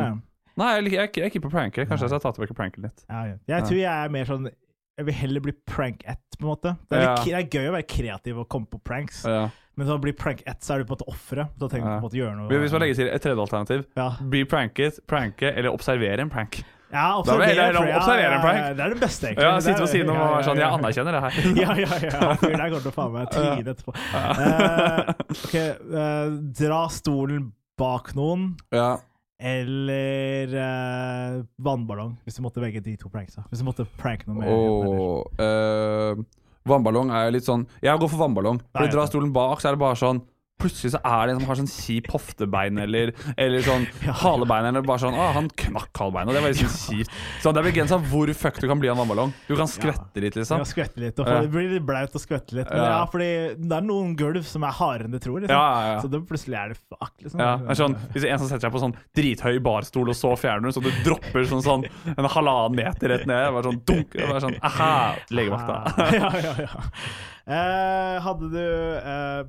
nei, 0.57 0.69
jeg, 0.79 0.91
jeg, 0.95 1.09
er 1.11 1.21
jeg 1.27 1.35
er 1.37 1.43
på 1.43 1.51
pranker. 1.53 1.85
Kanskje 1.85 2.07
jeg 2.07 2.13
skal 2.15 2.23
ta 2.23 2.31
tilbake 2.33 2.55
pranken 2.57 2.87
litt. 2.87 3.03
Jeg 3.51 3.67
tror 3.67 3.77
jeg 3.77 3.91
er 3.91 4.13
mer 4.15 4.25
sånn 4.29 4.47
Jeg 4.49 5.05
vil 5.05 5.17
heller 5.19 5.43
bli 5.45 5.53
prank-at, 5.69 6.23
på 6.39 6.41
en 6.41 6.49
måte. 6.49 6.73
Det 6.89 6.97
er, 6.97 7.03
litt, 7.11 7.27
det 7.29 7.35
er 7.37 7.49
gøy 7.59 7.69
å 7.69 7.75
være 7.77 7.87
kreativ 7.93 8.39
og 8.41 8.47
komme 8.49 8.69
på 8.71 8.81
pranks, 8.81 9.21
Ja. 9.29 9.45
Men 9.77 9.85
du 9.85 9.97
blir 10.01 10.15
prank 10.17 10.41
ett, 10.49 10.57
så 10.65 10.73
er 10.73 10.81
du 10.81 10.87
på 10.89 10.95
en 10.95 10.97
måte 10.97 11.11
offeret. 11.11 11.51
Da 11.61 11.67
trenger 11.69 11.85
du 11.85 11.91
på 11.91 11.97
en 11.99 12.05
måte 12.07 12.17
gjøre 12.17 12.33
noe. 12.39 12.61
Hvis 12.63 12.73
man 12.73 12.81
legger 12.81 12.97
til 12.97 13.09
et 13.13 13.21
tredje 13.21 13.43
alternativ, 13.43 13.83
ja. 13.99 14.07
bli 14.33 14.39
pranket, 14.49 14.97
pranke 15.05 15.51
eller 15.51 15.69
observere 15.69 16.25
en 16.25 16.31
prank. 16.33 16.63
Ja, 16.89 17.19
prank, 17.21 17.43
observere 17.43 18.31
en 18.31 18.41
prank. 18.41 18.57
ja, 18.57 18.71
Det 18.73 18.83
er 18.85 18.95
det 18.95 18.99
beste, 19.01 19.27
egentlig. 19.27 19.45
Ja, 19.45 19.59
Sitte 19.61 19.83
ved 19.83 19.91
siden 19.91 20.09
av 20.13 20.23
og 20.23 20.45
sånn 20.47 20.61
Jeg 20.61 20.77
anerkjenner 20.79 21.17
det 21.17 21.21
her. 21.25 21.37
Ja, 21.61 21.75
ja, 21.83 21.99
ja. 22.07 22.31
Det 22.39 22.49
der 22.53 22.63
kommer 22.63 22.79
til 22.79 22.89
å 22.89 22.95
faen 22.95 23.13
meg 23.13 23.29
tryne 23.35 23.75
etterpå. 23.75 23.93
Uh, 23.93 25.11
ok, 25.35 25.53
uh, 25.91 26.33
dra 26.63 26.81
stolen 26.95 27.51
bak 27.77 28.15
noen, 28.17 28.49
Ja. 28.73 28.89
eller 29.37 30.57
uh, 30.57 31.37
vannballong, 31.69 32.17
hvis 32.25 32.39
du 32.39 32.41
måtte 32.47 32.63
velge 32.63 32.81
de 32.81 32.95
to 32.97 33.13
pranksa. 33.13 33.45
Hvis 33.51 33.61
du 33.61 33.67
måtte 33.67 33.85
pranke 34.01 34.31
noe 34.31 34.41
mer. 34.41 34.49
Oh, 34.49 35.21
vannballong 36.69 37.11
er 37.11 37.27
jo 37.27 37.35
litt 37.37 37.47
sånn 37.47 37.67
Jeg 37.83 37.99
går 37.99 38.09
for 38.11 38.23
vannballong. 38.25 38.59
Nei, 38.61 38.71
For 38.75 38.87
jeg 38.87 38.93
dra 38.95 39.05
stolen 39.09 39.33
bak, 39.35 39.61
så 39.61 39.69
er 39.69 39.77
det 39.77 39.83
bare 39.83 39.99
sånn 39.99 40.21
Plutselig 40.57 40.89
så 40.95 40.99
er 41.05 41.27
det 41.29 41.33
en 41.35 41.39
som 41.41 41.47
har 41.51 41.57
sånn 41.59 41.69
kjip 41.69 42.07
hoftebein 42.13 42.79
eller, 42.81 43.11
eller 43.37 43.61
sånn 43.65 43.83
halebein. 44.23 44.65
Eller 44.71 44.81
bare 44.87 45.01
sånn 45.03 45.13
Å, 45.17 45.27
han 45.35 45.49
knakk 45.53 46.01
halebeinet. 46.01 46.33
Det 46.33 46.41
var 46.41 46.53
liksom 46.55 46.71
kjipt. 46.97 47.11
Så 47.43 47.53
det 47.53 47.61
er 47.61 47.67
begrensa 47.69 47.99
hvor 48.09 48.31
fucked 48.33 48.65
du 48.65 48.67
kan 48.71 48.81
bli 48.81 48.89
av 48.89 48.95
en 48.97 49.03
vannballong. 49.03 49.33
Du 49.47 49.53
kan 49.59 49.69
skvette 49.69 50.23
litt, 50.23 50.35
liksom. 50.39 50.63
Ja, 50.63 50.67
skvette 50.67 51.03
litt. 51.03 51.19
Og 51.21 51.29
få, 51.29 51.35
det 51.45 51.51
blir 51.53 51.69
litt 51.75 51.85
blaut 51.87 52.17
å 52.17 52.21
skvette 52.23 52.57
litt. 52.57 52.71
Men 52.73 52.81
Ja. 52.81 52.89
ja, 52.95 53.03
fordi 53.13 53.29
det 53.61 53.77
er 53.77 53.85
noen 53.85 54.15
gulv 54.17 54.43
som 54.49 54.65
er 54.65 54.73
hardere 54.79 55.11
enn 55.11 55.13
du 55.13 55.19
tror. 55.21 55.39
Liksom. 55.45 55.53
Ja, 55.53 55.93
ja. 55.93 56.01
Så 56.01 56.09
det 56.11 56.23
plutselig 56.29 56.57
er 56.57 56.73
det 56.73 56.79
fuck, 56.81 57.13
liksom. 57.21 57.39
Ja, 57.45 57.53
det 57.61 57.71
er 57.75 57.81
sånn, 57.83 57.97
Hvis 58.17 58.25
en 58.31 58.41
som 58.41 58.49
setter 58.49 58.65
seg 58.67 58.73
på 58.75 58.83
sånn 58.87 58.97
drithøy 59.17 59.61
barstol, 59.69 60.09
og 60.09 60.17
så 60.17 60.33
fjerner 60.41 60.71
du, 60.71 60.73
så 60.77 60.81
du 60.83 60.91
dropper 61.05 61.45
sånn, 61.53 61.61
sånn 61.65 61.85
en 62.17 62.31
halvannen 62.33 62.77
meter 62.81 63.13
rett 63.13 63.29
ned. 63.29 63.47
Bare 63.53 63.69
sånn 63.69 63.81
dunk. 63.85 64.17
og 64.17 64.29
bare 64.33 64.43
sånn, 64.49 64.57
aha, 64.65 64.91
legevakta. 65.29 65.79
ja, 66.17 66.31
ja, 66.49 66.53
ja. 66.65 66.85
Eh, 67.47 68.15
hadde 68.25 68.49
du 68.51 68.59
eh, 68.59 69.43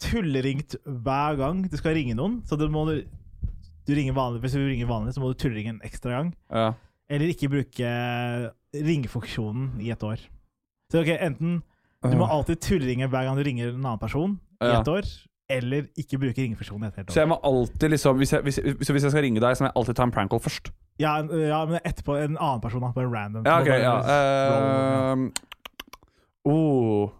tulleringt 0.00 0.78
hver 0.86 1.36
gang 1.36 1.58
du 1.68 1.76
skal 1.76 1.92
ringe 1.98 2.16
noen, 2.16 2.38
så 2.48 2.56
du 2.56 2.64
må 2.72 2.86
du, 2.88 3.02
du 3.84 3.92
ringer 3.92 4.16
vanlig, 4.16 4.40
Hvis 4.40 4.56
du 4.56 4.62
ringer 4.64 4.88
vanlig, 4.88 5.12
så 5.12 5.20
må 5.20 5.32
du 5.32 5.36
tulleringe 5.36 5.74
en 5.74 5.82
ekstra 5.84 6.14
gang. 6.16 6.32
Ja. 6.48 6.70
Eller 7.12 7.34
ikke 7.34 7.50
bruke 7.52 7.90
ringefunksjonen 8.72 9.82
i 9.84 9.92
et 9.92 10.06
år. 10.06 10.22
Så 10.92 11.02
ok, 11.02 11.12
enten 11.18 11.60
du 12.02 12.16
må 12.18 12.26
alltid 12.26 12.58
tulleringe 12.64 13.06
hver 13.12 13.28
gang 13.28 13.36
du 13.38 13.44
ringer 13.46 13.68
en 13.70 13.84
annen 13.84 14.00
person 14.00 14.40
i 14.64 14.72
et 14.72 14.88
år, 14.88 15.06
eller 15.52 15.84
ikke 16.00 16.18
bruke 16.18 16.40
ringefunksjonen 16.40 16.88
i 16.88 16.88
et 16.88 16.98
helt 17.02 17.12
Så 17.12 17.20
jeg 17.20 17.30
må 17.30 17.36
alltid 17.44 17.92
liksom 17.92 18.16
hvis 18.18 18.32
jeg, 18.32 18.42
hvis, 18.48 18.58
hvis, 18.64 18.90
jeg 18.96 19.12
skal 19.12 19.26
ringe 19.28 19.42
deg, 19.44 19.58
så 19.58 19.66
må 19.66 19.68
jeg 19.68 19.76
alltid 19.76 20.00
ta 20.00 20.08
en 20.08 20.14
prank 20.14 20.32
call 20.32 20.40
først. 20.40 20.72
Ja, 21.00 21.18
ja, 21.20 21.64
men 21.68 21.84
etterpå 21.84 22.16
en 22.16 22.38
annen 22.38 22.62
person. 22.64 22.80
Bare 22.96 23.12
random. 23.12 23.44
Ja, 23.44 23.60
ok, 23.60 23.68
ja. 23.84 23.94
oh. 26.48 27.12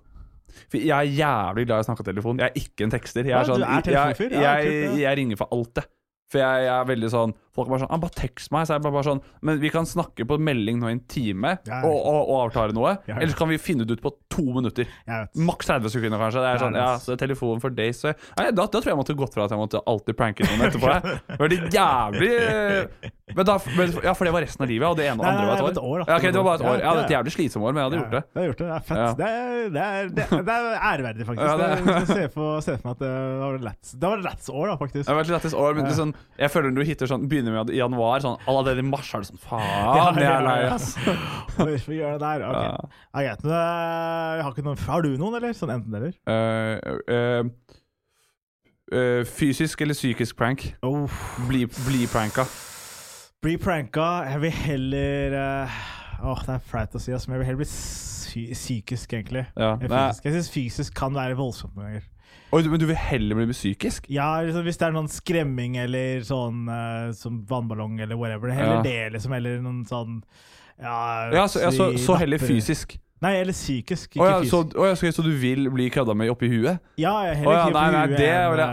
For 0.67 0.79
Jeg 0.81 0.93
er 0.93 1.17
jævlig 1.23 1.67
glad 1.69 1.83
i 1.83 1.85
å 1.85 1.89
snakke 1.89 2.07
telefon. 2.07 2.43
Jeg 2.43 2.53
er 2.53 2.63
ikke 2.63 2.87
en 2.87 2.95
tekster. 2.95 3.29
Jeg, 3.29 3.37
er 3.39 3.49
sånn, 3.49 3.65
jeg, 3.65 4.31
jeg, 4.37 4.95
jeg 5.03 5.19
ringer 5.21 5.41
for 5.41 5.55
alt, 5.57 5.75
det. 5.81 5.87
For 6.33 6.41
jeg, 6.41 6.65
jeg 6.67 6.73
er 6.75 6.89
veldig 6.89 7.11
sånn 7.13 7.35
Folk 7.53 7.69
er 7.69 7.75
bare 7.75 7.83
sånn 7.85 7.91
ah, 7.93 8.01
'Bare 8.01 8.17
tekst 8.17 8.53
meg.' 8.55 8.67
Så 8.67 8.73
jeg 8.73 8.81
er 8.81 8.85
bare, 8.87 8.95
bare 8.97 9.09
sånn 9.11 9.21
Men 9.43 9.59
vi 9.61 9.69
kan 9.73 9.85
snakke 9.85 10.25
på 10.29 10.39
melding 10.41 10.79
nå 10.81 10.89
i 10.89 10.97
en 10.97 11.03
time 11.07 11.59
Ja. 11.69 11.83
og, 11.85 11.97
og, 12.01 12.21
og 12.33 12.37
avklare 12.47 12.73
noe. 12.73 12.97
Ja. 13.07 13.17
Eller 13.19 13.33
så 13.35 13.37
kan 13.43 13.49
vi 13.53 13.59
finne 13.61 13.85
det 13.85 13.99
ut 13.99 14.03
på 14.05 14.13
to 14.33 14.45
minutter. 14.57 14.89
Maks 15.37 15.67
30 15.69 15.93
sekunder, 15.93 16.19
kanskje. 16.19 16.41
Det 16.41 16.53
er 16.55 16.63
sånn, 16.63 16.77
er 16.77 16.87
ja, 16.87 16.99
så 17.03 17.17
telefonen 17.21 17.61
for 17.61 17.71
days 17.77 18.01
så, 18.01 18.15
nei, 18.39 18.49
da, 18.51 18.65
da 18.65 18.69
tror 18.73 18.89
jeg 18.89 18.95
jeg 18.95 19.01
måtte 19.03 19.17
gått 19.19 19.35
fra 19.37 19.45
at 19.45 19.53
jeg 19.53 19.61
måtte 19.61 19.83
alltid 19.87 20.17
pranke 20.17 20.49
noen 20.49 20.65
etterpå. 20.69 20.95
Det 21.29 21.39
var 21.43 21.53
det 21.53 21.61
jævlig 21.77 23.13
men 23.37 23.47
da, 23.49 23.57
men, 23.77 23.93
Ja, 24.05 24.13
for 24.17 24.29
det 24.29 24.33
var 24.35 24.45
resten 24.45 24.65
av 24.65 24.69
livet, 24.71 24.87
og 24.89 24.97
det 24.99 25.07
ene 25.09 25.23
og 25.23 25.29
andre 25.29 25.47
var 25.49 25.71
et 25.71 25.79
år. 25.81 26.03
Ja, 26.05 26.17
okay, 26.19 26.33
det 26.33 26.41
var 26.41 26.47
bare 26.49 26.59
et 26.59 26.67
år. 26.67 26.75
Ja, 26.75 26.81
Jeg 26.83 26.89
hadde 26.91 27.05
et 27.07 27.15
jævlig 27.15 27.33
slitsomt 27.37 27.65
år, 27.69 27.73
men 27.73 27.81
jeg 27.81 27.89
hadde 27.89 28.01
gjort 28.01 28.13
det. 28.17 28.23
Det 28.33 28.47
gjort 28.49 28.61
det. 28.63 28.67
Det 28.69 28.77
er 28.77 28.85
fett. 28.89 29.17
Det, 29.21 29.29
er, 29.29 29.71
det, 29.77 29.85
er, 29.87 30.11
det, 30.13 30.27
er, 30.27 30.43
det 30.49 30.57
er 30.57 30.87
æreverdig, 30.91 31.27
faktisk. 31.29 31.47
Ja, 31.47 31.57
det 31.57 31.69
er- 31.69 32.23
jeg 32.23 32.33
for, 32.33 32.61
se 32.65 32.77
for 32.77 32.89
meg 32.89 32.93
at 32.93 33.03
det 33.03 33.13
var 33.43 33.57
et 33.57 33.93
Det 34.03 34.11
var 34.13 34.25
lættis 34.27 34.51
år, 34.53 34.67
da, 34.73 34.77
faktisk. 34.83 35.07
Det 35.09 35.17
var 35.17 35.23
et 35.23 35.33
litt 35.45 35.55
år, 35.63 35.75
men 35.79 35.85
det 35.89 35.93
er 35.93 36.01
sånn, 36.03 36.15
jeg 36.43 36.53
føler 36.53 36.71
når 36.73 36.83
du 36.83 36.89
hitter 36.93 37.13
sånn 37.13 37.29
Begynner 37.43 37.65
med 37.65 37.75
i 37.75 37.79
januar, 37.81 38.23
sånn 38.23 38.39
allerede 38.47 38.83
i 38.85 38.87
mars 38.87 39.09
er 39.15 39.25
det 39.25 39.29
sånn 39.33 39.41
Faen, 39.43 40.19
jeg 40.21 40.29
er 40.31 40.45
lei, 40.47 40.59
ass. 40.71 40.93
Hvorfor 41.57 41.97
gjør 41.97 42.15
det 42.15 42.21
der? 42.23 42.45
Ok, 42.47 42.63
Ja. 42.63 42.75
greit. 43.19 43.43
Men 43.43 43.53
øh, 43.53 44.37
jeg 44.39 44.45
har, 44.47 44.53
ikke 44.53 44.67
noen, 44.69 44.83
har 44.87 45.03
du 45.03 45.09
noen, 45.17 45.39
eller? 45.41 45.57
Sånn 45.59 45.73
enten-eller? 45.75 46.15
Uh, 46.31 46.77
uh, 47.11 47.75
uh, 48.95 49.23
fysisk 49.27 49.83
eller 49.83 49.99
psykisk 49.99 50.39
prank? 50.39 50.69
Oh. 50.87 51.11
Bli, 51.49 51.65
bli 51.89 52.07
pranka. 52.13 52.47
Bli 53.43 53.57
pranka. 53.59 54.07
Jeg 54.31 54.45
vil 54.45 54.57
heller 54.63 55.37
Åh, 56.23 56.43
det 56.47 56.55
er 56.55 56.63
flaut 56.71 56.95
å 56.95 57.01
si, 57.03 57.11
altså, 57.11 57.27
men 57.27 57.41
jeg 57.41 57.43
vil 57.43 57.49
heller 57.51 57.65
bli 57.65 57.71
psykisk, 57.73 59.17
egentlig. 59.19 59.43
Ja. 59.59 59.73
Jeg, 59.83 59.91
fysisk. 59.91 60.25
Jeg 60.29 60.37
syns 60.37 60.51
fysisk 60.55 60.95
kan 60.95 61.17
være 61.19 61.35
voldsomt 61.35 61.75
noen 61.75 61.89
ganger. 61.97 62.05
Oi, 62.53 62.63
men 62.69 62.81
du 62.81 62.85
vil 62.91 62.99
heller 63.01 63.39
bli 63.39 63.47
psykisk? 63.55 64.11
Ja, 64.13 64.43
liksom, 64.45 64.67
hvis 64.67 64.77
det 64.81 64.85
er 64.91 64.93
noen 64.93 65.09
skremming 65.09 65.79
eller 65.81 66.21
sånn 66.29 66.67
uh, 66.69 67.13
som 67.17 67.39
vannballong 67.49 68.01
eller 68.05 68.19
whatever. 68.21 68.53
Heller 68.53 68.83
Ja. 68.83 68.83
det, 68.85 68.99
liksom. 69.15 69.33
Eller 69.39 69.63
noen 69.65 69.87
sånn 69.89 70.19
Ja, 70.83 71.31
Ja, 71.33 71.47
så, 71.49 71.63
ja, 71.65 71.71
så, 71.73 71.93
så 71.97 72.19
heller 72.21 72.39
fysisk. 72.43 72.99
Nei, 73.23 73.37
eller 73.39 73.55
psykisk, 73.55 74.17
Ikke 74.17 74.25
oh, 74.25 74.31
ja, 74.33 74.39
så, 74.51 74.61
oh, 74.75 74.87
ja, 74.89 74.97
så, 74.99 75.13
så 75.15 75.23
du 75.23 75.31
vil 75.39 75.69
bli 75.71 75.85
kødda 75.95 76.15
med 76.19 76.29
oppi 76.33 76.49
huet? 76.51 76.81
Ja, 76.99 77.13
jeg 77.23 77.37
er 77.37 77.39
heller 77.39 77.55
ja, 77.55 77.67
ikke 77.69 77.77
nei, 77.77 77.91
nei, 77.95 78.07
det. 78.19 78.31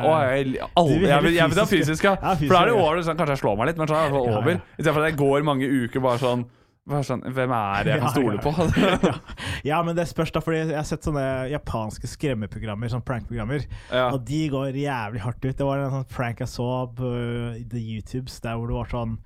Å, 0.10 0.14
eh, 0.24 0.32
jeg, 0.40 0.70
aldri, 0.74 0.96
vil 1.04 1.12
jeg, 1.12 1.24
vil, 1.28 1.36
jeg 1.38 1.52
vil 1.54 1.62
ha 1.62 1.66
fysisk, 1.70 2.08
ja. 2.08 2.14
Ja, 2.18 2.32
fysisk, 2.34 2.50
For 2.50 2.56
da 2.58 2.62
er 2.64 2.72
det 2.72 2.80
over, 2.82 3.02
Sånn, 3.06 3.20
kanskje 3.20 3.36
jeg 3.38 3.42
slår 3.44 3.60
meg 3.62 3.70
litt, 3.70 3.78
men 3.84 3.92
så 3.92 4.00
er 4.00 4.10
det 4.10 4.24
Ja, 4.26 4.40
over. 4.40 4.56
ja. 4.58 4.64
I 4.74 4.82
stedet 4.82 4.96
for 4.96 5.04
at 5.06 5.12
jeg 5.12 5.20
går 5.22 5.46
mange 5.46 5.70
uker 5.70 6.04
bare 6.08 6.22
sånn, 6.24 6.48
bare 6.88 7.04
sånn 7.06 7.22
Hvem 7.36 7.52
er 7.54 7.84
det 7.86 7.92
jeg 7.96 8.02
kan 8.06 8.14
stole 8.16 8.38
på? 8.44 8.54
ja. 8.80 9.14
ja, 9.72 9.82
men 9.84 9.96
det 9.98 10.08
spørs, 10.10 10.32
da, 10.36 10.42
fordi 10.42 10.62
jeg 10.64 10.78
har 10.78 10.88
sett 10.88 11.04
sånne 11.06 11.26
japanske 11.52 12.08
skremmeprogrammer, 12.10 12.90
sånn 12.94 13.04
prank-programmer, 13.06 13.66
Ja. 13.92 14.08
og 14.14 14.24
de 14.30 14.46
går 14.54 14.80
jævlig 14.80 15.22
hardt 15.26 15.44
ut. 15.46 15.58
Det 15.60 15.68
var 15.68 15.84
en 15.84 15.92
sånn 16.00 16.10
prank 16.16 16.40
jeg 16.46 16.50
så 16.56 16.70
på 16.96 17.12
uh, 17.14 17.60
The 17.70 17.82
YouTubes, 17.84 18.40
der 18.46 18.56
hvor 18.58 18.72
det 18.72 18.80
var 18.80 18.92
sånn 18.96 19.20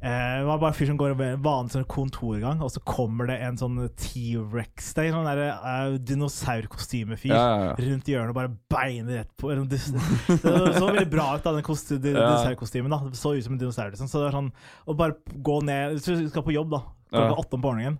eh, 0.00 0.34
det 0.38 0.46
var 0.46 0.60
bare 0.60 0.72
en 0.72 0.78
fyr 0.78 0.90
som 0.90 0.98
går 1.00 1.14
over 1.14 1.38
vanlig 1.44 1.74
sånn 1.74 1.86
kontorgang, 1.90 2.60
og 2.64 2.72
så 2.74 2.82
kommer 2.86 3.30
det 3.30 3.38
en 3.46 3.58
sånn 3.60 3.78
T-rex 3.98 4.92
Det 4.96 5.06
er 5.06 5.16
sånn 5.16 5.26
der 5.28 5.42
uh, 5.58 5.96
dinosaurkostymefyr 6.10 7.32
Ja, 7.32 7.40
ja, 7.42 7.64
ja. 7.70 7.88
rundt 7.88 8.10
hjørnet 8.10 8.34
og 8.34 8.38
bare 8.38 8.52
beiner 8.70 9.22
rett 9.22 9.32
på 9.40 9.50
det, 9.58 9.80
så 9.80 10.84
veldig 10.86 11.08
bra 11.10 11.30
ut, 11.36 11.42
da, 11.44 11.54
den 11.56 11.66
dinosaurkostymen. 12.04 12.92
da 12.94 13.00
Det 13.08 13.18
så 13.18 13.34
ut 13.34 13.44
som 13.44 13.56
en 13.56 13.62
dinosaur. 13.62 13.90
Liksom. 13.90 14.10
Så 14.10 14.20
det 14.20 14.28
var 14.28 14.38
sånn 14.38 14.52
å 14.86 14.96
bare 14.98 15.18
gå 15.34 15.58
ned 15.66 15.96
Hvis 15.96 16.06
du 16.08 16.28
skal 16.30 16.46
på 16.46 16.54
jobb 16.54 16.72
da 16.76 16.84
klokka 17.08 17.40
åtte 17.40 17.56
om 17.56 17.62
morgenen, 17.64 17.98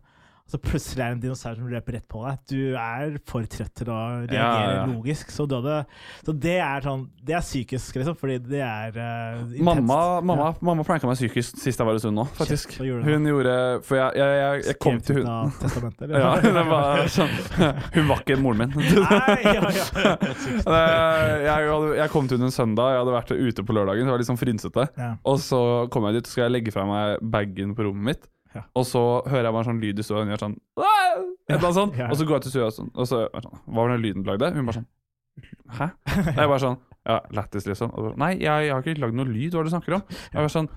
så 0.49 0.57
plutselig 0.57 1.03
er 1.05 1.11
det 1.11 1.17
en 1.19 1.23
dinosaur 1.27 1.57
som 1.59 1.69
løper 1.69 1.99
rett 1.99 2.07
på 2.09 2.23
deg. 2.25 2.39
Du 2.49 2.61
er 2.81 3.19
for 3.29 3.45
trøtt 3.53 3.75
til 3.77 3.91
å 3.93 3.99
reagere 4.23 4.39
Ja, 4.39 4.71
ja, 4.79 4.85
logisk. 4.89 5.29
Så, 5.35 5.45
hadde, 5.51 5.83
så 6.25 6.33
det 6.33 6.55
er 6.65 6.85
sånn 6.87 7.03
Det 7.29 7.35
er 7.37 7.45
psykisk, 7.45 7.99
liksom, 8.01 8.17
fordi 8.17 8.39
det 8.47 8.63
er 8.65 8.97
uh, 8.97 9.43
intenst. 9.45 9.67
Mamma, 9.69 9.99
mamma, 10.25 10.47
Ja. 10.49 10.55
mamma 10.71 10.87
pranka 10.89 11.11
meg 11.11 11.19
psykisk 11.21 11.61
sist 11.61 11.83
jeg 11.83 11.89
var 11.89 11.99
i 11.99 12.03
hun 12.07 12.17
nå, 12.17 12.25
faktisk. 12.39 12.73
Shit, 12.73 12.87
gjorde? 12.89 13.05
Hun 13.05 13.29
gjorde 13.29 13.57
For 13.85 13.99
jeg, 14.01 14.17
jeg, 14.23 14.39
jeg, 14.41 14.65
jeg 14.71 14.79
kom 14.87 15.03
til 15.05 15.21
hun 15.21 15.29
ja, 15.29 16.33
det 16.41 16.65
var 16.71 17.05
sånn 17.13 17.37
Hun 17.99 18.09
var 18.09 18.25
ikke 18.25 18.39
moren 18.41 18.65
min. 18.65 18.73
Nei, 18.79 19.37
ja, 19.45 19.69
ja. 19.75 20.15
Jeg, 21.49 21.69
jeg 21.99 22.11
kom 22.13 22.29
til 22.29 22.39
hun 22.41 22.49
en 22.49 22.55
søndag, 22.55 22.93
jeg 22.95 23.03
hadde 23.03 23.15
vært 23.15 23.31
ute 23.35 23.65
på 23.67 23.75
lørdagen. 23.77 24.07
Det 24.09 24.13
var 24.15 24.21
litt 24.23 24.29
sånn 24.31 24.41
frynsete. 24.41 24.89
Og 25.29 25.39
så 25.43 25.61
kom 25.93 26.09
jeg 26.09 26.19
dit, 26.19 26.29
så 26.29 26.37
skal 26.37 26.47
jeg 26.47 26.57
legge 26.57 26.75
fra 26.75 26.85
meg 26.89 27.23
bagen 27.35 27.75
på 27.77 27.87
rommet 27.87 28.13
mitt. 28.13 28.29
Ja. 28.55 28.63
Og 28.81 28.87
så 28.89 29.03
hører 29.29 29.45
jeg 29.49 29.53
bare 29.55 29.65
en 29.65 29.69
sånn 29.73 29.81
lyd 29.83 29.99
i 30.01 30.05
stua, 30.07 30.21
og 30.21 30.25
hun 30.25 30.33
gjør 30.33 30.43
sånn 30.45 30.55
ja. 31.49 31.59
Ja. 31.99 32.07
Og 32.09 32.17
så 32.17 32.25
går 32.29 32.39
jeg 32.39 32.47
til 32.47 32.55
stua, 32.55 32.71
sånn, 32.75 32.91
og 32.95 33.09
så 33.09 33.23
sånn, 33.33 33.59
Hva 33.67 33.83
var 33.83 33.93
den 33.93 34.03
lyden 34.05 34.25
du 34.25 34.31
lagde? 34.31 34.51
Hun 34.57 34.69
bare 34.69 34.79
sånn 34.81 34.89
Hæ? 35.79 35.87
Jeg 36.39 36.49
bare 36.51 36.61
sånn 36.65 36.79
Ja, 37.09 37.19
lættis, 37.33 37.67
liksom. 37.69 37.93
Og 37.95 38.09
så, 38.09 38.13
Nei, 38.21 38.33
jeg, 38.41 38.67
jeg 38.67 38.73
har 38.75 38.83
ikke 38.85 39.01
lagd 39.01 39.17
noe 39.17 39.29
lyd. 39.29 39.53
Hva 39.55 39.61
er 39.63 39.69
det 39.69 39.71
du 39.71 39.75
snakker 39.77 39.95
om? 39.97 40.03
Jeg 40.33 40.41
var 40.43 40.53
sånn 40.53 40.69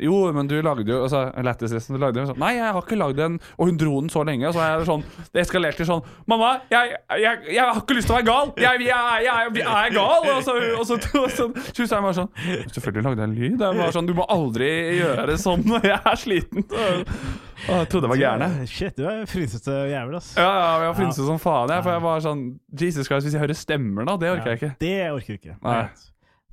jo, 0.00 0.32
men 0.32 0.48
du 0.48 0.56
lagde 0.62 0.86
jo 0.88 1.02
altså, 1.04 1.26
Lættis, 1.44 1.72
liksom. 1.74 1.96
Du 1.96 2.00
lagde 2.02 2.22
jo 2.22 2.28
sånn 2.30 2.38
Nei, 2.40 2.54
jeg 2.56 2.72
har 2.72 2.80
ikke 2.80 2.98
lagd 2.98 3.18
den. 3.20 3.38
Og 3.58 3.68
hun 3.68 3.80
dro 3.80 3.98
den 4.00 4.12
så 4.12 4.22
lenge, 4.26 4.48
og 4.48 4.56
så 4.56 4.62
er 4.64 4.80
det 4.80 4.88
sånn 4.88 5.04
Det 5.34 5.42
eskalerte 5.42 5.86
sånn 5.88 6.00
Mamma, 6.30 6.54
jeg, 6.72 6.94
jeg, 7.20 7.42
jeg 7.56 7.66
har 7.66 7.80
ikke 7.82 7.96
lyst 7.98 8.08
til 8.08 8.16
å 8.16 8.18
være 8.20 8.28
gal! 8.30 8.52
Jeg, 8.60 8.86
jeg, 8.86 9.26
jeg, 9.26 9.66
er 9.66 9.94
gal! 9.96 10.30
Og 10.36 10.42
så, 10.46 10.56
og 10.78 10.86
så, 10.88 10.98
og 11.20 11.34
så, 11.34 11.48
så 11.68 11.84
jeg 11.84 12.06
bare 12.06 12.16
sånn 12.16 12.30
Selvfølgelig 12.72 13.06
lagde 13.08 13.24
jeg 13.24 13.28
en 13.28 13.36
lyd. 13.36 13.64
Jeg 13.66 13.80
var 13.80 13.96
sånn, 13.96 14.08
Du 14.08 14.16
må 14.16 14.26
aldri 14.32 14.70
gjøre 15.00 15.38
sånn 15.40 15.66
når 15.68 15.88
jeg 15.92 16.00
er 16.12 16.20
sliten. 16.20 16.68
Og 16.70 17.74
jeg 17.74 17.88
trodde 17.92 18.08
jeg 18.08 18.12
var 18.14 18.20
gæren. 18.20 18.54
Shit, 18.70 18.94
du 18.96 19.04
er 19.10 19.26
frynsete 19.28 19.74
jævel, 19.90 20.16
ass. 20.20 20.30
Ja, 20.38 20.46
ja, 20.48 20.70
jeg 20.84 20.92
var 20.92 20.96
frynsete 20.96 21.26
som 21.28 21.40
faen. 21.42 21.74
Jeg, 21.74 21.84
for 21.84 21.96
jeg 21.96 22.04
var 22.06 22.22
sånn 22.24 22.46
Jesus 22.84 23.10
Christ, 23.10 23.28
hvis 23.28 23.36
jeg 23.36 23.44
hører 23.44 23.58
stemmer 23.58 24.08
da. 24.08 24.16
det 24.20 24.32
orker 24.32 24.54
jeg 24.54 24.62
ikke. 24.62 24.72
Det 24.80 24.96
orker 25.10 25.34
jeg 25.34 25.42
ikke. 25.42 25.58
Nei. 25.66 25.82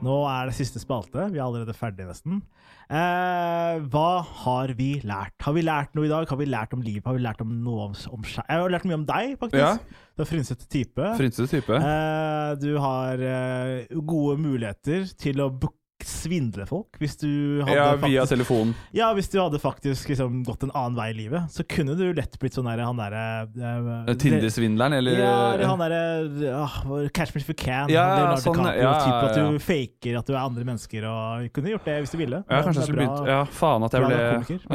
Nå 0.00 0.14
er 0.24 0.48
det 0.48 0.54
siste 0.56 0.80
spalte. 0.80 1.26
Vi 1.30 1.36
er 1.38 1.44
allerede 1.44 1.74
ferdig 1.76 2.06
nesten. 2.08 2.40
Eh, 2.90 3.76
hva 3.92 4.22
har 4.24 4.72
vi 4.78 4.94
lært? 5.06 5.36
Har 5.44 5.54
vi 5.54 5.62
lært 5.62 5.92
noe 5.94 6.08
i 6.08 6.10
dag? 6.10 6.24
Har 6.26 6.40
vi 6.40 6.48
lært 6.48 6.72
om 6.74 6.80
livet? 6.82 7.04
Har 7.06 7.14
vi 7.18 7.22
lært 7.22 7.42
om 7.44 7.52
noe 7.62 7.90
om, 7.90 7.98
om 8.16 8.24
seg? 8.24 8.40
Jeg 8.48 8.62
har 8.64 8.72
lært 8.72 8.86
mye 8.88 8.98
om 8.98 9.04
deg, 9.06 9.36
faktisk. 9.38 9.60
Ja. 9.60 9.76
Du 10.16 10.24
er 10.24 10.30
frynsete 10.32 10.66
type. 10.72 11.10
Frynsete 11.20 11.48
type. 11.52 11.76
Eh, 11.76 12.50
du 12.64 12.70
har 12.82 13.20
eh, 13.20 13.92
gode 14.00 14.40
muligheter 14.40 15.04
til 15.20 15.44
å 15.44 15.50
book 15.52 15.76
svindle 16.10 16.66
folk 16.68 16.98
hvis 17.00 17.16
du 17.20 17.28
hadde 17.62 17.76
Ja, 17.78 17.86
via 17.96 18.22
faktisk, 18.24 18.34
telefonen. 18.34 18.74
ja, 18.96 19.08
hvis 19.16 19.30
du 19.32 19.38
hadde 19.40 19.60
faktisk 19.62 20.10
liksom, 20.12 20.40
gått 20.46 20.66
en 20.66 20.72
annen 20.74 20.98
vei 20.98 21.08
i 21.12 21.16
livet, 21.22 21.48
så 21.54 21.64
kunne 21.70 21.94
du 21.98 22.04
lett 22.16 22.34
blitt 22.42 22.56
sånn 22.58 22.68
der, 22.70 22.82
han 22.84 22.98
derre 23.00 23.24
uh, 23.54 24.12
Tinder-svindleren, 24.20 24.98
eller 24.98 25.18
Ja, 25.20 25.34
eller 25.54 25.70
han 25.70 25.82
derre 25.84 26.02
uh, 26.58 27.08
Catch 27.14 27.34
me 27.34 27.40
if 27.42 27.48
you 27.48 27.56
can. 27.58 27.88
Ja, 27.92 28.04
Leonardo 28.18 28.42
sånn, 28.44 28.58
DiCaprio, 28.60 28.82
ja, 28.82 28.92
type 29.04 29.30
At 29.30 29.38
du 29.38 29.58
faker 29.64 30.18
at 30.20 30.28
du 30.28 30.34
er 30.34 30.40
andre 30.42 30.64
mennesker. 30.66 31.06
Og 31.10 31.46
kunne 31.56 31.72
gjort 31.72 31.86
det 31.88 31.96
hvis 32.04 32.12
du 32.14 32.18
ville. 32.20 32.40
Ja, 32.50 32.60
kanskje 32.66 32.82
jeg 32.82 32.88
skulle 32.90 33.04
begynt 33.04 33.30
Ja, 33.30 33.40
faen 33.60 33.86
at 33.86 33.94
jeg 33.96 34.04
ble 34.04 34.18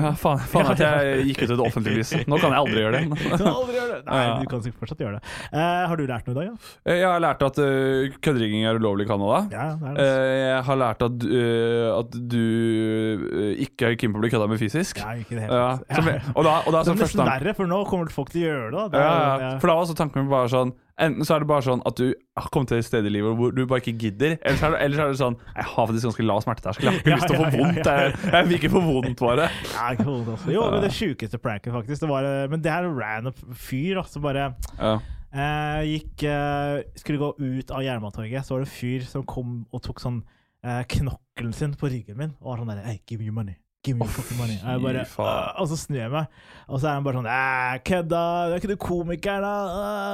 ja, 0.05 0.11
faen, 0.19 0.41
faen 0.51 0.71
at 0.73 0.81
jeg 0.83 1.25
gikk 1.29 1.43
ut 1.43 1.49
i 1.49 1.57
det 1.59 1.65
offentlige 1.65 1.99
lys. 2.01 2.13
Nå 2.31 2.39
kan 2.41 2.55
jeg 2.55 2.61
aldri 2.61 2.83
gjøre 2.85 3.01
Du 3.05 3.13
det. 3.15 3.29
kan 3.35 3.49
aldri 3.51 3.77
gjøre 3.79 3.91
det. 3.93 4.01
Nei, 4.09 4.23
du 4.41 4.49
kan 4.51 4.63
sikkert 4.65 4.83
fortsatt 4.85 5.03
gjøre 5.05 5.19
det. 5.19 5.33
Uh, 5.53 5.59
har 5.91 5.95
du 5.99 6.05
lært 6.09 6.29
noe 6.29 6.35
i 6.35 6.39
dag? 6.39 6.47
Ja, 6.85 6.95
Jeg 6.95 7.07
har 7.09 7.23
lært 7.25 7.45
at 7.49 7.61
uh, 7.61 8.17
køddrigging 8.25 8.65
er 8.69 8.79
ulovlig 8.79 9.07
i 9.07 9.09
Canada. 9.11 9.41
ja 9.53 9.67
det 9.81 9.91
er 9.91 9.97
det. 9.99 10.05
Uh, 10.05 10.35
jeg 10.45 10.61
har 10.69 10.81
lært 10.81 11.05
at, 11.09 11.24
uh, 11.29 11.99
at 11.99 12.15
du 12.31 12.39
uh, 12.39 13.51
ikke 13.65 13.91
er 13.91 13.97
keen 13.99 14.13
på 14.15 14.21
å 14.21 14.23
bli 14.25 14.31
kødda 14.33 14.47
med 14.51 14.61
fysisk. 14.61 15.01
Nei, 15.03 15.19
ikke 15.25 15.37
det 15.37 15.45
hele 15.47 15.59
Ja, 15.59 15.69
som, 15.97 16.09
og 16.37 16.47
da, 16.47 16.55
og 16.63 16.71
da 16.75 16.81
Det 16.85 16.95
er 16.95 17.01
nesten 17.03 17.25
verre, 17.27 17.53
for 17.57 17.69
nå 17.71 17.83
kommer 17.89 18.11
folk 18.13 18.33
til 18.33 18.45
å 18.45 18.47
gjøre 18.49 18.71
det. 18.77 18.87
Det 18.95 19.03
ja, 19.05 19.11
er- 19.11 19.21
ja. 19.21 19.37
ja. 19.45 19.53
For 19.61 19.71
da 19.71 19.77
var 19.77 19.87
også 19.87 19.97
tanken 19.99 20.23
min 20.25 20.33
bare 20.33 20.51
sånn 20.53 20.75
Enten 20.95 21.27
så 21.27 21.35
er 21.35 21.43
det 21.43 21.47
bare 21.49 21.63
sånn 21.65 21.81
at 21.83 21.97
du 21.99 22.05
har 22.39 22.45
kommet 22.55 22.69
til 22.71 22.79
et 22.79 22.85
sted 22.87 23.03
i 23.03 23.09
livet 23.11 23.35
hvor 23.35 23.51
du 23.51 23.65
bare 23.67 23.81
ikke 23.83 23.97
gidder, 23.99 24.37
eller 24.39 24.55
så 24.55 24.69
er 24.69 24.71
det, 24.71 24.77
eller 24.85 24.95
så 24.95 25.03
er 25.03 25.09
det 25.11 25.19
sånn 25.19 25.35
Jeg 25.49 25.65
har 25.73 25.89
faktisk 25.89 26.07
ganske 26.07 26.23
lav 26.29 26.39
smerteterskel. 26.45 26.85
Jeg 26.87 26.93
har 26.93 27.01
ikke 27.01 27.17
lyst 27.17 27.27
til 27.27 27.35
å 27.35 27.41
få 27.41 27.49
vondt. 27.57 27.89
Jeg, 27.89 28.13
jeg 28.31 28.47
vil 28.47 28.55
ikke 28.61 28.71
få 28.71 28.83
vondt, 28.85 29.19
bare. 29.19 29.47
Ja, 29.73 29.89
også. 30.05 30.53
Jo, 30.55 30.63
men 30.71 30.85
det 30.85 30.93
sjukeste 30.95 31.41
pranket, 31.43 31.73
faktisk. 31.75 31.99
Det 32.05 32.07
var, 32.13 32.29
eh, 32.29 32.45
men 32.53 32.63
det 32.63 32.71
er 32.71 32.87
en 32.87 32.95
random 32.95 33.35
fyr 33.59 33.99
som 34.07 34.23
bare 34.23 34.45
Ja. 34.79 34.93
eh, 35.35 35.81
gikk 35.97 36.23
eh, 36.31 36.87
Skulle 36.95 37.19
gå 37.19 37.33
ut 37.43 37.75
av 37.75 37.83
Jernbanetorget, 37.83 38.47
så 38.47 38.55
var 38.55 38.63
det 38.63 38.69
en 38.69 38.75
fyr 38.79 39.03
som 39.11 39.27
kom 39.27 39.65
og 39.75 39.83
tok 39.83 39.99
sånn 39.99 40.21
eh, 40.65 40.81
knokkelen 40.97 41.53
sin 41.55 41.77
på 41.77 41.91
ryggen 41.93 42.17
min 42.19 42.33
og 42.41 42.51
var 42.55 42.63
sånn 42.63 42.73
der 42.73 42.83
Hey, 42.89 42.99
give 43.05 43.21
me 43.21 43.29
money. 43.31 43.59
Give 43.85 43.99
me 43.99 44.01
your 44.07 44.13
fucking 44.15 44.39
money. 44.39 44.55
Og, 44.65 44.69
jeg 44.71 44.81
bare, 44.81 45.01
uh, 45.21 45.59
og 45.61 45.67
så 45.69 45.75
snur 45.77 45.99
jeg 45.99 46.09
meg, 46.09 46.37
og 46.65 46.79
så 46.81 46.87
er 46.89 46.95
han 46.97 47.03
bare 47.05 47.19
sånn 47.19 47.27
Æh, 47.29 47.73
kødda! 47.85 48.21
Er 48.47 48.55
ikke 48.57 48.71
du 48.71 48.79
komiker, 48.81 49.43
da? 49.45 49.51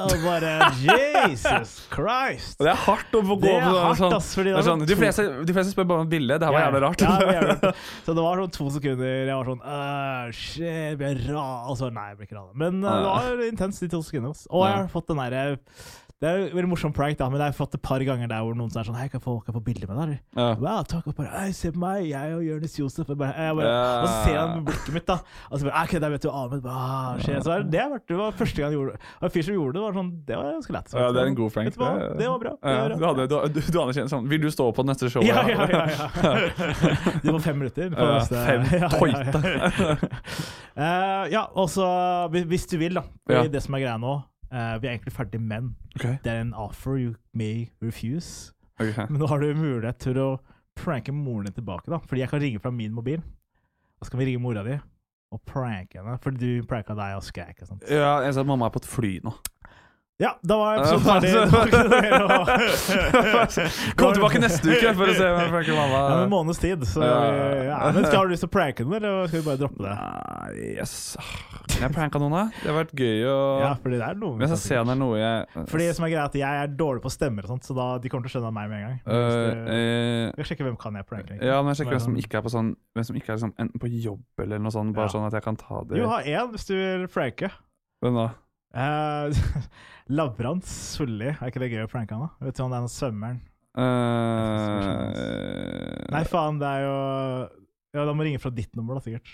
Og 0.10 0.26
bare 0.26 0.50
Jesus 0.84 1.78
Christ! 1.96 2.60
Og 2.60 2.68
det 2.68 2.74
er 2.74 2.82
hardt 2.84 3.16
å 3.16 3.22
få 3.30 3.38
gå 3.40 3.54
på 3.64 3.94
sånn- 4.02 4.18
ass, 4.18 4.34
det 4.36 4.52
er 4.52 4.68
sånn, 4.68 4.84
de, 4.90 4.98
fleste, 5.00 5.26
de 5.48 5.56
fleste 5.56 5.72
spør 5.72 5.88
bare 5.88 6.04
om 6.04 6.10
et 6.10 6.12
bilde. 6.18 6.36
Det 6.44 6.50
her 6.50 6.58
var 6.58 6.66
jævlig 6.66 6.84
rart. 6.84 7.06
Ja, 7.08 7.16
det 7.22 7.38
jævlig. 7.38 7.74
Så 8.10 8.18
det 8.20 8.28
var 8.28 8.44
sånn 8.44 8.54
to 8.60 8.70
sekunder 8.76 9.16
jeg 9.16 9.32
var 9.32 9.54
sånn 9.54 9.66
«Åh, 9.78 10.36
Shit, 10.36 11.00
blir 11.00 11.08
jeg 11.16 11.32
ra? 11.32 11.48
Og 11.72 11.80
så 11.80 11.94
nei, 11.96 12.10
jeg 12.12 12.20
blir 12.20 12.28
ikke 12.28 12.42
ra. 12.42 12.46
Men 12.66 12.84
uh, 12.84 12.92
det 12.92 13.08
var 13.08 13.48
intenst 13.48 13.88
de 13.88 13.92
to 13.96 14.04
sekundene. 14.04 14.36
Og 14.52 14.68
jeg 14.68 14.82
har 14.82 14.92
fått 14.92 15.08
den 15.14 15.24
derre 15.24 15.48
Det 16.22 16.30
er 16.30 16.38
en 16.38 16.52
veldig 16.54 16.70
morsom 16.70 16.92
prank, 16.94 17.18
da, 17.18 17.26
men 17.34 17.42
jeg 17.42 17.50
har 17.50 17.56
fått 17.58 17.74
et 17.74 17.82
par 17.82 18.04
ganger 18.06 18.30
der 18.30 18.44
hvor 18.46 18.54
noen 18.54 18.70
er 18.78 18.86
sånn 18.86 18.94
Hei, 19.00 19.08
kan 19.10 19.18
jeg 19.18 19.24
få, 19.26 19.40
kan 19.42 19.50
jeg 19.50 19.56
få 19.58 19.62
bilde 19.66 19.88
med 19.90 19.98
deg? 20.04 20.20
Ja. 20.38 20.50
Wow, 20.62 20.84
takk. 20.86 21.08
Og 21.10 21.16
bare 21.18 21.48
se 21.58 21.72
på 21.74 21.82
meg, 21.82 22.04
jeg 22.12 22.36
og 22.36 22.44
Jonis 22.46 22.76
Josef. 22.78 23.10
Og, 23.10 23.18
bare, 23.18 23.34
jeg 23.42 23.56
bare, 23.58 23.72
Ja. 23.72 23.88
og 24.04 24.06
så 24.12 24.20
ser 24.28 24.38
han 24.38 24.62
blikket 24.68 24.94
mitt, 24.94 25.08
da. 25.10 25.16
Og 25.50 25.58
så 25.58 25.66
bare 25.66 25.82
OK, 25.88 25.96
der 26.04 26.14
vet 26.14 26.22
du 26.22 26.30
Ahmed. 26.30 26.68
Ah, 26.70 27.18
shit. 27.18 27.42
Så 27.42 27.58
det, 27.74 27.82
var, 27.90 28.04
det 28.06 28.20
var 28.22 28.32
første 28.38 28.62
gang 28.62 28.70
jeg 28.70 28.78
gjorde 28.78 28.94
det. 28.94 29.02
Og 29.18 29.26
en 29.26 29.34
fyr 29.34 29.48
som 29.50 29.58
gjorde 29.58 29.74
det, 29.80 29.82
var 29.88 29.98
sånn 29.98 30.12
Det 30.30 30.38
var 30.38 30.52
ganske 30.60 30.76
lett. 30.78 30.94
Ja, 31.02 31.08
det 31.12 31.24
er 31.24 31.32
en 31.32 31.40
god 31.42 31.52
prank. 31.58 31.74
Det, 31.74 31.82
hva? 31.82 31.92
Det 32.22 32.30
var 32.30 32.40
bra. 32.46 32.54
Det 32.62 32.76
Ja, 32.78 32.82
var 32.86 32.94
du, 32.94 33.06
hadde, 33.10 33.28
du, 33.28 33.38
du, 33.58 33.62
du 33.72 33.82
anerkjenner 33.82 34.14
sånn 34.14 34.30
Vil 34.30 34.42
du 34.46 34.50
stå 34.54 34.70
på 34.78 34.86
neste 34.86 35.10
show? 35.10 35.26
Ja, 35.26 35.42
ja, 35.50 35.66
ja. 35.74 35.84
ja. 35.90 36.08
du 37.24 37.32
får 37.34 37.42
fem 37.50 37.58
minutter. 37.66 37.90
på 37.90 37.98
Ja, 37.98 38.20
neste- 38.22 38.46
fem 38.46 38.62
Ja, 38.78 38.94
uh, 38.94 39.10
ja. 39.10 39.98
Eh, 40.78 41.32
ja, 41.34 41.48
og 41.58 41.66
så 41.74 41.86
hvis- 42.30 42.70
du 42.70 42.78
vil, 42.78 42.94
da. 42.94 43.04
Ja. 43.28 43.42
Fordi 43.42 43.52
Det 43.58 43.64
som 43.66 43.76
er 43.76 43.80
greia 43.88 43.98
nå 43.98 44.20
eh, 44.52 44.78
Vi 44.82 44.88
er 44.88 44.92
egentlig 44.98 45.14
ferdig, 45.16 45.42
men 45.42 45.76
Okay. 45.96 46.18
det 46.24 46.32
er 46.32 46.42
en 46.42 46.54
offer 46.54 46.98
you 46.98 47.14
may 47.34 47.70
refuse. 47.82 48.54
Okay. 48.80 49.06
Men 49.10 49.20
nå 49.20 49.28
har 49.28 49.40
du 49.40 49.54
mulighet 49.54 50.00
til 50.00 50.18
å 50.18 50.30
pranke 50.80 51.12
moren 51.14 51.46
din 51.50 51.54
tilbake, 51.54 51.92
da. 51.92 52.00
Fordi 52.00 52.22
jeg 52.24 52.30
kan 52.32 52.42
ringe 52.42 52.60
fra 52.64 52.72
min 52.72 52.94
mobil. 52.96 53.20
Og 54.00 54.06
så 54.08 54.12
kan 54.14 54.20
vi 54.24 54.26
ringe 54.32 54.42
mora 54.42 54.64
di 54.66 54.78
og 55.32 55.42
pranke 55.46 56.00
henne. 56.00 56.16
Fordi 56.24 56.40
du 56.62 56.66
pranka 56.68 56.96
deg 56.98 57.18
og 57.20 57.24
skrek 57.28 57.62
og 57.62 57.68
sånt. 57.70 57.84
Ja, 57.92 58.22
jeg 58.26 58.34
ser 58.34 58.42
at 58.42 58.48
mamma 58.50 58.66
er 58.68 58.74
på 58.74 58.82
et 58.82 58.88
fly 58.90 59.12
nå. 59.24 59.36
Ja, 60.20 60.36
da 60.46 60.58
var 60.60 60.76
episoden 60.78 61.02
ferdig. 61.02 61.32
Kom 63.98 64.14
tilbake 64.14 64.40
neste 64.44 64.70
uke 64.70 64.92
for 64.94 65.06
å 65.10 65.14
se 65.18 65.26
jeg 65.26 65.50
pranker 65.50 65.74
mamma. 65.78 66.02
Ja, 66.02 66.18
en 66.26 66.30
måneds 66.30 66.60
tid. 66.62 66.84
Så, 66.86 67.02
Ja. 67.02 67.90
Men 67.96 68.06
skal 68.06 68.18
har 68.20 68.26
du 68.30 68.34
lyst 68.36 68.44
til 68.46 68.50
å 68.52 68.54
pranke 68.54 68.84
den, 68.86 68.94
eller 69.00 69.26
skal 69.32 69.40
vi 69.42 69.46
bare 69.48 69.58
droppe 69.64 69.82
det? 69.82 69.94
Nei, 69.98 70.52
yes. 70.76 70.94
Kan 71.72 71.82
jeg 71.88 71.94
pranka 71.96 72.18
noen, 72.22 72.34
da? 72.36 72.44
Det 72.62 72.68
har 72.70 72.78
vært 72.84 72.94
gøy 73.02 73.20
å 73.32 73.34
Ja, 73.64 73.72
fordi 73.82 73.96
det 73.98 74.06
er 74.12 74.16
noe 74.22 74.36
Men 74.38 74.46
jeg 74.52 74.60
ser 74.62 74.78
er 74.84 74.98
noe 75.00 75.16
jeg 75.18 75.66
Fordi 75.72 75.84
det 75.88 75.96
som 75.98 76.06
er 76.06 76.12
greia 76.14 76.26
at 76.30 76.36
jeg 76.38 76.54
er 76.66 76.70
dårlig 76.78 77.02
på 77.06 77.10
stemmer, 77.14 77.42
og 77.48 77.52
sånt, 77.56 77.64
så 77.66 77.74
da, 77.78 77.86
de 78.04 78.08
kommer 78.12 78.24
til 78.28 78.32
å 78.34 78.36
skjønne 78.38 78.52
meg 78.54 78.66
med 78.70 78.78
en 78.78 78.84
gang. 78.86 78.98
Hvis 79.06 79.16
Øh, 79.16 79.20
det- 79.42 79.58
eh, 79.74 80.26
Jeg 80.28 80.34
skal 80.36 80.46
sjekke 80.52 80.66
hvem 80.70 80.78
kan 80.86 80.94
jeg 81.00 81.06
pranke. 81.10 81.30
egentlig. 81.34 81.48
Ja, 81.50 81.56
men 81.62 81.68
jeg 81.74 81.78
sjekker 81.82 81.94
hvem 81.98 82.06
som 82.06 82.14
sånn- 82.14 82.22
ikke 82.26 82.36
er 82.38 82.44
på 82.46 82.52
sånn 82.54 82.70
Hvem 82.96 83.06
som 83.10 83.16
ikke 83.16 83.30
er 83.30 83.34
liksom, 83.40 83.54
enten 83.58 83.80
på 83.82 83.88
jobb 84.04 84.22
eller 84.46 84.58
noe 84.60 84.72
sånt, 84.72 84.94
bare 84.94 85.06
Ja. 85.10 85.14
sånn 85.18 85.26
at 85.28 85.34
jeg 85.34 85.44
kan 85.44 85.56
ta 85.56 85.82
det 85.88 85.98
Jo, 85.98 86.08
ha 86.14 86.20
én 86.22 86.52
hvis 86.54 86.66
du 86.68 86.74
vil 86.76 87.08
pranke. 87.08 87.50
Hvem 88.04 88.14
da? 88.16 88.30
Uh, 88.72 89.32
Lavrans 90.18 90.68
Solli. 90.96 91.30
Er 91.34 91.52
ikke 91.52 91.62
det 91.64 91.72
gøy 91.74 91.86
å 91.86 91.92
pranke 91.92 92.16
han, 92.16 92.28
da? 92.28 92.48
Vet 92.48 92.58
du 92.58 92.64
om 92.66 92.72
det 92.72 92.78
er 92.80 92.86
noen 92.86 92.94
svømmeren? 92.96 93.40
Uh, 93.72 95.12
Nei, 96.12 96.24
faen, 96.28 96.58
det 96.60 96.68
er 96.68 96.82
jo 96.84 96.96
Ja, 97.96 98.04
da 98.04 98.12
må 98.12 98.26
ringe 98.28 98.42
fra 98.44 98.52
ditt 98.52 98.76
nummer, 98.76 99.00
da, 99.00 99.06
sikkert. 99.06 99.32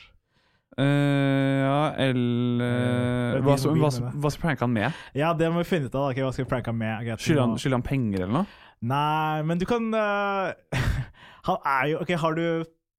Uh, 0.78 1.58
ja, 1.64 1.80
eller 2.06 3.18
Eh, 3.38 3.44
hva, 3.46 3.58
skal 3.58 4.42
pranke 4.42 4.66
han 4.66 4.74
med? 4.74 5.04
Ja, 5.18 5.34
det 5.38 5.50
må 5.52 5.62
vi 5.64 5.70
finne 5.70 5.90
ut 5.90 5.96
av. 5.96 6.08
da. 6.08 6.12
okay, 6.12 6.24
hva 6.26 6.34
skal 6.34 6.46
vi 6.46 6.52
pranke 6.52 6.74
han 6.74 6.80
med? 6.80 7.12
Skylder 7.22 7.44
han, 7.44 7.58
skylder 7.62 7.80
han 7.80 7.86
penger 7.86 8.24
eller 8.26 8.36
noe? 8.40 8.64
Nei, 8.88 9.42
men 9.50 9.58
du 9.62 9.66
kan 9.70 9.88
eh, 9.98 10.82
Han 11.48 11.64
er 11.66 11.88
jo 11.90 12.02
Ok, 12.04 12.12
har 12.22 12.38
du 12.38 12.44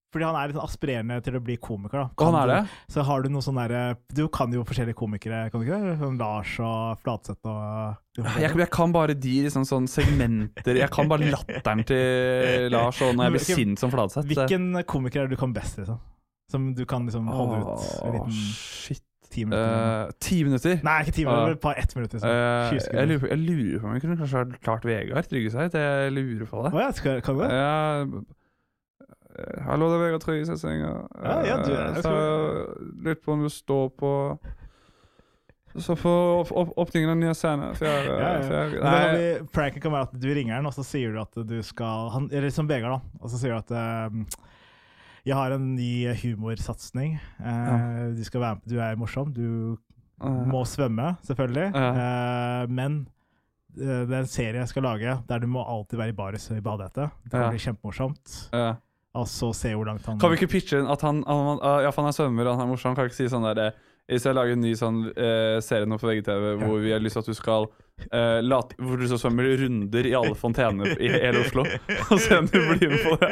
Fordi 0.08 0.24
han 0.24 0.36
er 0.40 0.48
litt 0.48 0.56
sånn 0.56 0.64
aspirerende 0.64 1.16
til 1.20 1.34
å 1.36 1.40
bli 1.44 1.56
komiker, 1.60 2.00
da. 2.00 2.06
Kan 2.16 2.30
han 2.32 2.36
er 2.40 2.48
du, 2.48 2.52
det? 2.54 2.76
Så 2.94 3.02
har 3.04 3.20
du 3.22 3.28
noe 3.28 3.44
sånn 3.44 3.58
der, 3.60 3.96
Du 4.16 4.22
kan 4.32 4.52
jo 4.56 4.62
forskjellige 4.64 4.96
komikere, 4.96 5.40
kan 5.52 5.60
du 5.60 5.66
ikke? 5.66 5.80
det? 5.84 5.96
Sånn 6.00 6.16
Lars 6.20 6.54
og 6.64 7.02
Flatseth 7.02 7.44
og 7.52 8.22
Jeg, 8.40 8.54
jeg 8.62 8.70
kan 8.72 8.94
bare 8.96 9.12
de 9.14 9.34
liksom 9.44 9.66
sånn 9.68 9.84
segmenter 9.90 10.80
Jeg 10.80 10.88
kan 10.94 11.10
bare 11.12 11.28
latteren 11.28 11.84
til 11.90 12.70
Lars 12.72 13.02
og 13.04 13.12
når 13.18 13.28
jeg 13.28 13.34
blir 13.36 13.44
Hvilken- 13.44 13.60
sint 13.60 13.82
som 13.84 13.92
Flatseth. 13.92 14.26
Hvilken 14.32 14.70
komiker 14.88 15.20
er 15.22 15.28
det 15.28 15.36
du 15.36 15.42
kan 15.44 15.52
best, 15.52 15.76
liksom? 15.82 16.00
Som 16.50 16.70
du 16.72 16.86
kan 16.88 17.04
liksom 17.04 17.28
holde 17.28 17.60
ut 17.60 17.84
en 18.08 18.16
liten 18.16 18.32
shit. 18.32 19.04
ti 19.28 19.44
minutter? 19.44 20.08
Uh, 20.08 20.10
Ti 20.24 20.38
minutter? 20.48 20.78
Nei, 20.88 21.02
ikke 21.04 21.12
ti 21.18 21.24
minutter, 21.28 21.52
uh, 21.52 21.60
bare 21.60 21.76
ett 21.84 21.92
minutt. 21.98 22.14
Liksom. 22.16 22.30
Uh, 22.32 22.72
jeg, 22.72 23.08
lurer 23.10 23.20
på, 23.20 23.28
jeg 23.28 23.38
lurer 23.44 23.82
på 23.82 23.86
om 23.90 23.92
jeg 23.98 24.00
kunne 24.06 24.16
kanskje 24.16 24.38
ha 24.40 24.44
klart 24.64 24.86
Vegard 24.88 25.28
Tryggeseid. 25.28 25.76
Jeg 25.76 26.12
lurer 26.16 26.46
på 26.48 26.62
det. 26.64 26.72
Oh, 26.72 26.80
ja, 26.80 26.88
skal, 26.96 27.20
kan 27.20 27.36
du 27.36 27.42
det? 27.44 27.50
Ja, 27.52 28.06
eh, 28.08 28.22
hallo, 29.66 29.88
det 29.90 29.96
er 29.98 30.02
Vegard 30.04 30.22
Tryggeseid 30.24 30.58
som 30.60 30.70
ringer. 30.70 31.08
Ja, 31.22 31.34
ja, 31.46 31.56
du 31.62 31.72
er- 31.72 31.90
Eh, 31.96 32.00
så 32.02 33.04
jeg 33.04 33.20
på 33.22 33.32
om 33.32 33.42
du 33.42 33.48
står 33.52 33.90
på 33.98 34.12
Så 35.78 35.94
for 35.96 36.40
opp, 36.40 36.50
opp, 36.56 36.70
åpningen 36.88 37.10
av 37.12 37.16
nye 37.20 37.34
scenen. 37.34 37.74
Fjerde, 37.78 38.14
Ja, 38.18 38.30
ja. 38.40 38.42
fjerde 38.48 38.80
Nei, 38.82 39.46
pranken 39.52 39.80
kan 39.84 39.92
være 39.92 40.08
at 40.08 40.14
du 40.18 40.28
ringer 40.34 40.54
han, 40.56 40.66
og 40.66 40.72
så 40.74 40.82
sier 40.82 41.12
du 41.12 41.20
at 41.20 41.34
du 41.46 41.62
skal 41.62 42.08
han, 42.10 42.28
Eller 42.32 42.50
som 42.50 42.66
Vegard, 42.66 42.96
da. 42.98 43.00
Og 43.22 43.30
så 43.30 43.38
sier 43.38 43.52
du 43.52 43.58
at 43.58 44.10
um, 44.10 44.26
jeg 45.28 45.34
har 45.36 45.52
en 45.52 45.74
ny 45.76 46.08
humorsatsing. 46.22 47.18
Eh, 47.44 48.14
du, 48.16 48.24
skal 48.24 48.40
være 48.40 48.54
med, 48.58 48.64
du 48.72 48.78
er 48.80 48.96
morsom. 48.96 49.30
Du 49.36 49.76
uh, 50.22 50.46
må 50.48 50.64
svømme, 50.66 51.16
selvfølgelig. 51.28 51.68
Uh, 51.76 51.98
Eh, 51.98 52.66
men 52.72 53.06
eh, 53.78 54.04
det 54.08 54.10
er 54.16 54.20
en 54.24 54.26
serie 54.26 54.58
jeg 54.58 54.68
skal 54.72 54.82
lage 54.82 55.18
der 55.28 55.38
du 55.38 55.46
må 55.46 55.62
alltid 55.62 55.98
være 56.00 56.08
i 56.08 56.16
baris 56.16 56.50
i 56.50 56.60
badehette. 56.64 57.10
Det 57.22 57.30
kan 57.30 57.40
Ja. 57.44 57.50
bli 57.50 57.58
kjempemorsomt. 57.58 58.48
ja. 58.52 58.74
Og 59.16 59.24
så 59.30 59.48
se 59.56 59.72
hvor 59.74 59.88
langt 59.88 60.04
han 60.06 60.18
Kan 60.20 60.30
vi 60.34 60.36
ikke 60.42 60.52
pitche 60.52 60.82
inn 60.82 60.88
at 60.92 61.00
han, 61.06 61.22
han, 61.26 61.58
han 61.62 61.84
Ja, 61.86 61.92
han 61.96 62.10
er 62.10 62.16
svømmer 62.16 62.52
han 62.52 62.60
er 62.60 62.68
morsom. 62.70 62.94
Kan 62.94 63.06
vi 63.08 63.12
ikke 63.14 63.22
si 63.22 63.30
sånn 63.32 63.46
der 63.48 63.60
eh, 63.70 63.84
Hvis 64.12 64.26
jeg 64.28 64.36
lager 64.36 64.52
en 64.56 64.60
ny 64.64 64.74
sånn 64.78 65.02
eh, 65.16 65.58
serie 65.64 65.88
nå 65.88 65.96
på 66.00 66.08
VGTV 66.10 66.44
hvor 66.62 66.80
vi 66.84 66.92
har 66.92 67.00
lyst 67.02 67.16
til 67.18 67.24
at 67.24 67.30
du 67.32 67.36
skal 67.36 67.66
eh, 68.12 68.38
late, 68.44 68.76
Hvor 68.80 69.00
du 69.00 69.06
så 69.10 69.18
svømmer 69.20 69.48
runder 69.62 70.08
i 70.08 70.14
alle 70.16 70.36
fontener 70.38 70.94
i 71.00 71.10
hele 71.12 71.42
Oslo, 71.42 71.64
og 72.12 72.20
se 72.22 72.38
om 72.38 72.48
du 72.48 72.56
blir 72.70 72.92
med 72.92 73.02
på 73.04 73.16
det. 73.20 73.30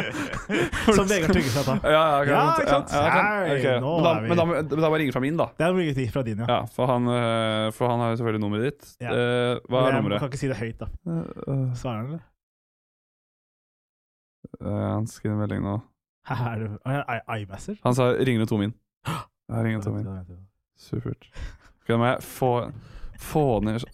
Som 0.97 1.09
Vegard 1.09 1.39
seg 1.39 1.68
da. 1.70 1.77
Ja, 1.85 2.03
ja, 2.03 2.20
Ja, 2.29 2.45
ikke 2.61 2.72
sant? 2.72 2.93
ja, 2.93 3.07
ja, 3.07 3.57
okay. 3.57 3.81
Men 3.81 4.37
da, 4.37 4.45
men 4.49 4.68
da, 4.68 4.81
da 4.81 4.91
må 4.91 4.97
jeg 4.99 5.05
ringe 5.07 5.16
fra 5.16 5.24
min, 5.24 5.39
da. 5.41 5.49
Det 5.57 5.68
er 5.68 5.77
mulighet 5.77 6.12
fra 6.12 6.24
din, 6.27 6.45
ja. 6.45 6.49
Ja, 6.51 6.61
for 6.77 6.93
han, 6.93 7.09
eh, 7.14 7.66
for 7.77 7.93
han 7.93 8.05
har 8.05 8.12
jo 8.14 8.20
selvfølgelig 8.20 8.45
nummeret 8.45 8.68
ditt. 8.72 8.95
Ja. 9.05 9.12
Eh, 9.12 9.64
hva 9.70 9.87
er 9.87 10.01
nummeret? 10.01 10.18
jeg 10.18 10.24
kan 10.27 10.33
ikke 10.35 10.43
si 10.45 10.51
det 10.53 10.61
høyt, 10.61 10.83
da. 10.83 10.91
Svarer 11.77 12.01
han, 12.03 12.09
eller? 12.11 12.24
Eh, 14.61 14.86
han 14.94 15.07
skrev 15.11 15.34
en 15.34 15.42
melding 15.44 15.62
nå. 15.64 15.76
Er 16.30 16.59
det 16.59 16.70
er? 16.84 17.78
Han 17.84 17.94
sa 17.94 18.11
'ringer 18.12 18.44
du 18.44 18.51
Tomin'? 18.51 18.74
Jeg 19.49 19.64
ringer 19.64 19.82
Tomin. 19.82 20.07
Supert. 20.76 21.28
Ok, 21.80 21.88
da 21.88 21.97
må 21.97 22.09
jeg 22.11 22.22
få, 22.26 22.51
få 23.22 23.44
ned 23.62 23.84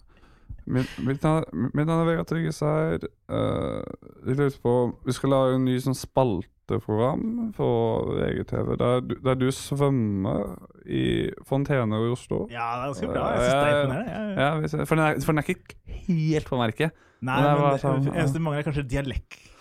Mitt, 0.65 1.23
navn, 1.23 1.43
er 1.75 2.05
Vegard 2.07 2.27
Tryggeseid. 2.29 3.05
Uh, 3.27 3.83
jeg 4.23 4.37
lurer 4.37 4.57
på 4.63 4.73
Vi 5.05 5.15
skal 5.15 5.33
lage 5.33 5.57
en 5.57 5.65
ny 5.67 5.75
sånn 5.83 5.97
spalteprogram 5.97 7.51
på 7.57 7.67
VGTV 8.15 8.71
der, 8.79 9.01
der 9.27 9.39
du 9.39 9.49
svømmer 9.51 10.55
i 10.87 11.31
fontener 11.47 12.07
i 12.07 12.13
Oslo. 12.15 12.45
Ja, 12.51 12.69
det 12.79 12.85
er 12.85 12.93
ganske 12.93 13.11
bra. 13.11 13.25
Jeg 13.33 13.43
synes 13.43 13.53
det 13.53 13.73
er 13.73 13.81
imponerende. 13.81 14.79
Ja, 14.79 14.85
for, 14.85 14.95
den 14.95 15.05
er, 15.05 15.19
for 15.19 15.35
den 15.35 15.43
er 15.43 15.51
ikke 15.51 15.99
helt 16.07 16.47
på 16.47 16.61
merket. 16.63 17.03
Nei, 17.23 17.39
Men 17.39 17.61
det 17.67 17.83
sånn, 17.83 18.07
eneste 18.11 18.43
mangler 18.43 18.63
er 18.63 18.67
kanskje 18.67 18.87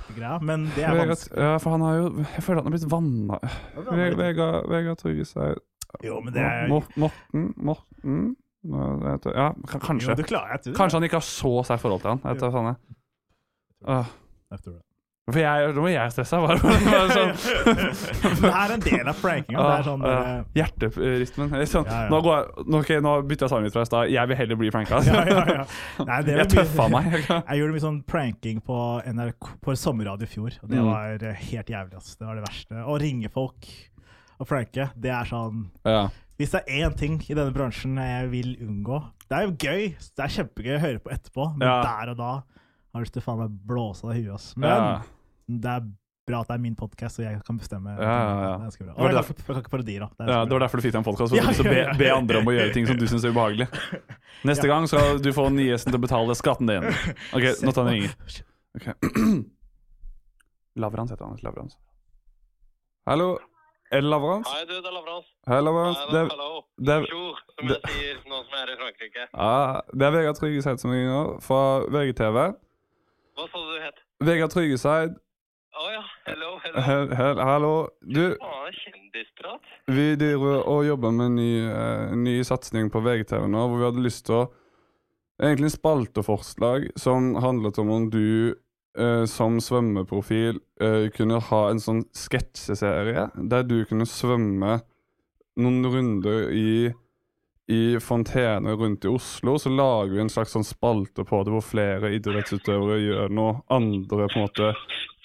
dialektgreia, 0.09 0.39
men 0.43 0.65
det 0.77 0.85
er 0.85 0.95
vanskelig. 1.07 1.39
ja, 1.43 1.57
for 1.59 1.71
han 1.71 1.81
har 1.87 1.95
jo 1.97 2.07
Jeg 2.23 2.43
føler 2.43 2.59
at 2.59 2.65
han 2.65 2.73
har 2.73 2.79
blitt 2.79 2.91
vanna. 2.91 3.39
Ve- 3.93 4.17
Vegard, 4.17 4.69
Vegard 4.69 4.99
er 5.07 5.55
Jo, 6.05 6.21
men 6.25 6.33
det 6.33 6.43
er 6.43 6.69
Mor- 6.69 6.89
Morten 6.97 7.55
Morten 7.57 8.37
Nå, 8.65 8.79
Ja, 9.35 9.49
k- 9.67 9.79
kanskje. 9.83 10.09
Jo, 10.11 10.15
du 10.15 10.23
klarer 10.23 10.53
jeg 10.55 10.61
tror 10.63 10.73
det. 10.73 10.79
Kanskje 10.79 10.95
han 11.01 11.03
ikke 11.09 11.19
har 11.19 11.27
så 11.27 11.51
sterkt 11.67 11.81
forhold 11.83 12.01
til 12.01 12.11
han. 12.11 12.21
Jeg 12.23 12.35
vet 12.37 12.41
da 12.45 12.51
faen 12.55 12.69
jeg. 12.71 12.77
Åh, 13.89 14.07
Jeg 14.53 14.61
tror 14.63 14.73
det. 14.77 14.83
For 15.31 15.39
jeg, 15.39 15.69
nå 15.77 15.83
var 15.85 15.93
jeg 15.93 16.13
stressa. 16.17 16.39
Bare, 16.43 16.57
bare 16.59 17.13
sånn. 17.17 18.41
Det 18.43 18.49
er 18.51 18.73
en 18.75 18.83
del 18.83 19.11
av 19.13 19.21
prankinga. 19.23 19.67
Sånn 19.87 20.03
uh, 20.03 20.07
bare. 20.09 20.33
Hjerterytmen. 20.59 21.53
Sånn. 21.71 21.87
Ja, 21.87 22.01
ja. 22.09 22.39
Nå, 22.67 22.81
jeg, 22.91 23.05
nå, 23.07 23.13
bytter 23.31 23.47
jeg 23.47 23.53
sangen 23.53 23.69
litt 23.69 23.77
fra 23.77 23.85
i 23.87 23.89
stad. 23.91 24.11
Jeg 24.11 24.31
vil 24.33 24.39
heller 24.41 24.59
bli 24.59 24.73
pranka. 24.75 24.99
ja, 25.07 25.21
ja, 25.31 25.45
ja. 25.61 25.67
Nei, 26.09 26.17
Jeg 26.27 26.41
mye- 26.41 26.49
tøffa 26.57 26.89
meg. 26.91 27.07
Jeg 27.53 27.61
gjorde 27.61 27.77
mye 27.77 27.85
sånn 27.87 28.01
pranking 28.11 28.59
på 28.67 28.79
NRK 29.15 29.53
på 29.63 29.77
sommerradio 29.79 30.27
i 30.27 30.33
fjor, 30.35 30.59
og 30.63 30.73
det 30.75 30.81
Mm. 30.83 30.89
var 30.91 31.23
eh, 31.31 31.39
helt 31.53 31.69
jævlig. 31.71 31.97
ass. 32.03 32.17
Det 32.19 32.27
var 32.27 32.41
det 32.41 32.45
verste. 32.49 32.83
Å 32.83 32.99
ringe 32.99 33.31
folk 33.31 33.69
og 34.43 34.49
pranke, 34.51 34.89
det 34.99 35.13
er 35.15 35.29
sånn 35.31 35.69
Ja. 35.87 36.09
Hvis 36.41 36.51
det 36.57 36.65
er 36.67 36.89
én 36.89 36.97
ting 36.99 37.21
i 37.31 37.35
denne 37.39 37.53
bransjen 37.55 37.95
jeg 38.01 38.31
vil 38.33 38.49
unngå 38.65 38.97
Det 39.29 39.37
er 39.39 39.45
jo 39.47 39.53
gøy, 39.55 39.83
det 40.17 40.25
er 40.25 40.33
kjempegøy 40.35 40.73
å 40.75 40.81
høre 40.83 41.03
på 41.05 41.13
etterpå, 41.15 41.45
men 41.61 41.69
der 41.69 42.11
og 42.11 42.19
da 42.19 42.31
har 43.01 43.05
lyst 43.07 43.13
til 43.17 43.23
å 43.23 43.25
faen 43.25 43.39
meg 43.43 43.51
blåse 43.67 44.05
av 44.05 44.13
deg 44.13 44.25
huet. 44.27 44.35
ass. 44.35 44.55
Men 44.57 44.71
Ja. 44.71 45.03
det 45.49 45.71
er 45.71 45.81
bra 46.27 46.41
at 46.41 46.49
det 46.49 46.55
er 46.55 46.59
min 46.63 46.77
podkast, 46.77 47.19
og 47.19 47.25
jeg 47.25 47.41
kan 47.45 47.59
bestemme. 47.59 47.97
Ja, 47.99 48.03
ja, 48.05 48.43
ja. 48.43 48.59
Det 48.69 48.81
er 48.81 48.85
bra. 48.85 48.95
Var 48.95 49.03
Og 49.03 49.09
det 49.11 49.15
kan, 49.15 49.35
ikke- 49.35 49.39
jeg 49.39 49.47
kan 49.47 49.63
ikke 49.63 49.71
parodier, 49.77 50.01
da. 50.01 50.07
Det 50.19 50.29
er 50.29 50.33
ja, 50.33 50.45
Det 50.45 50.53
var 50.53 50.61
derfor 50.61 50.77
du 50.77 50.83
fikk 50.83 50.93
deg 50.93 51.01
en 51.01 51.05
podkast. 51.05 51.31
For 51.57 51.65
ja. 51.65 51.93
be, 51.93 51.99
be 51.99 52.11
andre 52.15 52.39
om 52.39 52.47
å 52.47 52.53
gjøre 52.57 52.73
ting 52.73 52.87
som 52.87 52.97
du 52.97 53.07
syns 53.11 53.25
er 53.25 53.33
ubehagelig. 53.33 53.69
Neste 54.45 54.67
gang 54.69 54.87
skal 54.87 55.19
du 55.19 55.33
få 55.33 55.49
nyhesten 55.51 55.91
til 55.93 55.99
å 55.99 56.05
betale 56.07 56.35
skatten 56.39 56.67
din. 56.67 56.83
Ok, 57.37 57.43
nå 57.65 57.73
tar 57.75 57.85
han 57.85 57.93
ringer. 57.93 58.15
Okay. 58.77 58.95
Lavrans 60.77 61.11
heter 61.11 61.25
han. 61.25 61.37
Lavrans. 61.43 61.77
Hallo? 63.07 63.39
Er 63.93 64.01
det 64.01 64.09
Lavrans? 64.09 64.47
Hei, 64.49 64.63
du, 64.65 64.73
det 64.81 64.89
er 64.89 64.95
Lavrans. 64.95 65.27
Hei, 65.47 65.59
Lavrans. 65.61 65.99
Hei, 65.99 66.13
Det, 66.13 66.21
hallo. 66.33 66.63
det, 66.81 66.95
Bonjour, 67.03 67.41
som 67.59 67.69
jeg 67.69 67.81
sier 67.93 68.21
nå 68.31 68.39
som 68.47 68.55
jeg 68.57 68.63
er 68.63 68.71
i 68.73 68.77
Frankrike. 68.81 69.27
ja, 69.35 69.81
det 69.93 70.07
er 70.07 70.15
Vegard 70.15 70.39
Tryggeseid 70.39 70.81
som 70.81 70.91
ringer 70.95 71.35
fra 71.45 71.59
VGTV. 71.93 72.39
Hva 73.43 73.49
sa 73.51 73.61
du 73.67 73.79
het? 73.83 73.97
Vegard 74.23 74.53
Tryggeseid, 74.55 75.15
Å 75.75 75.85
ja, 75.91 76.03
hello, 76.29 76.51
hello. 76.63 76.83
he, 76.87 76.97
he, 77.19 77.25
hallo. 77.43 77.71
Du, 78.07 78.37
kjendisprat. 78.77 79.71
vi 79.91 80.05
driver 80.21 80.61
og 80.71 80.85
jobber 80.87 81.11
med 81.17 81.27
en 81.27 81.39
ny, 81.41 81.49
uh, 81.67 82.13
ny 82.15 82.37
satsing 82.47 82.87
på 82.93 83.03
VGTV 83.03 83.49
nå, 83.51 83.65
hvor 83.67 83.81
vi 83.81 83.89
hadde 83.89 84.05
lyst 84.05 84.29
til 84.29 84.45
å 84.45 84.51
Egentlig 85.43 85.73
en 85.73 85.75
spalteforslag 85.75 86.85
som 87.01 87.33
handlet 87.43 87.81
om 87.83 87.91
om 87.91 88.11
du 88.13 88.55
Uh, 88.93 89.25
som 89.25 89.55
svømmeprofil 89.57 90.59
uh, 90.85 91.07
kunne 91.17 91.39
ha 91.41 91.61
en 91.71 91.79
sånn 91.81 92.03
sketsjeserie 92.13 93.23
der 93.49 93.63
du 93.65 93.79
kunne 93.89 94.05
svømme 94.05 94.75
noen 95.57 95.87
runder 95.89 96.51
i 96.53 96.91
i 97.71 98.01
fontener 98.01 98.77
rundt 98.77 99.05
i 99.05 99.09
Oslo, 99.09 99.59
så 99.59 99.71
lager 99.71 100.17
vi 100.17 100.23
en 100.25 100.33
slags 100.33 100.55
sånn 100.57 100.67
spalte 100.67 101.25
på 101.25 101.43
det 101.47 101.53
hvor 101.55 101.65
flere 101.65 102.11
idrettsutøvere 102.17 102.99
gjør 103.01 103.35
noe 103.35 103.61
andre 103.73 104.27
på 104.33 104.41
en 104.41 104.47
måte 104.47 104.73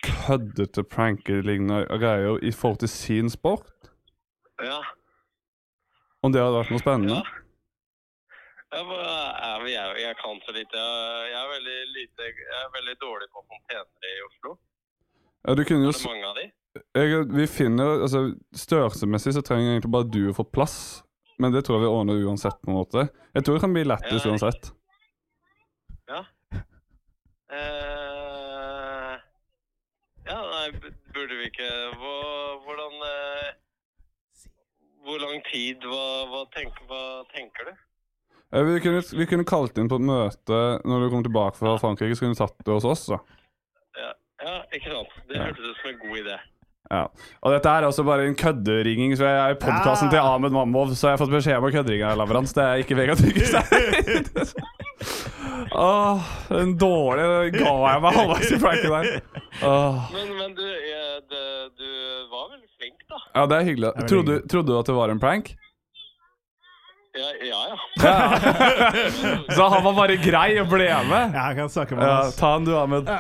køddete 0.06 0.84
pranker-lignende 0.86 1.98
greier 1.98 2.38
i 2.46 2.54
forhold 2.54 2.84
til 2.84 2.92
sin 2.94 3.34
sport. 3.34 3.74
Ja. 4.62 4.78
Om 6.22 6.34
det 6.34 6.42
hadde 6.42 6.62
vært 6.62 6.74
noe 6.74 6.84
spennende? 6.84 7.20
Ja. 7.24 7.44
Jeg, 8.68 8.84
jeg, 8.84 9.68
jeg, 9.72 10.00
jeg 10.04 10.16
kan 10.20 10.40
så 10.44 10.54
lite. 10.54 10.86
Jeg, 11.32 11.40
er 11.40 11.52
veldig 11.54 11.78
lite. 11.96 12.32
er 12.60 12.72
veldig 12.74 12.96
dårlig 13.02 13.28
på 13.32 13.44
fontener 13.48 14.10
i 14.12 14.24
Oslo. 14.28 14.58
Ja, 15.48 15.56
du 15.56 15.64
kunne 15.64 15.88
jo 15.88 15.94
Er 15.94 16.00
det 16.00 16.10
mange 16.12 16.32
av 16.32 16.40
de? 16.42 16.48
Vi 17.40 17.48
finner 17.48 18.04
altså 18.06 18.20
Størrelsesmessig 18.54 19.34
så 19.34 19.42
trenger 19.42 19.72
egentlig 19.72 19.92
bare 19.96 20.10
du 20.12 20.28
å 20.30 20.36
få 20.36 20.44
plass. 20.44 20.78
Men 21.40 21.54
det 21.54 21.64
tror 21.66 21.78
jeg 21.78 21.86
vi 21.86 21.94
ordner 21.94 22.24
uansett. 22.26 22.58
på 22.64 22.72
en 22.72 22.78
måte 22.80 23.08
Jeg 23.36 23.44
tror 23.46 23.58
det 23.58 23.62
kan 23.62 23.74
bli 23.74 23.84
lættis 23.86 24.26
Ja. 24.26 24.32
uansett. 24.32 24.72
Ja. 26.08 26.22
Uh, 27.48 29.16
ja, 30.28 30.38
nei, 30.52 30.66
burde 31.16 31.38
vi 31.40 31.46
ikke 31.48 31.68
Hva, 32.00 32.16
Hvordan 32.66 32.98
uh, 33.00 33.48
Hvor 35.08 35.22
lang 35.24 35.40
tid? 35.48 35.86
Hva, 35.88 36.04
hva, 36.32 36.42
tenk, 36.56 36.76
hva 36.90 37.02
tenker 37.32 37.70
du? 37.70 37.74
Uh, 38.52 38.64
Vi 38.68 38.82
kunne, 38.84 39.04
vi 39.20 39.28
kunne 39.32 39.48
kalt 39.48 39.80
inn 39.80 39.88
på 39.92 40.00
et 40.02 40.08
møte 40.10 40.60
når 40.88 41.06
du 41.06 41.10
kom 41.14 41.24
tilbake 41.24 41.60
fra 41.60 41.78
Frankrike. 41.80 42.16
Så 42.16 42.26
kunne 42.26 42.36
du 42.36 42.42
tatt 42.42 42.60
det 42.66 42.76
hos 42.76 42.88
oss. 42.88 43.06
da 43.12 43.20
Ja, 44.02 44.12
ja 44.44 44.58
ikke 44.76 44.92
sant. 44.92 45.16
Det 45.32 45.40
hørtes 45.40 45.64
ut 45.72 45.82
som 45.82 45.92
en 45.94 46.00
god 46.04 46.18
idé. 46.26 46.38
Ja. 46.88 47.04
Og 47.44 47.52
dette 47.52 47.72
er 47.72 47.84
også 47.88 48.04
bare 48.08 48.28
en 48.30 48.36
kødderinging. 48.40 49.16
Så 49.20 49.26
jeg 49.28 49.38
er 49.42 49.56
i 49.56 49.60
podkasten 49.60 50.08
Ja. 50.08 50.12
til 50.14 50.20
Ahmed 50.24 50.56
Mamov, 50.56 50.94
så 50.96 51.10
jeg 51.10 51.18
har 51.18 51.22
fått 51.24 51.34
beskjed 51.36 51.58
om 51.60 51.68
å 51.68 51.72
kødderinge 51.74 52.08
av 52.12 52.18
Lavrans. 52.22 52.54
Det 52.56 52.64
er 52.64 52.84
ikke 52.84 52.96
Vegard 53.00 53.20
Tryggeseid. 53.20 54.32
Åh, 55.78 56.24
dårlige, 56.50 56.80
dårlig 56.80 57.52
ga 57.60 57.74
jeg 57.92 58.02
meg 58.06 58.16
halvveis 58.18 58.52
i 58.56 58.60
pranken 58.62 58.94
der. 58.96 59.22
Åh. 59.68 60.08
Men, 60.16 60.32
men 60.40 60.56
du, 60.58 60.64
jeg, 60.64 61.22
det, 61.30 61.44
du 61.78 61.88
var 62.32 62.48
veldig 62.54 62.70
flink, 62.80 63.00
da. 63.12 63.20
Ja, 63.36 63.46
det 63.52 63.58
er 63.60 63.68
hyggelig. 63.68 63.92
Trodde, 64.10 64.40
trodde 64.50 64.72
du 64.72 64.78
at 64.80 64.90
det 64.90 64.96
var 64.98 65.14
en 65.14 65.20
prank? 65.22 65.52
Ja, 67.18 67.30
ja. 67.42 67.62
ja. 67.68 67.78
Ja. 68.06 68.16
Så 69.58 69.68
han 69.74 69.84
var 69.84 69.94
bare 69.98 70.18
grei 70.22 70.52
og 70.62 70.70
ble 70.72 70.88
med? 71.10 71.34
Ja, 71.36 71.48
jeg 71.52 71.58
kan 71.60 71.72
snakke 71.74 71.98
med 71.98 72.06
Ja, 72.06 72.18
ta 72.38 72.52
han 72.56 72.68
du, 72.68 72.76
Ahmed. 72.78 73.08
På, 73.10 73.18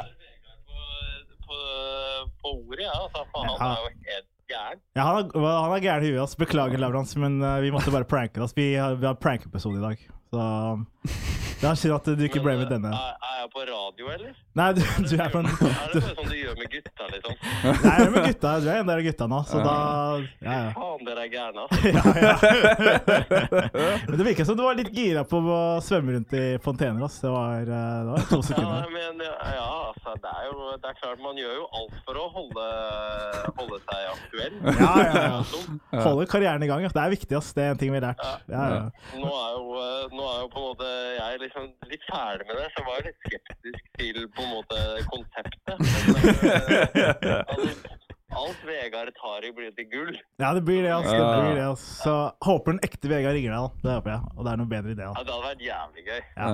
på 2.47 2.55
ordet, 2.63 2.83
ja. 2.87 2.95
Altså, 2.95 3.23
for 3.31 3.43
han 3.43 3.69
er 3.69 3.85
jo 3.85 3.93
helt 4.07 4.27
gæren. 4.47 4.83
Ja, 4.95 5.07
han 5.07 5.17
er, 5.19 5.47
han 5.61 5.75
er 5.75 5.83
gæren 5.83 6.07
i 6.07 6.11
huet. 6.15 6.35
Beklager, 6.39 6.79
Lavrans, 6.81 7.15
men 7.19 7.41
eh, 7.43 7.59
vi 7.65 7.73
måtte 7.75 7.91
bare 7.93 8.07
pranke 8.07 8.43
oss. 8.43 8.55
Vi 8.57 8.71
har, 8.79 8.95
vi 8.95 9.09
har 9.09 9.19
prank-episode 9.19 9.81
i 9.81 9.85
dag. 9.89 10.07
Så 10.31 10.43
det 11.57 11.69
er 11.69 11.79
synd 11.81 11.95
at 11.95 12.09
du 12.17 12.23
ikke 12.27 12.41
ble 12.43 12.53
med 12.59 12.69
denne. 12.69 12.91
Er, 12.93 13.37
jeg 13.41 13.49
på 13.53 13.63
radio, 13.65 14.09
eller? 14.13 14.33
Nei, 14.57 14.67
du, 14.77 14.81
du 14.81 15.13
er 15.17 15.29
på 15.33 15.39
en 15.41 15.47
Er 15.67 15.93
det 15.93 16.01
sånn 16.05 16.29
du 16.29 16.35
gjør 16.37 16.55
med 16.57 16.69
gutta, 16.73 17.07
liksom? 17.13 17.35
Nei, 17.63 17.73
jeg 17.73 18.05
er 18.05 18.11
med 18.13 18.27
gutta. 18.27 18.51
Du 18.61 18.67
er 18.67 18.79
en 18.81 18.89
del 18.89 19.01
av 19.01 19.05
gutta 19.07 19.27
nå, 19.31 19.39
så 19.49 19.61
da 19.65 19.75
Ja, 20.43 20.57
ja. 20.57 20.71
Faen, 20.77 21.05
dere 21.07 21.25
er 21.25 21.31
gærne, 21.33 21.65
altså. 21.65 21.77
ja, 21.93 22.03
ja. 22.21 22.35
Men 24.07 24.19
det 24.19 24.27
virka 24.27 24.45
som 24.47 24.57
du 24.57 24.63
var 24.65 24.77
litt 24.77 24.91
gira 24.93 25.23
på 25.27 25.39
å 25.41 25.59
svømme 25.83 26.17
rundt 26.17 26.33
i 26.37 26.45
fontener. 26.63 27.05
Ass. 27.07 27.19
Det, 27.23 27.31
var, 27.33 27.61
eh, 27.61 27.67
det 27.67 28.11
var 28.13 28.27
to 28.29 28.41
Ja, 28.53 28.77
men 28.93 29.21
ja, 29.23 29.67
altså, 29.91 30.15
det 30.23 30.33
er 30.33 30.47
jo 30.49 30.71
det 30.77 30.91
er 30.91 30.97
klart 31.01 31.21
man 31.23 31.37
gjør 31.39 31.55
jo 31.57 31.65
alt 31.79 31.97
for 32.05 32.19
å 32.21 32.25
holde, 32.35 32.67
holde 33.57 33.79
seg 33.87 34.09
aktuell. 34.13 34.57
Ja, 34.77 34.91
ja, 35.01 35.23
ja. 35.27 36.01
Holder 36.05 36.29
karrieren 36.29 36.63
i 36.65 36.69
gang. 36.69 36.85
Det 36.85 37.01
er 37.03 37.13
viktig. 37.13 37.33
Ass. 37.37 37.49
Det 37.57 37.65
er 37.65 37.73
en 37.73 37.81
ting 37.81 37.91
vi 37.93 37.99
har 37.99 38.09
lært. 38.11 38.23
Ja, 38.51 38.65
ja. 38.73 38.83
Nå 39.17 39.31
er 39.31 39.57
jo, 39.57 39.65
eh, 39.81 40.15
nå 40.15 40.27
er 40.31 40.39
jo 40.43 40.49
på 40.53 40.61
en 40.61 40.67
måte 40.71 40.91
jeg 41.17 41.41
liksom 41.47 41.71
litt 41.91 42.03
ferdig 42.11 42.47
med 42.49 42.59
det, 42.61 42.67
så 42.77 42.83
var 42.87 42.99
jeg 42.99 43.09
litt 43.11 43.21
skeptisk 43.29 43.87
til 44.01 44.23
på 44.37 44.45
en 44.45 44.51
måte 44.57 44.83
konseptet. 45.09 45.75
Men, 46.17 47.23
eh, 47.23 47.41
alt, 47.47 47.87
alt 48.37 48.63
Vegard 48.67 49.09
tar 49.17 49.45
i, 49.47 49.51
blir 49.55 49.71
til 49.77 49.87
gull. 49.91 50.11
ja, 50.41 50.49
det 50.53 50.61
blir 50.67 50.83
det. 50.85 50.91
Ass. 50.93 51.07
Det 51.09 51.17
blir 51.17 51.55
det 51.57 51.65
ass. 51.71 51.85
Så 52.03 52.13
håper 52.45 52.75
den 52.75 52.81
ekte 52.85 53.09
Vegard 53.11 53.37
ringer 53.37 53.55
deg. 53.55 53.63
da. 53.63 53.81
Det 53.87 53.95
håper 53.97 54.13
jeg. 54.13 54.21
Og 54.35 54.45
det 54.45 54.51
er 54.53 54.61
noe 54.61 54.71
bedre 54.73 54.93
i 54.93 54.97
det. 54.99 55.07
Ja, 55.07 55.23
det 55.23 55.33
hadde 55.33 55.47
vært 55.47 55.63
jævlig 55.67 56.05
gøy. 56.11 56.21
Ja. 56.35 56.51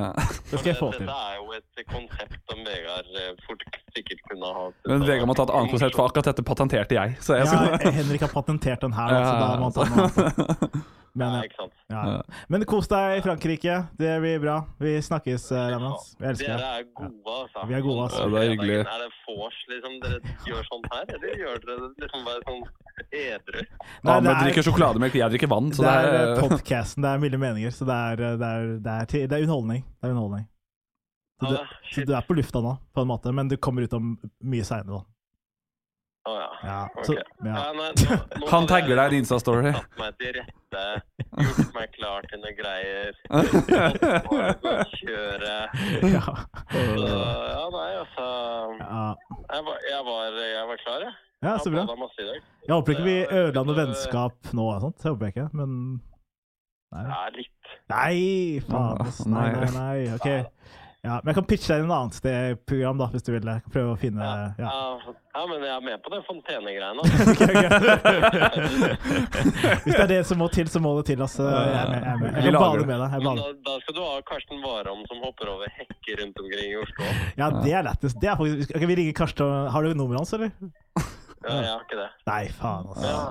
Det 0.53 0.61
skal 0.61 0.69
jeg 0.71 0.79
få 0.79 0.91
til. 0.93 1.07
Dette 1.09 1.19
er 1.27 1.35
jo 1.41 1.45
et 1.57 1.85
konsept 1.91 2.39
som 2.53 2.63
Vegard 2.69 3.13
eh, 3.23 3.31
fort 3.47 3.67
sikkert 3.97 4.25
kunne 4.31 4.53
ha 4.57 4.65
Men 4.93 5.07
Vegard 5.09 5.29
må 5.33 5.37
ta 5.37 5.47
et 5.49 5.55
annet 5.59 5.73
konsept, 5.75 5.97
for 5.99 6.09
akkurat 6.11 6.29
dette 6.31 6.45
patenterte 6.53 6.99
jeg. 7.01 7.17
Så 7.25 7.39
jeg 7.41 7.49
skal 7.51 7.71
Ja, 7.73 7.95
Henrik 7.99 8.27
har 8.27 8.33
patentert 8.33 8.85
den 8.85 8.93
her, 8.97 9.17
altså. 9.19 9.31
så 9.31 9.37
da 9.41 9.47
må 9.57 9.69
han 9.69 9.73
ta 9.73 9.89
noe 9.89 10.09
annet. 10.09 10.83
Men, 11.15 11.29
Ja, 11.29 11.35
ja. 11.37 11.43
ikke 11.45 11.57
sant. 11.59 11.73
Ja. 11.93 12.21
Men 12.49 12.63
kos 12.65 12.87
deg 12.89 13.19
i 13.19 13.21
Frankrike. 13.21 13.73
Det 13.99 14.13
blir 14.23 14.39
bra. 14.41 14.55
Vi 14.81 14.95
snakkes, 15.05 15.43
eh, 15.53 15.75
Vi 16.17 16.25
elsker 16.25 16.47
Dere 16.57 16.71
er 16.79 16.87
gode, 16.97 17.35
altså. 17.43 17.67
Vi 17.69 17.73
er 17.77 17.81
gode, 17.85 18.01
altså. 18.07 18.23
Ja, 18.23 18.29
det 18.33 18.41
er 18.41 18.49
hyggelig. 18.55 18.79
Er 18.81 19.03
det 19.03 19.11
vors, 19.27 19.59
liksom, 19.69 19.99
dere 20.01 20.33
gjør 20.49 20.63
sånn 20.71 20.87
her, 20.93 21.05
eller 21.13 21.37
gjør 21.43 21.61
dere 21.67 21.77
det 21.83 22.01
liksom 22.07 22.25
bare 22.25 22.41
sånn 22.49 22.63
edru? 23.13 23.61
Nei, 24.03 24.19
men 24.21 24.31
er- 24.33 24.41
drikker 24.41 24.63
sjokolademelk, 24.69 25.13
jeg 25.21 25.29
drikker 25.35 25.53
vann. 25.53 25.69
Så 25.71 25.85
det 25.85 25.93
det 25.93 26.01
er 26.01 26.17
er 26.23 26.33
eh, 26.33 26.41
podcasten, 26.49 27.01
det 27.05 27.13
er 27.13 27.19
milde 27.27 27.37
meninger, 27.45 27.69
så 27.77 27.85
det 27.85 27.99
er, 28.01 28.25
eh, 28.31 28.37
det 28.41 28.49
er, 28.49 28.67
det 28.81 28.91
er, 28.97 29.27
det 29.27 29.37
er 29.37 29.45
underholdning. 29.45 29.85
Det 30.01 30.09
er 30.09 30.13
underholdning. 30.17 30.47
Så 31.43 31.49
du, 31.49 31.55
Ja, 31.55 31.65
så 31.93 32.05
du 32.05 32.13
er 32.15 32.21
på 32.21 32.35
lufta 32.41 32.61
nå, 32.61 32.77
på 32.95 33.01
en 33.01 33.07
måte, 33.07 33.31
men 33.33 33.47
du 33.47 33.57
kommer 33.57 33.83
ut 33.85 33.93
om 33.93 34.17
mye 34.41 34.63
seinere, 34.65 34.97
da. 34.97 35.03
Å 36.25 36.33
ja. 36.39 36.49
Ja, 36.63 36.87
Ok. 36.95 37.03
så, 37.05 37.13
ja. 37.19 37.23
Ja, 37.43 37.71
nei, 37.75 37.89
nå, 37.99 38.39
nå 38.39 38.47
Han 38.53 38.65
tagger 38.65 38.95
deg 38.95 39.11
i 39.11 39.17
en 39.17 39.23
Insta-story. 39.25 39.73
Rette, 40.73 41.01
gjort 41.43 41.73
meg 41.75 41.91
klar 41.95 42.25
til 42.29 42.39
noen 42.41 42.55
greier. 42.57 43.13
Kjøre. 44.93 45.57
ja. 46.13 46.23
Så, 46.71 47.09
ja, 47.09 47.65
nei, 47.73 47.91
altså. 47.99 48.27
Jeg 49.53 49.65
var, 49.67 49.77
jeg 49.89 50.01
var, 50.07 50.39
jeg 50.47 50.65
var 50.71 50.81
klar, 50.85 51.05
jeg. 51.07 51.13
ja, 51.43 51.53
så 51.59 51.73
bra. 51.73 51.83
Jeg 51.85 51.99
masse 52.01 52.21
i 52.23 52.27
dag. 52.29 52.41
Jeg 52.67 52.73
håper 52.77 52.95
ikke 52.95 53.07
vi 53.09 53.17
ødela 53.27 53.65
noe 53.67 53.77
vennskap 53.81 54.53
nå, 54.55 54.67
og 54.73 54.81
sånt. 54.87 54.97
Det 55.03 55.11
håper 55.11 55.29
jeg 55.29 55.35
ikke, 55.37 55.49
men 55.61 55.77
Nei, 56.93 57.03
Ja, 57.09 57.21
litt. 57.33 57.69
nei 57.89 58.59
faen. 58.69 59.07
Nei, 59.33 59.47
nei, 59.57 59.69
nei. 59.73 59.99
Ok. 60.13 60.27
Ja, 61.03 61.17
men 61.19 61.33
jeg 61.33 61.35
kan 61.35 61.43
pitche 61.49 61.67
deg 61.67 61.81
inn 61.83 61.89
et 61.91 61.95
annet 61.97 62.15
sted 62.15 62.61
program, 62.63 62.95
da, 63.01 63.09
hvis 63.11 63.25
du 63.27 63.33
vil. 63.33 63.43
Jeg 63.43 63.59
kan 63.65 63.71
Prøve 63.73 63.91
å 63.91 63.97
finne 63.99 64.23
Ja, 64.23 64.55
Ja. 64.55 64.69
ja, 65.35 65.41
men 65.49 65.59
jeg 65.65 65.73
er 65.73 65.81
med 65.83 65.99
på 66.05 66.09
det 66.13 66.21
fontenegreiene. 66.29 67.03
Hvis 69.83 69.97
det 69.97 70.03
er 70.05 70.11
det 70.13 70.21
som 70.29 70.37
må 70.39 70.47
til, 70.53 70.63
så 70.71 70.79
må 70.79 70.93
det 70.99 71.03
til. 71.11 71.19
Altså. 71.25 71.43
Jeg 71.49 71.75
er 71.81 71.87
med. 71.91 71.99
Jeg, 71.99 72.07
er 72.13 72.17
med. 72.21 72.29
jeg 72.37 72.43
kan 72.55 72.63
bade 72.63 72.85
med 72.87 72.95
deg. 73.03 73.09
Jeg 73.17 73.21
da, 73.27 73.33
da 73.67 73.73
skal 73.83 73.93
du 73.97 74.01
ha 74.05 74.13
Karsten 74.31 74.63
Warholm 74.63 75.03
som 75.11 75.17
hopper 75.27 75.51
over 75.57 75.67
hekker 75.81 76.15
rundt 76.23 76.39
omkring 76.45 76.67
i 76.71 76.79
Oslo. 76.85 77.03
Ja, 77.41 77.45
det 77.59 77.73
er 77.75 77.83
lettest. 77.89 78.15
Det 78.23 78.29
er 78.31 78.39
faktisk... 78.39 78.71
Ok, 78.71 78.79
vi 78.93 78.97
ringer 79.01 79.11
Karsten. 79.19 79.51
Har 79.75 79.81
du 79.83 79.91
nummeret 79.91 80.23
hans, 80.23 80.31
eller? 80.39 80.55
Ja, 81.43 81.51
jeg 81.51 81.67
har 81.67 81.83
ikke 81.83 81.99
det. 81.99 82.07
Nei, 82.31 82.43
faen, 82.55 82.87
altså. 82.95 83.11
Ja. 83.11 83.27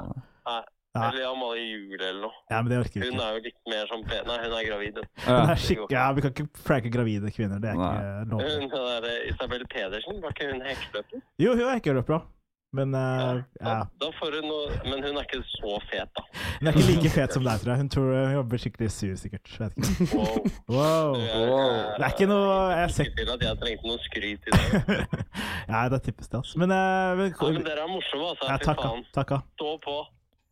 Nei. 0.53 0.61
Ja. 0.93 1.07
Eller 1.09 1.31
Amalie 1.31 1.65
Juel 1.65 2.03
eller 2.05 2.21
noe. 2.27 2.35
Ja, 2.51 2.59
men 2.61 2.69
det 2.69 2.79
orker 2.83 3.01
vi 3.01 3.09
Hun 3.09 3.21
er 3.25 3.39
jo 3.39 3.41
litt 3.47 3.71
mer 3.73 3.87
som 3.89 4.03
pen. 4.05 4.27
Nei, 4.29 4.37
hun 4.43 4.57
er 4.59 4.67
gravid. 4.67 5.01
Ja. 5.25 5.39
er. 5.55 5.87
Ja, 5.95 6.05
vi 6.13 6.25
kan 6.25 6.35
ikke 6.35 6.49
pranke 6.67 6.93
gravide 6.93 7.33
kvinner. 7.33 7.63
Det 7.63 7.73
er 7.73 7.81
ikke 7.81 8.29
lov. 8.35 8.45
Hun 8.45 8.69
der 8.75 9.09
eh, 9.09 9.31
Isabel 9.31 9.65
Pedersen, 9.73 10.21
var 10.21 10.37
ikke 10.37 10.53
hun 10.53 10.61
hekkeløper? 10.69 11.25
Jo, 11.41 11.57
hun 11.57 11.65
er 11.65 11.79
hekkeløper. 11.79 12.29
Men 12.73 12.95
uh, 12.95 13.41
ja. 13.61 13.73
da 14.01 14.09
får 14.17 14.39
hun 14.39 14.47
noe 14.49 14.77
Men 14.89 15.03
hun 15.05 15.19
er 15.21 15.27
ikke 15.27 15.43
så 15.45 15.75
fet, 15.91 16.09
da. 16.17 16.23
Hun 16.61 16.71
er 16.71 16.77
ikke 16.79 16.87
like 16.89 17.11
fet 17.13 17.35
som 17.37 17.45
deg, 17.45 17.61
tror 17.61 17.73
jeg. 17.75 17.81
Hun 17.83 17.91
tror 17.93 18.13
hun 18.15 18.33
jobber 18.39 18.63
skikkelig 18.63 18.89
sur, 18.95 19.13
sikkert. 19.21 19.53
Vet 19.61 19.77
ikke. 19.77 20.09
Wow. 20.17 20.39
Wow. 20.73 21.19
Du 21.21 21.27
Det 21.27 22.07
er 22.07 22.15
ikke 22.15 22.31
noe 22.31 22.55
Jeg 22.73 22.95
ser 22.97 23.11
Ikke 23.11 23.21
til 23.27 23.35
at 23.35 23.45
jeg 23.49 23.61
trengte 23.65 23.93
noe 23.93 24.01
skryt 24.09 24.49
i 24.49 24.57
dag. 24.57 25.05
Ja, 25.73 25.85
det 25.93 26.03
tippes 26.05 26.29
det, 26.29 26.41
altså. 26.41 26.59
Men, 26.61 26.73
uh, 26.73 27.13
men 27.17 27.31
Ja, 27.33 27.53
men 27.59 27.69
dere 27.69 27.85
er 27.85 27.93
morsomme, 27.93 28.33
altså. 28.33 28.49
Ja, 28.49 28.57
Fy 28.57 28.69
takka. 28.73 28.89
faen. 28.89 29.07
Takka. 29.17 29.45
Stå 29.57 29.77
på. 29.85 30.01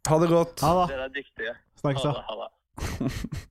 Ha 0.09 0.19
det 0.23 0.29
godt. 0.31 0.61
Ha 0.65 0.73
det. 0.81 0.87
Dere 0.95 1.07
er 1.09 1.15
dyktige. 1.15 1.55
Snakkes, 1.81 2.03
da. 2.03 2.13
Ha 2.29 2.39
det. 2.43 2.51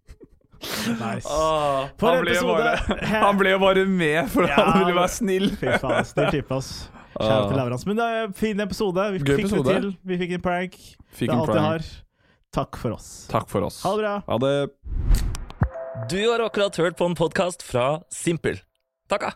Nice. 0.59 1.27
Åh, 1.29 1.85
han, 1.99 2.17
ble 2.21 2.33
bare, 2.43 2.71
han 3.07 3.37
ble 3.39 3.53
bare 3.61 3.85
med 3.87 4.27
for 4.31 4.43
Ja, 4.49 4.57
han 4.59 4.81
ville 4.83 4.97
være 4.97 5.13
snill. 5.13 5.47
Fy 5.55 5.71
faen, 5.79 6.03
snill 6.07 6.33
type, 6.35 6.51
ass. 6.57 6.89
Kjære 7.15 7.47
til 7.47 7.57
Lavrans. 7.59 7.85
Men 7.87 7.99
det 7.99 8.07
er 8.09 8.27
en 8.27 8.35
fin 8.35 8.63
episode. 8.63 9.05
Vi 9.15 9.21
fikk 9.23 9.33
episode. 9.37 9.63
det 9.69 9.77
til. 9.79 9.89
Vi 10.11 10.19
fikk 10.19 10.35
en 10.35 10.43
prank. 10.43 10.77
Fikk 11.15 11.31
det 11.31 11.35
er 11.35 11.39
alt 11.39 11.53
jeg 11.53 11.55
prank. 11.55 11.67
har. 11.67 11.89
Takk 12.59 12.79
for 12.81 12.97
oss. 12.97 13.09
Takk 13.31 13.51
for 13.51 13.67
oss. 13.67 13.81
Ha 13.85 13.95
det 13.95 14.03
bra. 14.03 14.15
Ha 14.27 14.39
det. 14.43 14.55
Du 16.09 16.19
har 16.27 16.43
akkurat 16.43 16.79
hørt 16.79 16.99
på 16.99 17.07
en 17.07 17.15
podkast 17.15 17.63
fra 17.65 18.01
Simpel. 18.13 18.59
Takka! 19.11 19.35